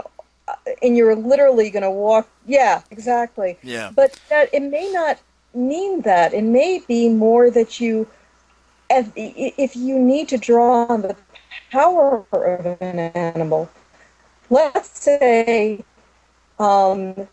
and 0.82 0.96
you're 0.98 1.16
literally 1.16 1.70
going 1.70 1.84
to 1.84 1.92
walk. 1.92 2.28
Yeah, 2.46 2.82
exactly. 2.92 3.58
Yeah. 3.64 3.92
But 3.96 4.20
that 4.30 4.50
it 4.54 4.62
may 4.62 4.92
not 4.92 5.20
mean 5.54 6.02
that. 6.02 6.34
It 6.34 6.44
may 6.44 6.84
be 6.88 7.10
more 7.10 7.50
that 7.52 7.80
you, 7.80 8.08
if, 8.90 9.12
if 9.16 9.76
you 9.76 10.00
need 10.00 10.30
to 10.30 10.38
draw 10.38 10.86
on 10.86 11.02
the 11.02 11.16
power 11.72 12.26
of 12.32 12.78
an 12.82 13.00
animal, 13.00 13.70
let's 14.50 15.00
say 15.00 15.84
um, 16.60 17.28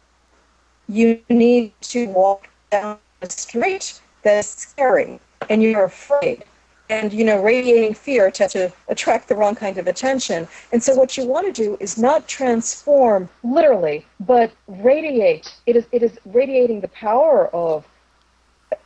you 0.89 1.21
need 1.29 1.73
to 1.81 2.07
walk 2.09 2.49
down 2.71 2.99
a 3.23 3.31
street 3.31 4.01
that's 4.23 4.49
scary 4.49 5.21
and 5.49 5.63
you're 5.63 5.85
afraid 5.85 6.45
and 6.89 7.13
you 7.13 7.25
know 7.25 7.43
radiating 7.43 7.95
fear 7.95 8.31
to 8.31 8.73
attract 8.89 9.29
the 9.29 9.35
wrong 9.35 9.55
kind 9.55 9.79
of 9.79 9.87
attention. 9.87 10.47
And 10.73 10.83
so 10.83 10.95
what 10.95 11.17
you 11.17 11.27
want 11.27 11.47
to 11.47 11.53
do 11.53 11.77
is 11.81 11.99
not 11.99 12.29
transform 12.29 13.29
literally 13.43 14.07
but 14.21 14.53
radiate. 14.69 15.53
It 15.67 15.77
is 15.77 15.87
it 15.93 16.03
is 16.03 16.19
radiating 16.27 16.81
the 16.81 16.89
power 16.89 17.49
of 17.49 17.87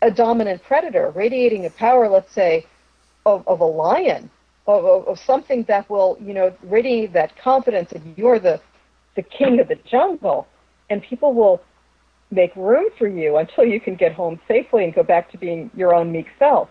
a 0.02 0.10
dominant 0.10 0.62
predator 0.62 1.10
radiating 1.10 1.62
the 1.62 1.70
power 1.70 2.08
let's 2.08 2.32
say 2.32 2.66
of, 3.26 3.46
of 3.48 3.60
a 3.60 3.64
lion 3.64 4.30
of, 4.66 4.84
of, 4.84 5.08
of 5.08 5.18
something 5.18 5.62
that 5.64 5.88
will 5.88 6.18
you 6.22 6.34
know 6.34 6.54
radiate 6.62 7.12
that 7.12 7.36
confidence 7.36 7.90
that 7.90 8.02
you're 8.16 8.38
the 8.38 8.60
the 9.16 9.22
king 9.22 9.60
of 9.60 9.68
the 9.68 9.76
jungle. 9.76 10.46
And 10.88 11.02
people 11.02 11.34
will 11.34 11.62
make 12.30 12.54
room 12.56 12.86
for 12.98 13.08
you 13.08 13.36
until 13.36 13.64
you 13.64 13.80
can 13.80 13.96
get 13.96 14.12
home 14.12 14.40
safely 14.46 14.84
and 14.84 14.94
go 14.94 15.02
back 15.02 15.30
to 15.32 15.38
being 15.38 15.70
your 15.74 15.94
own 15.94 16.12
meek 16.12 16.26
self 16.38 16.68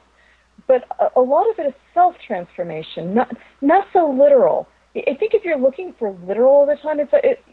but 0.70 0.86
a, 1.00 1.20
a 1.20 1.22
lot 1.22 1.50
of 1.50 1.58
it 1.58 1.68
is 1.68 1.74
self 1.94 2.16
transformation, 2.26 3.14
not 3.14 3.36
not 3.60 3.88
so 3.92 4.10
literal. 4.10 4.70
I 4.96 5.16
think 5.20 5.34
if 5.34 5.44
you're 5.44 5.60
looking 5.60 5.94
for 6.00 6.16
literal 6.26 6.54
all 6.54 6.66
the 6.66 6.76
time, 6.76 7.00
it's 7.00 7.12
it, 7.12 7.44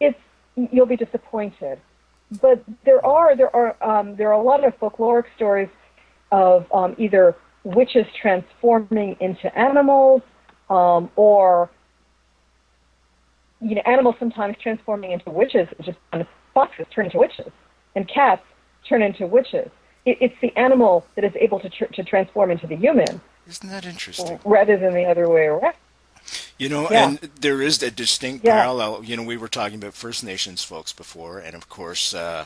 it's 0.00 0.18
you'll 0.72 0.86
be 0.86 0.96
disappointed. 0.96 1.78
But 2.40 2.64
there 2.86 3.04
are 3.04 3.36
there 3.36 3.54
are 3.54 3.76
um, 3.82 4.16
there 4.16 4.28
are 4.28 4.40
a 4.40 4.42
lot 4.42 4.64
of 4.64 4.78
folkloric 4.78 5.24
stories 5.34 5.68
of 6.30 6.64
um, 6.72 6.94
either 6.98 7.34
witches 7.64 8.06
transforming 8.20 9.16
into 9.20 9.46
animals 9.58 10.22
um, 10.70 11.10
or 11.16 11.68
you 13.60 13.74
know 13.74 13.82
animals 13.86 14.14
sometimes 14.20 14.56
transforming 14.62 15.10
into 15.10 15.30
witches, 15.30 15.66
just 15.84 15.98
foxes 16.54 16.86
turn 16.94 17.06
into 17.06 17.18
witches, 17.18 17.50
and 17.96 18.08
cats 18.08 18.42
turn 18.88 19.02
into 19.02 19.26
witches 19.26 19.68
it, 20.04 20.18
it's 20.20 20.40
the 20.40 20.56
animal 20.56 21.06
that 21.14 21.24
is 21.24 21.32
able 21.36 21.60
to, 21.60 21.68
tr- 21.68 21.84
to 21.86 22.02
transform 22.02 22.50
into 22.50 22.66
the 22.66 22.76
human. 22.76 23.20
Isn't 23.48 23.70
that 23.70 23.86
interesting? 23.86 24.38
Rather 24.44 24.76
than 24.76 24.94
the 24.94 25.04
other 25.04 25.28
way 25.28 25.46
around. 25.46 25.74
You 26.58 26.68
know, 26.68 26.88
yeah. 26.90 27.08
and 27.08 27.18
there 27.40 27.60
is 27.60 27.82
a 27.82 27.90
distinct 27.90 28.44
yeah. 28.44 28.60
parallel. 28.60 29.02
You 29.02 29.16
know, 29.16 29.24
we 29.24 29.36
were 29.36 29.48
talking 29.48 29.78
about 29.78 29.94
First 29.94 30.22
Nations 30.22 30.62
folks 30.62 30.92
before, 30.92 31.40
and 31.40 31.56
of 31.56 31.68
course, 31.68 32.14
uh, 32.14 32.44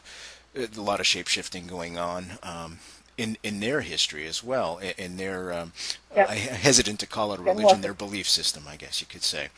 a 0.56 0.80
lot 0.80 1.00
of 1.00 1.06
shape 1.06 1.28
shifting 1.28 1.66
going 1.66 1.98
on. 1.98 2.38
Um, 2.42 2.78
in, 3.18 3.38
in 3.42 3.60
their 3.60 3.80
history 3.80 4.26
as 4.26 4.44
well, 4.44 4.78
in 4.98 5.16
their 5.16 5.52
um, 5.52 5.72
yeah. 6.14 6.26
I 6.28 6.34
hesitant 6.34 7.00
to 7.00 7.06
call 7.06 7.32
it 7.32 7.40
a 7.40 7.42
religion, 7.42 7.80
their 7.80 7.94
belief 7.94 8.28
system, 8.28 8.64
I 8.68 8.76
guess 8.76 9.00
you 9.00 9.06
could 9.06 9.22
say. 9.22 9.48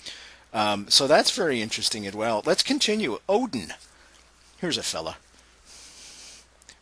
Um, 0.55 0.87
so 0.89 1.07
that's 1.07 1.33
very 1.33 1.61
interesting 1.61 2.07
as 2.07 2.15
well. 2.15 2.43
Let's 2.47 2.63
continue. 2.63 3.19
Odin. 3.29 3.75
Here's 4.61 4.79
a 4.79 4.83
fella. 4.83 5.17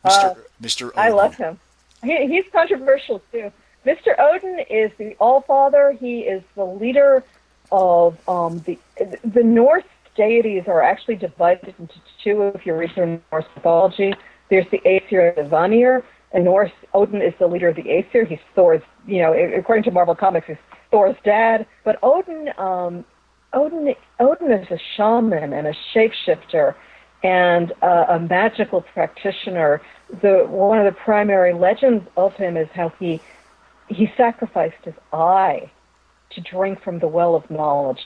Mr. 0.05 0.31
Uh, 0.31 0.35
Mr. 0.63 0.87
Odin. 0.89 0.99
I 0.99 1.09
love 1.09 1.35
him. 1.35 1.59
He, 2.03 2.27
he's 2.27 2.45
controversial 2.53 3.23
too. 3.33 3.53
Mr. 3.85 4.19
Odin 4.19 4.61
is 4.69 4.91
the 4.99 5.17
All 5.19 5.43
Father. 5.43 5.93
He 5.99 6.21
is 6.21 6.43
the 6.55 6.65
leader 6.65 7.25
of 7.73 8.17
um, 8.29 8.61
the 8.61 8.79
the 9.25 9.43
Norse 9.43 9.85
deities 10.17 10.65
are 10.67 10.83
actually 10.83 11.17
divided 11.17 11.75
into 11.79 11.95
two. 12.23 12.51
If 12.55 12.67
you 12.67 12.75
read 12.75 12.93
through 12.93 13.21
Norse 13.31 13.45
mythology, 13.55 14.15
there's 14.51 14.67
the 14.71 14.81
Aesir 14.85 15.29
and 15.29 15.37
the 15.37 15.49
Vanir. 15.49 16.05
And 16.33 16.45
Norse 16.45 16.73
Odin 16.93 17.23
is 17.23 17.35
the 17.39 17.47
leader 17.47 17.69
of 17.69 17.77
the 17.77 17.89
Aesir. 17.89 18.25
He's 18.25 18.41
Thor's, 18.55 18.83
you 19.07 19.21
know, 19.23 19.33
according 19.33 19.85
to 19.85 19.91
Marvel 19.91 20.15
Comics, 20.15 20.49
he's 20.49 20.57
Thor's 20.91 21.17
dad. 21.25 21.67
But 21.85 21.99
Odin, 22.03 22.51
um, 22.59 23.05
Odin, 23.53 23.95
Odin 24.19 24.51
is 24.53 24.71
a 24.71 24.79
shaman 24.97 25.53
and 25.53 25.67
a 25.67 25.75
shapeshifter 25.95 26.75
and 27.23 27.73
uh, 27.83 28.07
a 28.09 28.21
magical 28.21 28.83
practitioner. 28.83 29.81
The 30.23 30.47
one 30.49 30.79
of 30.79 30.85
the 30.85 30.99
primary 30.99 31.53
legends 31.53 32.07
of 32.17 32.35
him 32.35 32.57
is 32.57 32.69
how 32.75 32.93
he 32.99 33.21
he 33.89 34.13
sacrificed 34.17 34.85
his 34.85 34.95
eye 35.13 35.71
to 36.31 36.41
drink 36.41 36.83
from 36.83 36.99
the 36.99 37.09
well 37.09 37.35
of 37.35 37.49
knowledge. 37.51 38.05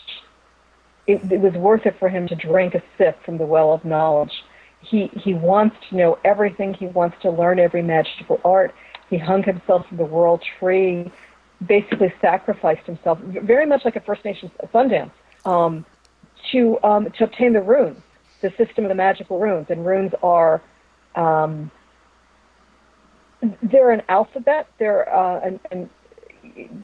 It, 1.06 1.32
it 1.32 1.40
was 1.40 1.54
worth 1.54 1.86
it 1.86 1.98
for 1.98 2.08
him 2.08 2.28
to 2.28 2.34
drink 2.34 2.74
a 2.74 2.82
sip 2.96 3.22
from 3.24 3.38
the 3.38 3.46
well 3.46 3.72
of 3.72 3.84
knowledge. 3.84 4.44
He 4.80 5.10
he 5.14 5.34
wants 5.34 5.76
to 5.88 5.96
know 5.96 6.18
everything. 6.24 6.74
He 6.74 6.86
wants 6.86 7.16
to 7.22 7.30
learn 7.30 7.58
every 7.58 7.82
magical 7.82 8.40
art. 8.44 8.74
He 9.08 9.18
hung 9.18 9.42
himself 9.42 9.86
from 9.88 9.96
the 9.96 10.04
world 10.04 10.42
tree, 10.58 11.10
basically 11.66 12.12
sacrificed 12.20 12.86
himself, 12.86 13.18
very 13.20 13.66
much 13.66 13.84
like 13.84 13.96
a 13.96 14.00
First 14.00 14.24
Nations 14.24 14.52
Sundance, 14.72 15.10
um, 15.44 15.84
to 16.52 16.78
um, 16.84 17.10
to 17.18 17.24
obtain 17.24 17.52
the 17.52 17.60
runes 17.60 18.00
the 18.42 18.50
system 18.56 18.84
of 18.84 18.88
the 18.88 18.94
magical 18.94 19.38
runes, 19.38 19.66
and 19.68 19.84
runes 19.84 20.12
are 20.22 20.62
um, 21.16 21.70
they're 23.70 23.90
an 23.90 24.02
alphabet. 24.08 24.68
They're 24.78 25.12
uh, 25.14 25.40
an, 25.40 25.60
an, 25.70 25.90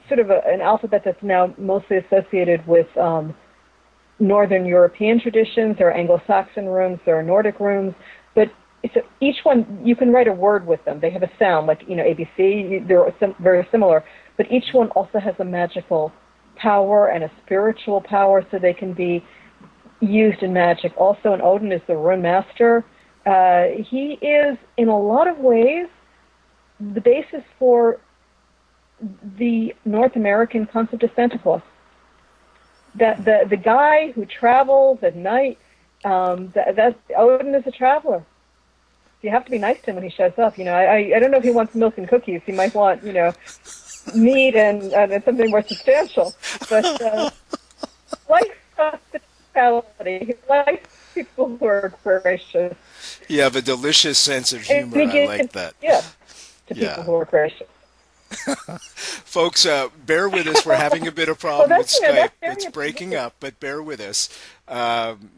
sort 0.09 0.21
of 0.21 0.31
a, 0.31 0.41
an 0.47 0.61
alphabet 0.61 1.03
that's 1.05 1.23
now 1.23 1.55
mostly 1.59 1.99
associated 1.99 2.67
with 2.67 2.87
um, 2.97 3.35
Northern 4.19 4.65
European 4.65 5.21
traditions. 5.21 5.77
There 5.79 5.89
are 5.89 5.97
Anglo-Saxon 5.97 6.67
runes. 6.67 6.99
There 7.05 7.19
are 7.19 7.23
Nordic 7.23 7.61
runes, 7.61 7.95
but 8.35 8.49
so 8.95 9.01
each 9.21 9.37
one 9.43 9.81
you 9.85 9.97
can 9.97 10.13
write 10.13 10.29
a 10.29 10.33
word 10.33 10.67
with 10.67 10.85
them. 10.85 11.01
They 11.01 11.11
have 11.11 11.23
a 11.23 11.31
sound, 11.39 11.67
like 11.67 11.83
you 11.87 11.97
know 11.97 12.05
ABC. 12.05 12.87
They're 12.87 13.07
sim- 13.21 13.35
very 13.41 13.67
similar, 13.71 14.05
but 14.37 14.51
each 14.51 14.73
one 14.73 14.89
also 14.91 15.19
has 15.19 15.35
a 15.39 15.45
magical 15.45 16.13
power 16.57 17.09
and 17.09 17.25
a 17.25 17.31
spiritual 17.45 18.01
power, 18.01 18.47
so 18.51 18.59
they 18.59 18.73
can 18.73 18.95
be 18.95 19.25
used 20.01 20.43
in 20.43 20.53
magic. 20.53 20.93
Also, 20.97 21.33
and 21.33 21.43
Odin 21.43 21.73
is 21.73 21.83
the 21.87 21.97
rune 21.97 22.23
master. 22.23 22.85
Uh, 23.25 23.67
he 23.79 24.13
is, 24.13 24.57
in 24.77 24.89
a 24.89 24.99
lot 24.99 25.27
of 25.27 25.39
ways, 25.39 25.89
the 26.81 27.01
basis 27.01 27.43
for 27.59 27.99
the 29.39 29.75
North 29.85 30.17
American 30.17 30.67
concept 30.67 31.03
of 31.03 31.11
Santa 31.15 31.39
Claus. 31.39 31.63
That 32.95 33.25
the 33.25 33.47
the 33.49 33.57
guy 33.57 34.13
who 34.13 34.25
travels 34.25 35.01
at 35.03 35.17
night, 35.17 35.59
um, 36.05 36.53
that, 36.55 36.97
Odin 37.15 37.55
is 37.55 37.67
a 37.67 37.71
traveler. 37.71 38.25
You 39.23 39.31
have 39.31 39.45
to 39.45 39.51
be 39.51 39.59
nice 39.59 39.81
to 39.83 39.91
him 39.91 39.97
when 39.97 40.05
he 40.05 40.11
shows 40.11 40.39
up. 40.39 40.57
You 40.57 40.65
know, 40.65 40.73
I 40.73 41.13
I 41.15 41.19
don't 41.19 41.31
know 41.31 41.39
if 41.39 41.45
he 41.45 41.51
wants 41.51 41.75
milk 41.75 41.99
and 41.99 42.09
cookies. 42.09 42.41
He 42.47 42.53
might 42.53 42.75
want 42.75 43.03
you 43.03 43.13
know 43.13 43.33
meat 44.15 44.55
and 44.55 44.83
and 44.95 45.23
something 45.25 45.51
more 45.51 45.63
substantial. 45.63 46.33
But 46.71 47.03
uh, 47.03 47.31
life 48.31 48.57
He 50.05 50.35
likes 50.49 50.97
people 51.15 51.57
who 51.57 51.67
are 51.67 51.93
gracious. 52.03 52.77
You 53.29 53.41
have 53.41 53.57
a 53.57 53.63
delicious 53.63 54.19
sense 54.19 54.53
of 54.53 54.63
humor. 54.63 55.01
I 55.01 55.27
like 55.27 55.53
that. 55.53 55.75
Yeah, 55.83 56.03
to 56.69 56.75
yeah. 56.75 56.97
people 56.97 57.05
who 57.05 57.15
are 57.15 57.25
gracious. 57.25 57.69
Folks, 58.85 59.65
uh, 59.65 59.89
bear 60.05 60.29
with 60.29 60.47
us. 60.47 60.67
We're 60.67 60.77
having 60.77 61.07
a 61.07 61.13
bit 61.13 61.29
of 61.29 61.39
problem 61.41 61.71
well, 61.71 61.79
with 61.79 61.89
Skype. 61.89 62.31
It's 62.43 62.67
breaking 62.67 63.15
up, 63.15 63.37
but 63.41 63.59
bear 63.61 63.83
with 63.83 64.01
us. 64.01 64.29
Um, 64.69 65.31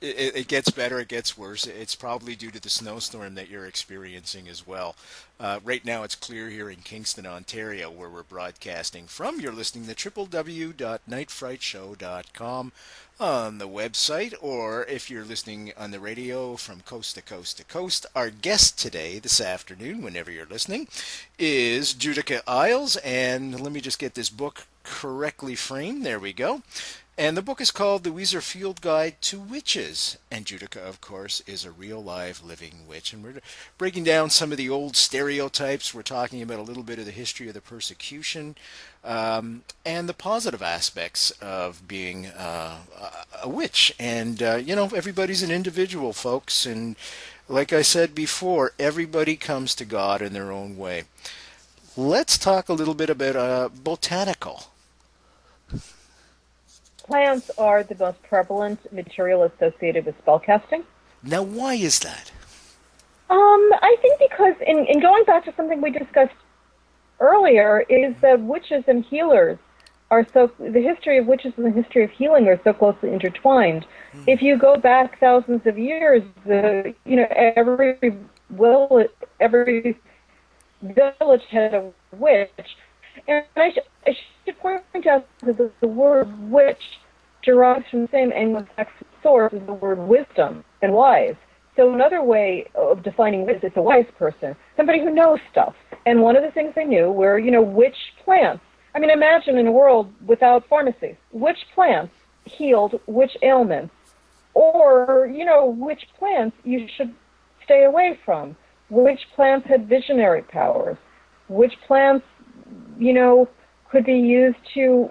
it, 0.00 0.36
it, 0.36 0.48
gets 0.48 0.70
better, 0.70 1.00
it 1.00 1.08
gets 1.08 1.38
worse. 1.38 1.66
It's 1.66 1.94
probably 1.94 2.36
due 2.36 2.50
to 2.50 2.60
the 2.60 2.68
snowstorm 2.68 3.34
that 3.34 3.48
you're 3.48 3.64
experiencing 3.66 4.46
as 4.46 4.66
well. 4.66 4.94
Uh, 5.40 5.60
right 5.64 5.82
now, 5.84 6.02
it's 6.02 6.14
clear 6.14 6.50
here 6.50 6.68
in 6.70 6.76
Kingston, 6.76 7.26
Ontario, 7.26 7.90
where 7.90 8.10
we're 8.10 8.22
broadcasting 8.22 9.06
from. 9.06 9.40
You're 9.40 9.52
listening 9.52 9.86
to 9.86 9.94
www.nightfrightshow.com 9.94 12.72
on 13.18 13.58
the 13.58 13.68
website, 13.68 14.34
or 14.40 14.84
if 14.84 15.10
you're 15.10 15.24
listening 15.24 15.72
on 15.76 15.90
the 15.90 16.00
radio 16.00 16.56
from 16.56 16.80
coast 16.80 17.14
to 17.14 17.22
coast 17.22 17.56
to 17.56 17.64
coast. 17.64 18.06
Our 18.14 18.30
guest 18.30 18.78
today, 18.78 19.18
this 19.18 19.40
afternoon, 19.40 20.02
whenever 20.02 20.30
you're 20.30 20.46
listening, 20.46 20.88
is 21.38 21.94
Judika 21.94 22.42
Illes. 22.44 22.98
And 23.04 23.60
let 23.60 23.72
me 23.72 23.80
just 23.80 23.98
get 23.98 24.14
this 24.14 24.30
book 24.30 24.66
correctly 24.82 25.54
framed. 25.54 26.04
There 26.04 26.20
we 26.20 26.32
go. 26.32 26.62
And 27.18 27.34
the 27.34 27.42
book 27.42 27.62
is 27.62 27.70
called 27.70 28.04
The 28.04 28.10
Weiser 28.10 28.42
Field 28.42 28.82
Guide 28.82 29.22
to 29.22 29.40
Witches. 29.40 30.18
And 30.30 30.44
Judika, 30.44 30.86
of 30.86 31.00
course, 31.00 31.42
is 31.46 31.64
a 31.64 31.70
real 31.70 32.02
live 32.02 32.44
living 32.44 32.86
witch. 32.86 33.14
And 33.14 33.24
we're 33.24 33.40
breaking 33.78 34.04
down 34.04 34.28
some 34.28 34.52
of 34.52 34.58
the 34.58 34.68
old 34.68 34.96
stereotypes. 34.96 35.94
We're 35.94 36.02
talking 36.02 36.42
about 36.42 36.58
a 36.58 36.62
little 36.62 36.82
bit 36.82 36.98
of 36.98 37.06
the 37.06 37.12
history 37.12 37.48
of 37.48 37.54
the 37.54 37.62
persecution 37.62 38.54
um, 39.02 39.62
and 39.82 40.10
the 40.10 40.14
positive 40.14 40.60
aspects 40.60 41.30
of 41.40 41.88
being 41.88 42.26
uh, 42.26 42.80
a 43.42 43.48
witch. 43.48 43.94
And, 43.98 44.42
uh, 44.42 44.56
you 44.56 44.76
know, 44.76 44.90
everybody's 44.94 45.42
an 45.42 45.50
individual, 45.50 46.12
folks. 46.12 46.66
And 46.66 46.96
like 47.48 47.72
I 47.72 47.80
said 47.80 48.14
before, 48.14 48.72
everybody 48.78 49.36
comes 49.36 49.74
to 49.76 49.86
God 49.86 50.20
in 50.20 50.34
their 50.34 50.52
own 50.52 50.76
way. 50.76 51.04
Let's 51.96 52.36
talk 52.36 52.68
a 52.68 52.74
little 52.74 52.92
bit 52.92 53.08
about 53.08 53.36
uh, 53.36 53.70
botanical 53.70 54.64
plants 57.06 57.50
are 57.58 57.82
the 57.82 57.96
most 57.96 58.22
prevalent 58.22 58.92
material 58.92 59.42
associated 59.44 60.06
with 60.06 60.14
spellcasting. 60.24 60.84
Now, 61.22 61.42
why 61.42 61.74
is 61.74 61.98
that? 62.00 62.32
Um, 63.28 63.70
I 63.82 63.96
think 64.00 64.20
because 64.20 64.54
in, 64.66 64.86
in 64.86 65.00
going 65.00 65.24
back 65.24 65.44
to 65.46 65.54
something 65.56 65.80
we 65.80 65.90
discussed 65.90 66.34
earlier 67.18 67.84
is 67.88 68.14
that 68.20 68.40
witches 68.40 68.84
and 68.86 69.04
healers 69.04 69.58
are 70.10 70.24
so 70.32 70.50
the 70.60 70.80
history 70.80 71.18
of 71.18 71.26
witches 71.26 71.52
and 71.56 71.66
the 71.66 71.70
history 71.70 72.04
of 72.04 72.10
healing 72.10 72.46
are 72.46 72.60
so 72.62 72.72
closely 72.72 73.12
intertwined. 73.12 73.84
Mm. 74.14 74.24
If 74.28 74.42
you 74.42 74.56
go 74.56 74.76
back 74.76 75.18
thousands 75.18 75.66
of 75.66 75.76
years, 75.78 76.22
the 76.44 76.94
you 77.04 77.16
know 77.16 77.26
every 77.30 78.16
will 78.50 79.06
every 79.40 79.98
village 80.82 81.42
had 81.50 81.74
a 81.74 81.90
witch, 82.12 82.76
and 83.28 83.44
I, 83.56 83.70
sh- 83.70 83.88
I 84.06 84.16
should 84.44 84.58
point 84.58 84.82
out 85.06 85.26
that 85.44 85.56
the, 85.56 85.70
the 85.80 85.88
word 85.88 86.28
witch 86.50 86.82
derives 87.42 87.84
from 87.90 88.02
the 88.02 88.08
same 88.12 88.32
Anglo-Saxon 88.32 89.06
source 89.22 89.52
as 89.52 89.66
the 89.66 89.72
word 89.72 89.98
wisdom 89.98 90.64
and 90.82 90.92
wise. 90.92 91.34
So 91.76 91.92
another 91.92 92.22
way 92.22 92.66
of 92.74 93.02
defining 93.02 93.44
wit 93.44 93.62
is 93.62 93.72
a 93.76 93.82
wise 93.82 94.06
person, 94.18 94.56
somebody 94.76 95.00
who 95.00 95.10
knows 95.10 95.38
stuff. 95.50 95.74
And 96.06 96.22
one 96.22 96.36
of 96.36 96.42
the 96.42 96.50
things 96.50 96.72
they 96.74 96.84
knew 96.84 97.10
were, 97.10 97.38
you 97.38 97.50
know, 97.50 97.62
which 97.62 97.96
plants. 98.24 98.62
I 98.94 98.98
mean, 98.98 99.10
imagine 99.10 99.58
in 99.58 99.66
a 99.66 99.72
world 99.72 100.12
without 100.26 100.66
pharmacies, 100.68 101.16
which 101.32 101.58
plants 101.74 102.12
healed 102.44 103.00
which 103.06 103.36
ailments, 103.42 103.92
or 104.54 105.30
you 105.30 105.44
know, 105.44 105.66
which 105.66 106.06
plants 106.18 106.56
you 106.64 106.86
should 106.96 107.12
stay 107.64 107.84
away 107.84 108.18
from, 108.24 108.56
which 108.88 109.20
plants 109.34 109.66
had 109.68 109.88
visionary 109.88 110.42
powers, 110.42 110.96
which 111.48 111.74
plants, 111.86 112.24
you 112.98 113.12
know, 113.12 113.48
could 113.90 114.04
be 114.04 114.18
used 114.18 114.58
to, 114.74 115.10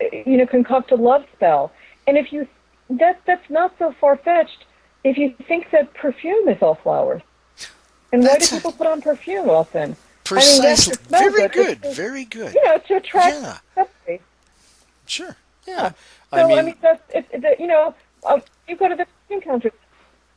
you 0.00 0.36
know, 0.36 0.46
concoct 0.46 0.90
a 0.92 0.96
love 0.96 1.24
spell. 1.34 1.72
And 2.06 2.16
if 2.16 2.32
you 2.32 2.46
that 2.90 3.20
that's 3.24 3.48
not 3.48 3.74
so 3.78 3.92
far 3.92 4.16
fetched 4.16 4.64
if 5.04 5.16
you 5.16 5.34
think 5.48 5.70
that 5.70 5.94
perfume 5.94 6.48
is 6.48 6.60
all 6.62 6.74
flowers. 6.74 7.22
And 8.12 8.22
why 8.22 8.38
do 8.38 8.46
people 8.46 8.72
put 8.72 8.86
on 8.86 9.02
perfume 9.02 9.50
often? 9.50 9.96
Precisely. 10.24 10.96
I 11.12 11.20
mean, 11.22 11.32
very 11.32 11.48
good. 11.48 11.82
To, 11.82 11.92
very 11.92 12.24
good. 12.24 12.54
You 12.54 12.64
know, 12.64 12.78
to 12.78 12.96
attract 12.96 13.62
yeah. 14.06 14.16
Sure. 15.06 15.36
Yeah. 15.66 15.90
So, 15.90 15.94
I 16.32 16.46
mean, 16.46 16.58
I 16.58 16.62
mean 16.62 16.74
that's, 16.80 17.02
it, 17.14 17.26
it, 17.32 17.60
you 17.60 17.66
know, 17.66 17.94
um, 18.24 18.42
you 18.68 18.76
go 18.76 18.88
to 18.88 18.94
the 18.96 19.06
perfume 19.06 19.40
country, 19.42 19.70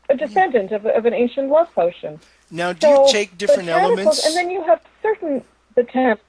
a 0.10 0.18
descendant 0.18 0.72
yeah. 0.72 0.78
of, 0.78 0.86
of 0.86 1.06
an 1.06 1.14
ancient 1.14 1.50
love 1.50 1.74
potion. 1.74 2.20
Now, 2.52 2.74
do 2.74 2.88
so 2.88 3.06
you 3.06 3.12
take 3.12 3.38
different 3.38 3.70
elements? 3.70 4.26
And 4.26 4.36
then 4.36 4.50
you 4.50 4.64
have 4.64 4.82
certain 5.02 5.44
botanicals. 5.76 6.20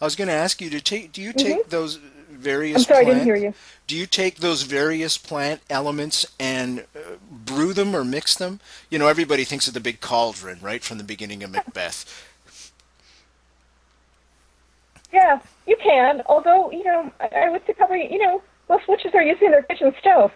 I 0.00 0.04
was 0.04 0.16
going 0.16 0.28
to 0.28 0.34
ask 0.34 0.60
you 0.60 0.70
to 0.70 0.80
take. 0.80 1.12
Do 1.12 1.22
you 1.22 1.32
take 1.32 1.60
mm-hmm. 1.60 1.70
those 1.70 1.96
various? 2.30 2.78
I'm 2.78 2.82
sorry, 2.84 3.04
plant, 3.04 3.08
I 3.08 3.18
didn't 3.18 3.26
hear 3.26 3.36
you. 3.36 3.54
Do 3.86 3.96
you 3.96 4.06
take 4.06 4.36
those 4.36 4.62
various 4.62 5.16
plant 5.16 5.62
elements 5.70 6.26
and 6.38 6.80
uh, 6.94 7.16
brew 7.30 7.72
them 7.72 7.94
or 7.94 8.04
mix 8.04 8.34
them? 8.36 8.60
You 8.90 8.98
know, 8.98 9.08
everybody 9.08 9.44
thinks 9.44 9.68
of 9.68 9.74
the 9.74 9.80
big 9.80 10.00
cauldron, 10.00 10.58
right, 10.60 10.82
from 10.82 10.98
the 10.98 11.04
beginning 11.04 11.42
of 11.42 11.50
Macbeth. 11.50 12.04
Yeah, 15.12 15.40
you 15.66 15.76
can. 15.82 16.22
Although, 16.26 16.70
you 16.70 16.84
know, 16.84 17.10
I 17.20 17.48
would 17.48 17.62
say 17.66 17.72
probably, 17.72 18.12
you 18.12 18.18
know, 18.18 18.42
most 18.68 18.86
witches 18.88 19.12
are 19.14 19.22
using 19.22 19.50
their 19.50 19.62
kitchen 19.62 19.94
stove. 19.98 20.30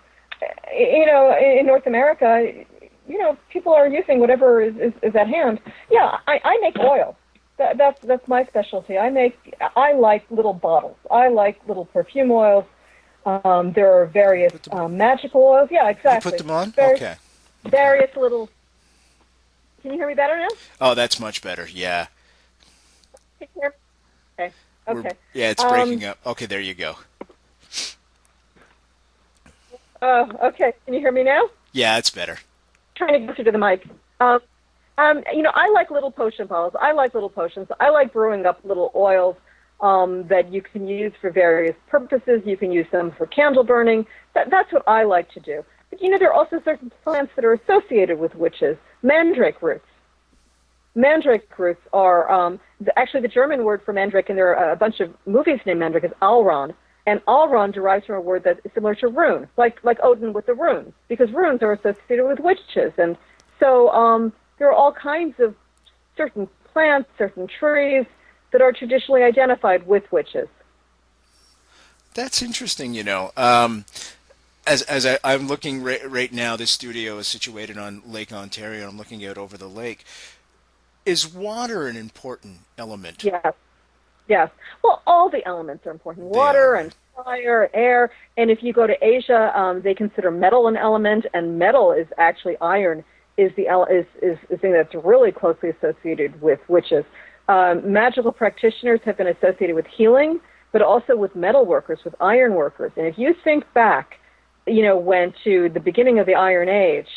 You 0.75 1.05
know, 1.05 1.37
in 1.37 1.67
North 1.67 1.87
America, 1.87 2.51
you 3.07 3.19
know, 3.19 3.37
people 3.51 3.75
are 3.75 3.89
using 3.89 4.21
whatever 4.21 4.63
is, 4.63 4.75
is, 4.77 4.93
is 5.03 5.15
at 5.15 5.29
hand. 5.29 5.61
Yeah, 5.91 6.19
I, 6.27 6.41
I 6.45 6.59
make 6.63 6.79
oil 6.79 7.17
that, 7.61 7.77
that's 7.77 8.01
that's 8.01 8.27
my 8.27 8.45
specialty. 8.47 8.99
I 8.99 9.11
make 9.11 9.55
I 9.77 9.93
like 9.93 10.25
little 10.31 10.55
bottles. 10.55 10.97
I 11.11 11.29
like 11.29 11.61
little 11.69 11.85
perfume 11.85 12.31
oils. 12.31 12.65
Um, 13.27 13.73
there 13.73 13.93
are 13.93 14.07
various 14.07 14.55
um, 14.73 14.97
magical 14.97 15.43
oils. 15.43 15.69
Yeah, 15.71 15.89
exactly. 15.91 16.33
You 16.33 16.39
put 16.39 16.47
them 16.47 16.51
on. 16.51 16.73
Various, 16.73 17.03
okay. 17.03 17.15
Various 17.65 18.17
little. 18.17 18.49
Can 19.83 19.93
you 19.93 19.99
hear 19.99 20.09
me 20.09 20.15
better 20.15 20.39
now? 20.39 20.49
Oh, 20.81 20.95
that's 20.95 21.21
much 21.21 21.43
better. 21.43 21.69
Yeah. 21.69 22.07
Okay. 23.43 23.69
Okay. 24.39 24.53
We're, 24.89 25.03
yeah, 25.35 25.51
it's 25.51 25.63
breaking 25.63 26.05
um, 26.05 26.11
up. 26.11 26.19
Okay, 26.27 26.47
there 26.47 26.61
you 26.61 26.75
go. 26.75 26.97
Oh, 30.01 30.31
okay. 30.45 30.73
Can 30.87 30.95
you 30.95 31.01
hear 31.01 31.13
me 31.13 31.25
now? 31.25 31.51
Yeah, 31.73 31.99
it's 31.99 32.11
better. 32.11 32.39
trying 33.01 33.21
to 33.21 33.27
get 33.27 33.39
you 33.39 33.45
to 33.45 33.53
the 33.53 33.59
mic. 33.59 33.87
Um, 34.21 34.41
um, 34.99 35.23
you 35.33 35.43
know, 35.43 35.53
I 35.55 35.71
like 35.71 35.91
little 35.91 36.11
potion 36.11 36.47
bottles. 36.47 36.75
I 36.81 36.93
like 36.93 37.15
little 37.15 37.31
potions. 37.31 37.69
I 37.81 37.91
like 37.91 38.13
brewing 38.13 38.47
up 38.47 38.61
little 38.65 38.91
oils 38.95 39.37
um, 39.81 40.27
that 40.29 40.53
you 40.53 40.63
can 40.63 40.87
use 40.87 41.13
for 41.21 41.31
various 41.31 41.77
purposes. 41.89 42.43
You 42.45 42.57
can 42.57 42.71
use 42.71 42.87
them 42.93 43.13
for 43.17 43.27
candle 43.27 43.65
burning. 43.65 44.07
That, 44.35 44.51
that's 44.51 44.73
what 44.73 44.87
I 44.87 45.05
like 45.05 45.31
to 45.33 45.41
do. 45.41 45.65
But 45.91 46.03
you 46.03 46.11
know, 46.11 46.19
there 46.19 46.31
are 46.31 46.35
also 46.35 46.61
certain 46.65 46.93
plants 47.03 47.33
that 47.37 47.45
are 47.45 47.55
associated 47.55 48.19
with 48.19 48.35
witches. 48.35 48.77
Mandrake 49.03 49.63
roots. 49.63 49.87
Mandrake 50.95 51.59
roots 51.59 51.81
are 51.93 52.31
um, 52.31 52.61
the, 52.81 52.97
actually 52.99 53.21
the 53.23 53.29
German 53.29 53.65
word 53.65 53.83
for 53.85 53.93
mandrake, 53.93 54.29
and 54.29 54.37
there 54.37 54.57
are 54.57 54.73
a 54.73 54.77
bunch 54.77 55.01
of 55.01 55.15
movies 55.25 55.61
named 55.65 55.81
Mandrake 55.81 56.05
is 56.05 56.13
Alraune. 56.21 56.75
And 57.07 57.25
Alraune 57.27 57.73
derives 57.73 58.07
from 58.07 58.17
a 58.17 58.21
word 58.21 58.45
that 58.45 58.61
is 58.65 58.71
similar 58.75 58.95
to 58.97 59.09
rune, 59.09 59.49
like 59.57 59.83
like 59.83 59.99
Odin 60.03 60.33
with 60.33 60.47
the 60.47 60.55
runes, 60.55 60.93
because 61.09 61.31
runes 61.33 61.63
are 61.63 61.73
associated 61.73 62.27
with 62.27 62.41
witches. 62.41 62.93
And 62.99 63.17
so 63.59 63.89
um, 63.91 64.33
there 64.61 64.69
are 64.69 64.75
all 64.75 64.93
kinds 64.93 65.41
of 65.41 65.57
certain 66.17 66.47
plants, 66.73 67.09
certain 67.19 67.49
trees 67.49 68.05
that 68.53 68.61
are 68.61 68.73
traditionally 68.73 69.23
identified 69.23 69.87
with 69.87 70.05
witches. 70.13 70.49
That's 72.15 72.43
interesting, 72.43 72.93
you 72.93 73.03
know. 73.03 73.33
Um, 73.37 73.87
as 74.67 74.83
as 74.83 75.07
I, 75.07 75.19
am 75.25 75.49
looking 75.49 75.83
right, 75.83 76.09
right 76.09 76.33
now, 76.33 76.57
this 76.57 76.71
studio 76.71 77.19
is 77.19 77.27
situated 77.27 77.79
on 77.79 78.03
Lake 78.07 78.33
Ontario. 78.33 78.89
I'm 78.89 78.99
looking 78.99 79.25
out 79.25 79.39
over 79.39 79.57
the 79.57 79.69
lake. 79.69 80.05
Is 81.07 81.27
water 81.27 81.87
an 81.87 81.97
important 81.97 82.59
element? 82.77 83.25
Yes. 83.25 83.55
Yes. 84.29 84.51
Well, 84.85 85.03
all 85.07 85.31
the 85.31 85.45
elements 85.47 85.87
are 85.87 85.91
important. 85.91 86.27
Water 86.27 86.75
and 86.75 86.95
fire, 87.17 87.71
air. 87.73 88.11
And 88.37 88.51
if 88.51 88.63
you 88.63 88.75
go 88.75 88.87
to 88.87 88.95
Asia, 89.03 89.59
um, 89.59 89.81
they 89.81 89.95
consider 89.95 90.31
metal 90.31 90.69
an 90.69 90.77
element, 90.77 91.25
and 91.33 91.59
metal 91.59 91.93
is 91.93 92.07
actually 92.19 92.59
iron 92.61 93.03
is 93.37 93.53
the 93.57 93.67
is 93.91 94.07
is 94.23 94.39
the 94.49 94.57
thing 94.57 94.73
that's 94.73 94.95
really 94.95 95.33
closely 95.33 95.71
associated 95.71 96.41
with 96.43 96.61
witches. 96.69 97.05
Um, 97.49 97.93
magical 97.93 98.33
practitioners 98.33 99.01
have 99.05 99.17
been 99.17 99.27
associated 99.27 99.75
with 99.75 99.87
healing, 99.87 100.41
but 100.73 100.83
also 100.83 101.17
with 101.17 101.35
metal 101.35 101.65
workers, 101.67 102.01
with 102.05 102.15
iron 102.21 102.55
workers. 102.55 102.93
And 102.97 103.07
if 103.07 103.19
you 103.19 103.35
think 103.43 103.65
back, 103.73 104.19
you 104.67 104.83
know, 104.83 104.97
when 104.97 105.35
to 105.45 105.69
the 105.69 105.81
beginning 105.81 106.19
of 106.19 106.27
the 106.27 106.35
Iron 106.35 106.69
Age, 106.69 107.09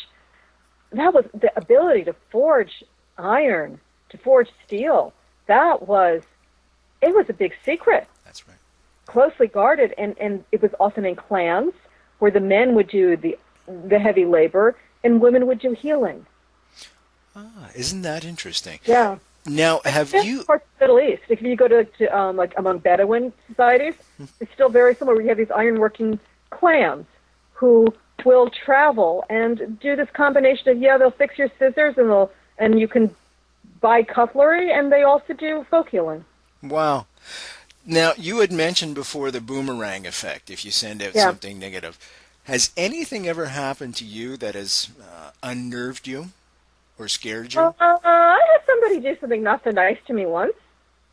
that 0.92 1.14
was 1.14 1.24
the 1.34 1.50
ability 1.56 2.04
to 2.04 2.14
forge 2.30 2.82
iron, 3.18 3.80
to 4.10 4.18
forge 4.18 4.48
steel. 4.66 5.12
That 5.46 5.86
was 5.86 6.22
it 7.02 7.14
was 7.14 7.26
a 7.28 7.34
big 7.34 7.52
secret. 7.64 8.08
That's 8.24 8.48
right. 8.48 8.56
Closely 9.06 9.46
guarded, 9.46 9.94
and 9.98 10.16
and 10.18 10.44
it 10.52 10.62
was 10.62 10.70
often 10.80 11.04
in 11.04 11.16
clans 11.16 11.74
where 12.18 12.30
the 12.30 12.40
men 12.40 12.74
would 12.74 12.88
do 12.88 13.16
the 13.16 13.38
the 13.88 13.98
heavy 13.98 14.24
labor 14.24 14.76
and 15.04 15.20
women 15.20 15.46
would 15.46 15.60
do 15.60 15.72
healing. 15.72 16.26
Ah, 17.36 17.70
isn't 17.74 18.02
that 18.02 18.24
interesting? 18.24 18.80
Yeah. 18.84 19.18
Now, 19.46 19.80
have 19.84 20.12
you 20.14 20.42
parts 20.44 20.64
of 20.64 20.78
the 20.78 20.84
Middle 20.84 21.00
East? 21.00 21.22
If 21.28 21.42
you 21.42 21.54
go 21.54 21.68
to, 21.68 21.84
to 21.84 22.18
um, 22.18 22.36
like 22.36 22.54
among 22.56 22.78
Bedouin 22.78 23.32
societies, 23.46 23.94
hmm. 24.16 24.24
it's 24.40 24.52
still 24.52 24.70
very 24.70 24.94
similar. 24.94 25.16
We 25.16 25.28
have 25.28 25.36
these 25.36 25.48
ironworking 25.48 26.18
clans 26.50 27.06
who 27.52 27.94
will 28.24 28.48
travel 28.48 29.24
and 29.28 29.78
do 29.80 29.96
this 29.96 30.08
combination 30.10 30.68
of 30.70 30.78
yeah, 30.78 30.96
they'll 30.96 31.10
fix 31.10 31.36
your 31.36 31.50
scissors 31.58 31.98
and 31.98 32.08
they'll 32.08 32.32
and 32.56 32.80
you 32.80 32.88
can 32.88 33.14
buy 33.80 34.02
cutlery, 34.02 34.72
and 34.72 34.90
they 34.90 35.02
also 35.02 35.34
do 35.34 35.66
folk 35.68 35.90
healing. 35.90 36.24
Wow. 36.62 37.06
Now, 37.84 38.12
you 38.16 38.38
had 38.38 38.50
mentioned 38.50 38.94
before 38.94 39.30
the 39.30 39.42
boomerang 39.42 40.06
effect. 40.06 40.50
If 40.50 40.64
you 40.64 40.70
send 40.70 41.02
out 41.02 41.14
yeah. 41.14 41.24
something 41.24 41.58
negative, 41.58 41.98
has 42.44 42.70
anything 42.76 43.26
ever 43.26 43.46
happened 43.46 43.96
to 43.96 44.04
you 44.04 44.36
that 44.36 44.54
has 44.54 44.90
uh, 45.00 45.30
unnerved 45.42 46.06
you 46.06 46.28
or 46.98 47.08
scared 47.08 47.54
you? 47.54 47.60
Uh, 47.60 47.72
I 47.80 48.40
had 48.52 48.66
somebody 48.66 49.00
do 49.00 49.16
something 49.20 49.42
not 49.42 49.64
so 49.64 49.70
nice 49.70 49.98
to 50.06 50.12
me 50.12 50.26
once. 50.26 50.54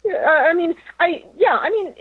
Uh, 0.06 0.18
I 0.18 0.54
mean, 0.54 0.76
I 1.00 1.24
yeah, 1.38 1.58
I 1.58 1.70
mean, 1.70 1.94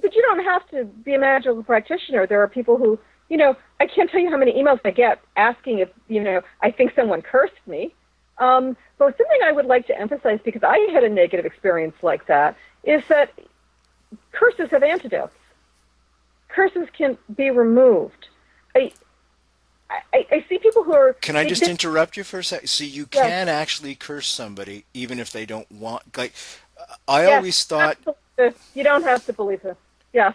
but 0.00 0.14
you 0.14 0.22
don't 0.22 0.44
have 0.44 0.68
to 0.70 0.84
be 0.84 1.14
a 1.14 1.18
magical 1.18 1.62
practitioner. 1.62 2.26
There 2.26 2.42
are 2.42 2.48
people 2.48 2.76
who, 2.76 2.98
you 3.28 3.36
know, 3.36 3.56
I 3.80 3.86
can't 3.86 4.10
tell 4.10 4.20
you 4.20 4.30
how 4.30 4.36
many 4.36 4.52
emails 4.52 4.80
I 4.84 4.92
get 4.92 5.20
asking 5.36 5.80
if 5.80 5.90
you 6.08 6.22
know 6.22 6.42
I 6.62 6.70
think 6.70 6.92
someone 6.94 7.22
cursed 7.22 7.66
me. 7.66 7.94
Um, 8.38 8.76
but 8.98 9.16
something 9.16 9.38
I 9.44 9.52
would 9.52 9.66
like 9.66 9.86
to 9.88 9.98
emphasize 9.98 10.40
because 10.44 10.62
I 10.64 10.78
had 10.92 11.04
a 11.04 11.08
negative 11.08 11.44
experience 11.44 11.94
like 12.02 12.26
that 12.26 12.56
is 12.82 13.02
that 13.08 13.30
curses 14.32 14.70
have 14.70 14.82
antidotes. 14.82 15.34
Curses 16.48 16.88
can 16.96 17.18
be 17.36 17.50
removed. 17.50 18.28
I, 18.74 18.92
I, 19.90 20.26
I 20.30 20.44
see 20.48 20.58
people 20.58 20.82
who 20.82 20.92
are. 20.94 21.14
Can 21.14 21.36
I 21.36 21.46
just 21.46 21.62
interrupt 21.62 22.16
you 22.16 22.24
for 22.24 22.38
a 22.38 22.44
second? 22.44 22.68
See, 22.68 22.86
you 22.86 23.06
yes. 23.12 23.22
can 23.22 23.48
actually 23.48 23.94
curse 23.94 24.26
somebody 24.26 24.84
even 24.94 25.18
if 25.18 25.30
they 25.30 25.46
don't 25.46 25.70
want. 25.70 26.16
Like, 26.16 26.34
I 27.06 27.22
yes, 27.22 27.32
always 27.32 27.64
thought. 27.64 27.98
You 28.74 28.82
don't 28.82 29.04
have 29.04 29.24
to 29.26 29.32
believe 29.32 29.64
it. 29.64 29.76
Yes, 30.12 30.34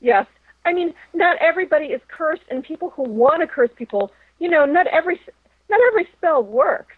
yes. 0.00 0.26
I, 0.64 0.70
I 0.70 0.72
mean, 0.72 0.94
not 1.14 1.36
everybody 1.40 1.86
is 1.86 2.00
cursed, 2.08 2.42
and 2.50 2.62
people 2.62 2.90
who 2.90 3.02
want 3.02 3.40
to 3.40 3.46
curse 3.46 3.70
people, 3.74 4.12
you 4.38 4.48
know, 4.48 4.64
not 4.64 4.86
every 4.86 5.20
not 5.68 5.80
every 5.88 6.08
spell 6.16 6.42
works. 6.42 6.94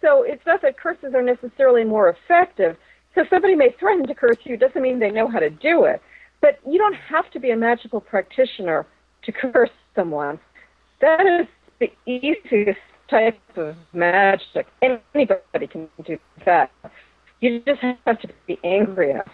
So 0.00 0.22
it's 0.22 0.44
not 0.46 0.62
that 0.62 0.78
curses 0.78 1.14
are 1.14 1.22
necessarily 1.22 1.84
more 1.84 2.08
effective. 2.08 2.76
So 3.14 3.24
somebody 3.28 3.54
may 3.54 3.74
threaten 3.78 4.06
to 4.06 4.14
curse 4.14 4.36
you 4.44 4.56
doesn't 4.56 4.80
mean 4.80 4.98
they 4.98 5.10
know 5.10 5.28
how 5.28 5.40
to 5.40 5.50
do 5.50 5.84
it. 5.84 6.00
But 6.40 6.58
you 6.66 6.78
don't 6.78 6.94
have 6.94 7.30
to 7.32 7.40
be 7.40 7.50
a 7.50 7.56
magical 7.56 8.00
practitioner 8.00 8.86
to 9.22 9.32
curse 9.32 9.70
someone. 9.94 10.38
That 11.00 11.26
is 11.26 11.46
the 11.78 11.90
easiest 12.06 12.80
type 13.08 13.40
of 13.56 13.76
magic. 13.92 14.66
Anybody 14.82 15.66
can 15.66 15.88
do 16.04 16.18
that. 16.44 16.70
You 17.40 17.60
just 17.60 17.80
have 17.80 18.20
to 18.20 18.28
be 18.46 18.58
angry 18.62 19.10
enough. 19.12 19.28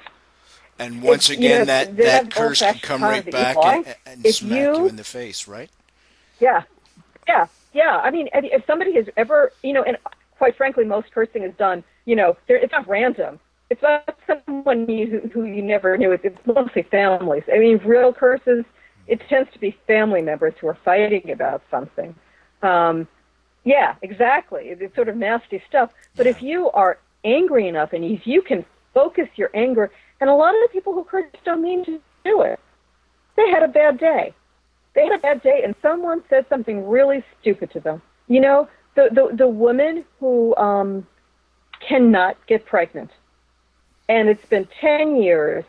And 0.78 1.02
once 1.02 1.30
If, 1.30 1.38
again, 1.38 1.50
you 1.52 1.58
know, 1.58 1.64
that, 1.64 1.96
that 1.96 2.30
curse 2.30 2.60
can 2.60 2.78
come 2.80 3.02
right 3.02 3.28
back 3.30 3.56
and, 3.56 3.96
and 4.06 4.26
smack 4.34 4.58
you, 4.58 4.76
you- 4.76 4.88
in 4.88 4.96
the 4.96 5.04
face, 5.04 5.48
right? 5.48 5.70
Yeah, 6.38 6.62
yeah, 7.26 7.46
yeah. 7.72 7.96
I 7.96 8.10
mean, 8.10 8.28
if 8.34 8.64
somebody 8.66 8.94
has 8.94 9.06
ever, 9.16 9.52
you 9.62 9.72
know, 9.72 9.82
and 9.82 9.96
quite 10.36 10.54
frankly, 10.56 10.84
most 10.84 11.10
cursing 11.12 11.42
is 11.42 11.54
done, 11.56 11.82
you 12.04 12.14
know, 12.14 12.36
it's 12.48 12.72
not 12.72 12.86
random. 12.86 13.40
It's 13.70 13.82
not 13.82 14.18
someone 14.46 14.88
you, 14.88 15.06
who, 15.06 15.28
who 15.28 15.44
you 15.44 15.62
never 15.62 15.96
knew. 15.96 16.12
It's, 16.12 16.24
it's 16.24 16.38
mostly 16.46 16.82
families. 16.82 17.42
I 17.52 17.58
mean, 17.58 17.78
real 17.78 18.12
curses, 18.12 18.64
it 19.06 19.20
tends 19.28 19.50
to 19.52 19.58
be 19.58 19.76
family 19.86 20.22
members 20.22 20.54
who 20.60 20.68
are 20.68 20.78
fighting 20.84 21.30
about 21.30 21.62
something. 21.70 22.14
Um, 22.62 23.06
yeah, 23.64 23.94
exactly. 24.02 24.68
It's 24.68 24.94
sort 24.94 25.08
of 25.08 25.16
nasty 25.16 25.62
stuff. 25.68 25.92
But 26.16 26.26
if 26.26 26.42
you 26.42 26.70
are 26.70 26.98
angry 27.24 27.68
enough 27.68 27.92
and 27.92 28.04
if 28.04 28.26
you 28.26 28.42
can 28.42 28.64
focus 28.94 29.28
your 29.36 29.50
anger, 29.54 29.90
and 30.20 30.30
a 30.30 30.34
lot 30.34 30.54
of 30.54 30.60
the 30.62 30.68
people 30.72 30.94
who 30.94 31.04
curse 31.04 31.26
don't 31.44 31.62
mean 31.62 31.84
to 31.84 32.00
do 32.24 32.42
it, 32.42 32.58
they 33.36 33.50
had 33.50 33.62
a 33.62 33.68
bad 33.68 33.98
day 33.98 34.34
they 34.96 35.02
had 35.04 35.12
a 35.12 35.18
bad 35.18 35.42
day 35.42 35.60
and 35.62 35.76
someone 35.82 36.24
said 36.28 36.46
something 36.48 36.88
really 36.88 37.22
stupid 37.38 37.70
to 37.72 37.80
them. 37.80 38.02
You 38.26 38.40
know, 38.40 38.68
the 38.96 39.08
the, 39.12 39.36
the 39.36 39.46
woman 39.46 40.04
who 40.18 40.56
um, 40.56 41.06
cannot 41.86 42.36
get 42.48 42.66
pregnant, 42.66 43.10
and 44.08 44.28
it's 44.28 44.44
been 44.46 44.66
ten 44.80 45.22
years, 45.22 45.64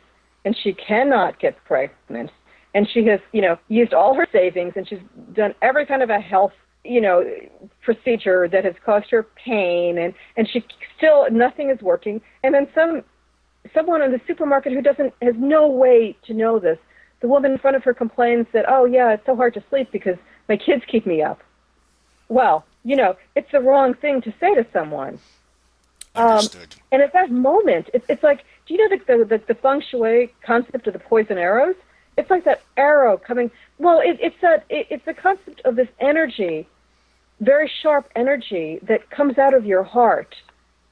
and 0.45 0.57
she 0.57 0.73
cannot 0.73 1.39
get 1.39 1.63
pregnant, 1.65 2.31
and 2.73 2.87
she 2.89 3.05
has 3.05 3.19
you 3.31 3.41
know 3.41 3.57
used 3.67 3.93
all 3.93 4.13
her 4.15 4.27
savings, 4.31 4.73
and 4.75 4.87
she's 4.87 4.99
done 5.33 5.53
every 5.61 5.85
kind 5.85 6.01
of 6.01 6.09
a 6.09 6.19
health 6.19 6.53
you 6.83 7.01
know 7.01 7.25
procedure 7.81 8.47
that 8.47 8.63
has 8.63 8.75
caused 8.85 9.09
her 9.09 9.23
pain, 9.23 9.97
and 9.97 10.13
and 10.35 10.49
she 10.49 10.63
still 10.97 11.29
nothing 11.31 11.69
is 11.69 11.81
working, 11.81 12.21
and 12.43 12.53
then 12.53 12.67
some 12.73 13.03
someone 13.73 14.01
in 14.01 14.11
the 14.11 14.21
supermarket 14.25 14.71
who 14.71 14.81
doesn't 14.81 15.13
has 15.21 15.35
no 15.37 15.67
way 15.67 16.15
to 16.25 16.33
know 16.33 16.59
this 16.59 16.77
the 17.19 17.27
woman 17.27 17.53
in 17.53 17.57
front 17.57 17.75
of 17.75 17.83
her 17.83 17.93
complains 17.93 18.47
that, 18.53 18.65
oh, 18.67 18.85
yeah, 18.85 19.13
it's 19.13 19.25
so 19.25 19.35
hard 19.35 19.53
to 19.55 19.63
sleep 19.69 19.91
because 19.91 20.17
my 20.47 20.57
kids 20.57 20.83
keep 20.87 21.05
me 21.05 21.21
up. 21.21 21.41
Well, 22.29 22.65
you 22.83 22.95
know, 22.95 23.15
it's 23.35 23.51
the 23.51 23.59
wrong 23.59 23.93
thing 23.93 24.21
to 24.21 24.33
say 24.39 24.53
to 24.55 24.65
someone. 24.71 25.19
Um, 26.15 26.29
Understood. 26.29 26.75
And 26.91 27.01
at 27.01 27.13
that 27.13 27.31
moment, 27.31 27.89
it's, 27.93 28.05
it's 28.07 28.23
like, 28.23 28.43
do 28.67 28.73
you 28.73 28.89
know 28.89 28.97
the, 28.97 29.25
the, 29.25 29.41
the 29.47 29.55
feng 29.55 29.81
shui 29.81 30.33
concept 30.45 30.87
of 30.87 30.93
the 30.93 30.99
poison 30.99 31.37
arrows? 31.37 31.75
It's 32.17 32.29
like 32.29 32.45
that 32.45 32.63
arrow 32.75 33.17
coming. 33.17 33.51
Well, 33.77 33.99
it, 33.99 34.17
it's 34.21 34.35
that 34.41 34.65
it, 34.69 34.87
it's 34.89 35.05
the 35.05 35.13
concept 35.13 35.61
of 35.65 35.75
this 35.75 35.87
energy, 35.99 36.67
very 37.39 37.71
sharp 37.81 38.09
energy 38.15 38.79
that 38.83 39.09
comes 39.09 39.37
out 39.37 39.53
of 39.53 39.65
your 39.65 39.83
heart 39.83 40.35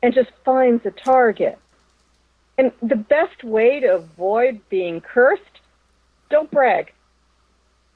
and 0.03 0.13
just 0.13 0.29
finds 0.43 0.85
a 0.85 0.91
target. 0.91 1.57
And 2.57 2.71
the 2.81 2.95
best 2.95 3.43
way 3.43 3.79
to 3.81 3.95
avoid 3.95 4.61
being 4.69 5.01
cursed 5.01 5.41
don't 6.29 6.49
brag. 6.51 6.93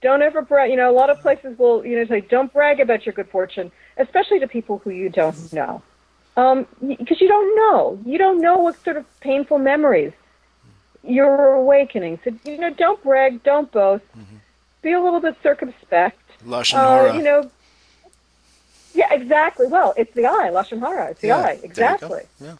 Don't 0.01 0.21
ever 0.21 0.41
brag. 0.41 0.71
You 0.71 0.77
know, 0.77 0.89
a 0.89 0.93
lot 0.93 1.09
of 1.09 1.21
places 1.21 1.57
will, 1.57 1.85
you 1.85 1.97
know, 1.97 2.05
say, 2.05 2.21
don't 2.21 2.51
brag 2.51 2.79
about 2.79 3.05
your 3.05 3.13
good 3.13 3.29
fortune, 3.29 3.71
especially 3.97 4.39
to 4.39 4.47
people 4.47 4.79
who 4.79 4.89
you 4.89 5.09
don't 5.09 5.53
know. 5.53 5.81
Um, 6.35 6.65
because 6.85 7.21
you 7.21 7.27
don't 7.27 7.55
know. 7.55 7.99
You 8.05 8.17
don't 8.17 8.39
know 8.39 8.57
what 8.59 8.81
sort 8.83 8.97
of 8.97 9.05
painful 9.19 9.59
memories 9.59 10.13
you're 11.03 11.53
awakening. 11.53 12.19
So, 12.23 12.31
you 12.43 12.57
know, 12.57 12.69
don't 12.73 13.01
brag, 13.03 13.43
don't 13.43 13.71
boast. 13.71 14.03
Be 14.81 14.91
a 14.93 15.01
little 15.01 15.19
bit 15.19 15.35
circumspect. 15.43 16.19
Lashon 16.45 16.75
Uh, 16.75 16.79
hara. 16.87 17.15
you 17.17 17.23
know, 17.23 17.51
yeah, 18.93 19.13
exactly. 19.13 19.67
Well, 19.67 19.93
it's 19.97 20.13
the 20.13 20.25
eye, 20.25 20.49
Lashon 20.51 20.79
Hara. 20.79 21.11
It's 21.11 21.21
the 21.21 21.27
Yeah, 21.27 21.37
eye. 21.37 21.41
there 21.41 21.53
you 21.55 21.59
go. 21.61 21.65
Exactly. 21.65 22.21
Yeah. 22.41 22.55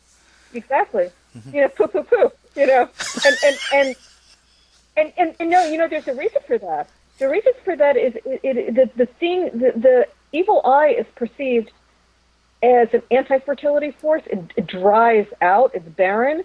Exactly. 0.54 1.10
You 1.54 1.62
know, 1.62 1.68
poo 1.70 1.88
poo 1.88 2.04
poo. 2.04 2.32
You 2.56 2.68
know, 2.68 2.90
and 3.26 3.38
and 3.44 3.58
and 3.74 3.96
and 4.98 5.14
and, 5.18 5.36
and 5.40 5.50
no, 5.50 5.66
you 5.72 5.78
know, 5.78 5.88
there's 5.88 6.08
a 6.08 6.14
reason 6.14 6.42
for 6.46 6.58
that. 6.58 6.90
The 7.20 7.30
reason 7.30 7.54
for 7.64 7.76
that 7.76 7.96
is 7.98 8.16
it, 8.26 8.40
it 8.44 8.76
the 8.76 8.90
the 8.96 9.06
thing 9.06 9.46
the, 9.54 9.72
the 9.76 10.08
evil 10.32 10.62
eye 10.66 10.96
is 10.98 11.06
perceived 11.16 11.72
as 12.62 12.90
an 12.94 13.02
anti-fertility 13.12 13.92
force. 13.92 14.24
It, 14.26 14.40
it 14.58 14.68
dries 14.68 15.28
out. 15.42 15.72
It's 15.74 15.88
barren. 15.88 16.44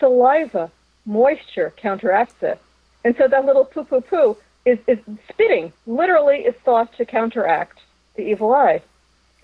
Saliva, 0.00 0.70
moisture 1.06 1.72
counteracts 1.76 2.42
it, 2.42 2.60
and 3.04 3.16
so 3.16 3.28
that 3.28 3.44
little 3.44 3.64
poo 3.64 3.84
poo 3.84 4.00
poo 4.00 4.36
is 4.64 4.78
is 4.86 4.98
spitting. 5.28 5.72
Literally, 5.86 6.38
is 6.38 6.54
thought 6.64 6.92
to 6.96 7.04
counteract 7.04 7.80
the 8.16 8.22
evil 8.22 8.52
eye. 8.54 8.82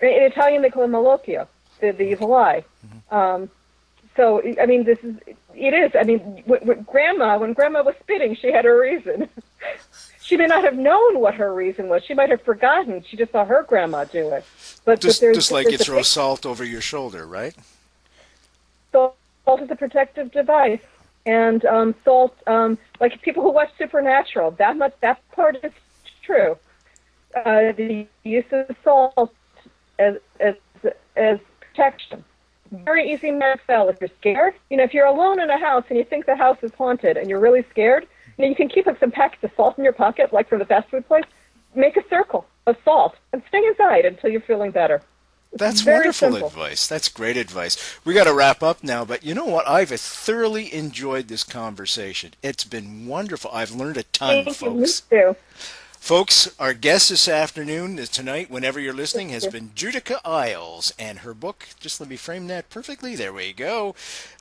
In 0.01 0.23
Italian, 0.23 0.61
they 0.61 0.69
call 0.69 0.83
it 0.83 0.87
malocchio, 0.87 1.47
the, 1.81 1.91
the 1.91 2.03
evil 2.03 2.33
eye. 2.33 2.63
Um, 3.11 3.49
so, 4.15 4.41
I 4.61 4.65
mean, 4.65 4.83
this 4.83 4.99
is, 5.03 5.15
it 5.55 5.73
is. 5.73 5.91
I 5.95 6.03
mean, 6.03 6.19
when, 6.45 6.61
when 6.61 6.81
grandma, 6.83 7.37
when 7.37 7.53
grandma 7.53 7.83
was 7.83 7.95
spitting, 7.99 8.35
she 8.35 8.51
had 8.51 8.65
a 8.65 8.73
reason. 8.73 9.29
she 10.21 10.37
may 10.37 10.45
not 10.45 10.63
have 10.63 10.77
known 10.77 11.19
what 11.19 11.35
her 11.35 11.53
reason 11.53 11.89
was. 11.89 12.03
She 12.03 12.13
might 12.13 12.29
have 12.29 12.41
forgotten. 12.41 13.03
She 13.07 13.17
just 13.17 13.31
saw 13.31 13.45
her 13.45 13.63
grandma 13.63 14.05
do 14.05 14.29
it. 14.29 14.45
But, 14.85 15.01
Just, 15.01 15.21
but 15.21 15.33
just 15.33 15.51
like 15.51 15.69
you 15.69 15.77
throw 15.77 16.01
salt 16.01 16.45
over 16.45 16.63
your 16.63 16.81
shoulder, 16.81 17.25
right? 17.25 17.55
salt 18.91 19.15
is 19.61 19.69
a 19.69 19.75
protective 19.75 20.31
device. 20.31 20.81
And 21.29 21.63
um, 21.65 21.93
salt, 22.03 22.35
um, 22.47 22.75
like 22.99 23.21
people 23.21 23.43
who 23.43 23.51
watch 23.51 23.69
Supernatural, 23.77 24.49
that 24.57 24.75
much, 24.77 24.95
that 25.01 25.21
part 25.31 25.57
is 25.63 25.71
true. 26.25 26.57
Uh, 27.35 27.71
the 27.77 28.07
use 28.23 28.45
of 28.51 28.75
salt 28.83 29.35
as, 29.99 30.15
as, 30.39 30.55
as 31.15 31.37
protection. 31.59 32.25
Very 32.71 33.11
easy 33.13 33.29
to 33.29 33.89
if 33.89 33.97
you're 34.01 34.09
scared. 34.19 34.55
You 34.71 34.77
know, 34.77 34.83
if 34.83 34.91
you're 34.95 35.05
alone 35.05 35.39
in 35.39 35.51
a 35.51 35.59
house 35.59 35.83
and 35.89 35.99
you 35.99 36.03
think 36.03 36.25
the 36.25 36.35
house 36.35 36.57
is 36.63 36.71
haunted 36.73 37.15
and 37.15 37.29
you're 37.29 37.39
really 37.39 37.63
scared, 37.69 38.07
you 38.37 38.45
know, 38.45 38.49
you 38.49 38.55
can 38.55 38.67
keep 38.67 38.87
like 38.87 38.99
some 38.99 39.11
packets 39.11 39.43
of 39.43 39.51
salt 39.55 39.77
in 39.77 39.83
your 39.83 39.93
pocket, 39.93 40.33
like 40.33 40.49
from 40.49 40.57
the 40.57 40.65
fast 40.65 40.89
food 40.89 41.07
place. 41.07 41.25
Make 41.75 41.95
a 41.95 42.09
circle 42.09 42.47
of 42.65 42.75
salt 42.83 43.17
and 43.33 43.43
stay 43.49 43.63
inside 43.67 44.05
until 44.05 44.31
you're 44.31 44.41
feeling 44.41 44.71
better. 44.71 45.03
That's 45.51 45.81
very 45.81 45.97
wonderful 45.99 46.31
simple. 46.31 46.47
advice. 46.47 46.87
That's 46.87 47.09
great 47.09 47.35
advice. 47.35 47.75
We 48.05 48.13
got 48.13 48.25
to 48.25 48.33
wrap 48.33 48.61
up 48.61 48.83
now, 48.83 49.03
but 49.03 49.23
you 49.23 49.33
know 49.33 49.45
what? 49.45 49.67
I've 49.67 49.89
thoroughly 49.89 50.71
enjoyed 50.73 51.27
this 51.27 51.43
conversation. 51.43 52.33
It's 52.43 52.63
been 52.63 53.07
wonderful. 53.07 53.49
I've 53.51 53.71
learned 53.71 53.97
a 53.97 54.03
ton, 54.03 54.45
Thank 54.45 54.61
you. 54.61 54.69
Me 54.71 54.79
folks. 54.81 55.01
too. 55.01 55.35
Folks, 55.99 56.55
our 56.59 56.73
guest 56.73 57.09
this 57.09 57.27
afternoon, 57.27 57.97
tonight, 57.97 58.49
whenever 58.49 58.79
you're 58.79 58.93
listening, 58.93 59.29
has 59.29 59.45
been 59.47 59.71
Judika 59.75 60.21
Illes, 60.23 60.93
and 60.97 61.19
her 61.19 61.33
book, 61.33 61.67
just 61.79 61.99
let 61.99 62.09
me 62.09 62.15
frame 62.15 62.47
that 62.47 62.69
perfectly, 62.69 63.17
there 63.17 63.33
we 63.33 63.51
go, 63.51 63.95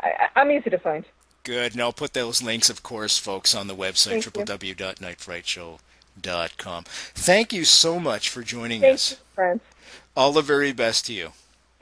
I, 0.00 0.08
I- 0.08 0.30
I'm 0.40 0.50
easy 0.50 0.70
to 0.70 0.78
find. 0.78 1.04
Good. 1.44 1.72
And 1.72 1.80
I'll 1.82 1.92
put 1.92 2.14
those 2.14 2.42
links, 2.42 2.70
of 2.70 2.82
course, 2.82 3.18
folks, 3.18 3.54
on 3.54 3.66
the 3.68 3.76
website, 3.76 4.24
www.nightfrightshow.com. 4.24 6.84
Thank 7.14 7.52
you 7.52 7.64
so 7.64 8.00
much 8.00 8.28
for 8.30 8.42
joining 8.42 8.80
Thank 8.80 8.94
us. 8.94 9.10
you, 9.12 9.16
friends. 9.34 9.60
All 10.16 10.32
the 10.32 10.42
very 10.42 10.72
best 10.72 11.06
to 11.06 11.12
you. 11.12 11.32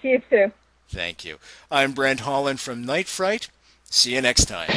To 0.03 0.09
you 0.09 0.21
too. 0.29 0.53
Thank 0.89 1.25
you. 1.25 1.39
I'm 1.71 1.93
Brent 1.93 2.21
Holland 2.21 2.61
from 2.61 2.85
Night 2.85 3.07
Fright. 3.07 3.49
See 3.85 4.15
you 4.15 4.21
next 4.21 4.45
time. 4.47 4.69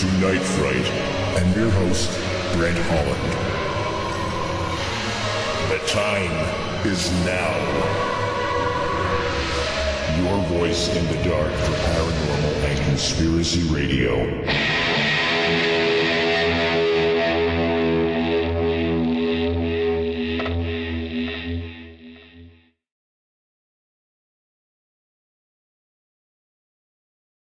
To 0.00 0.06
Night 0.18 0.40
Fright 0.40 0.86
and 1.42 1.54
your 1.54 1.68
host, 1.68 2.10
Brent 2.54 2.78
Holland. 2.88 3.20
The 5.68 5.78
time 5.86 6.86
is 6.86 7.12
now. 7.26 7.54
Your 10.24 10.42
voice 10.58 10.88
in 10.96 11.06
the 11.08 11.22
dark 11.22 11.52
for 11.52 11.72
paranormal 11.72 12.54
and 12.64 12.80
conspiracy 12.86 13.62
radio. 13.64 14.89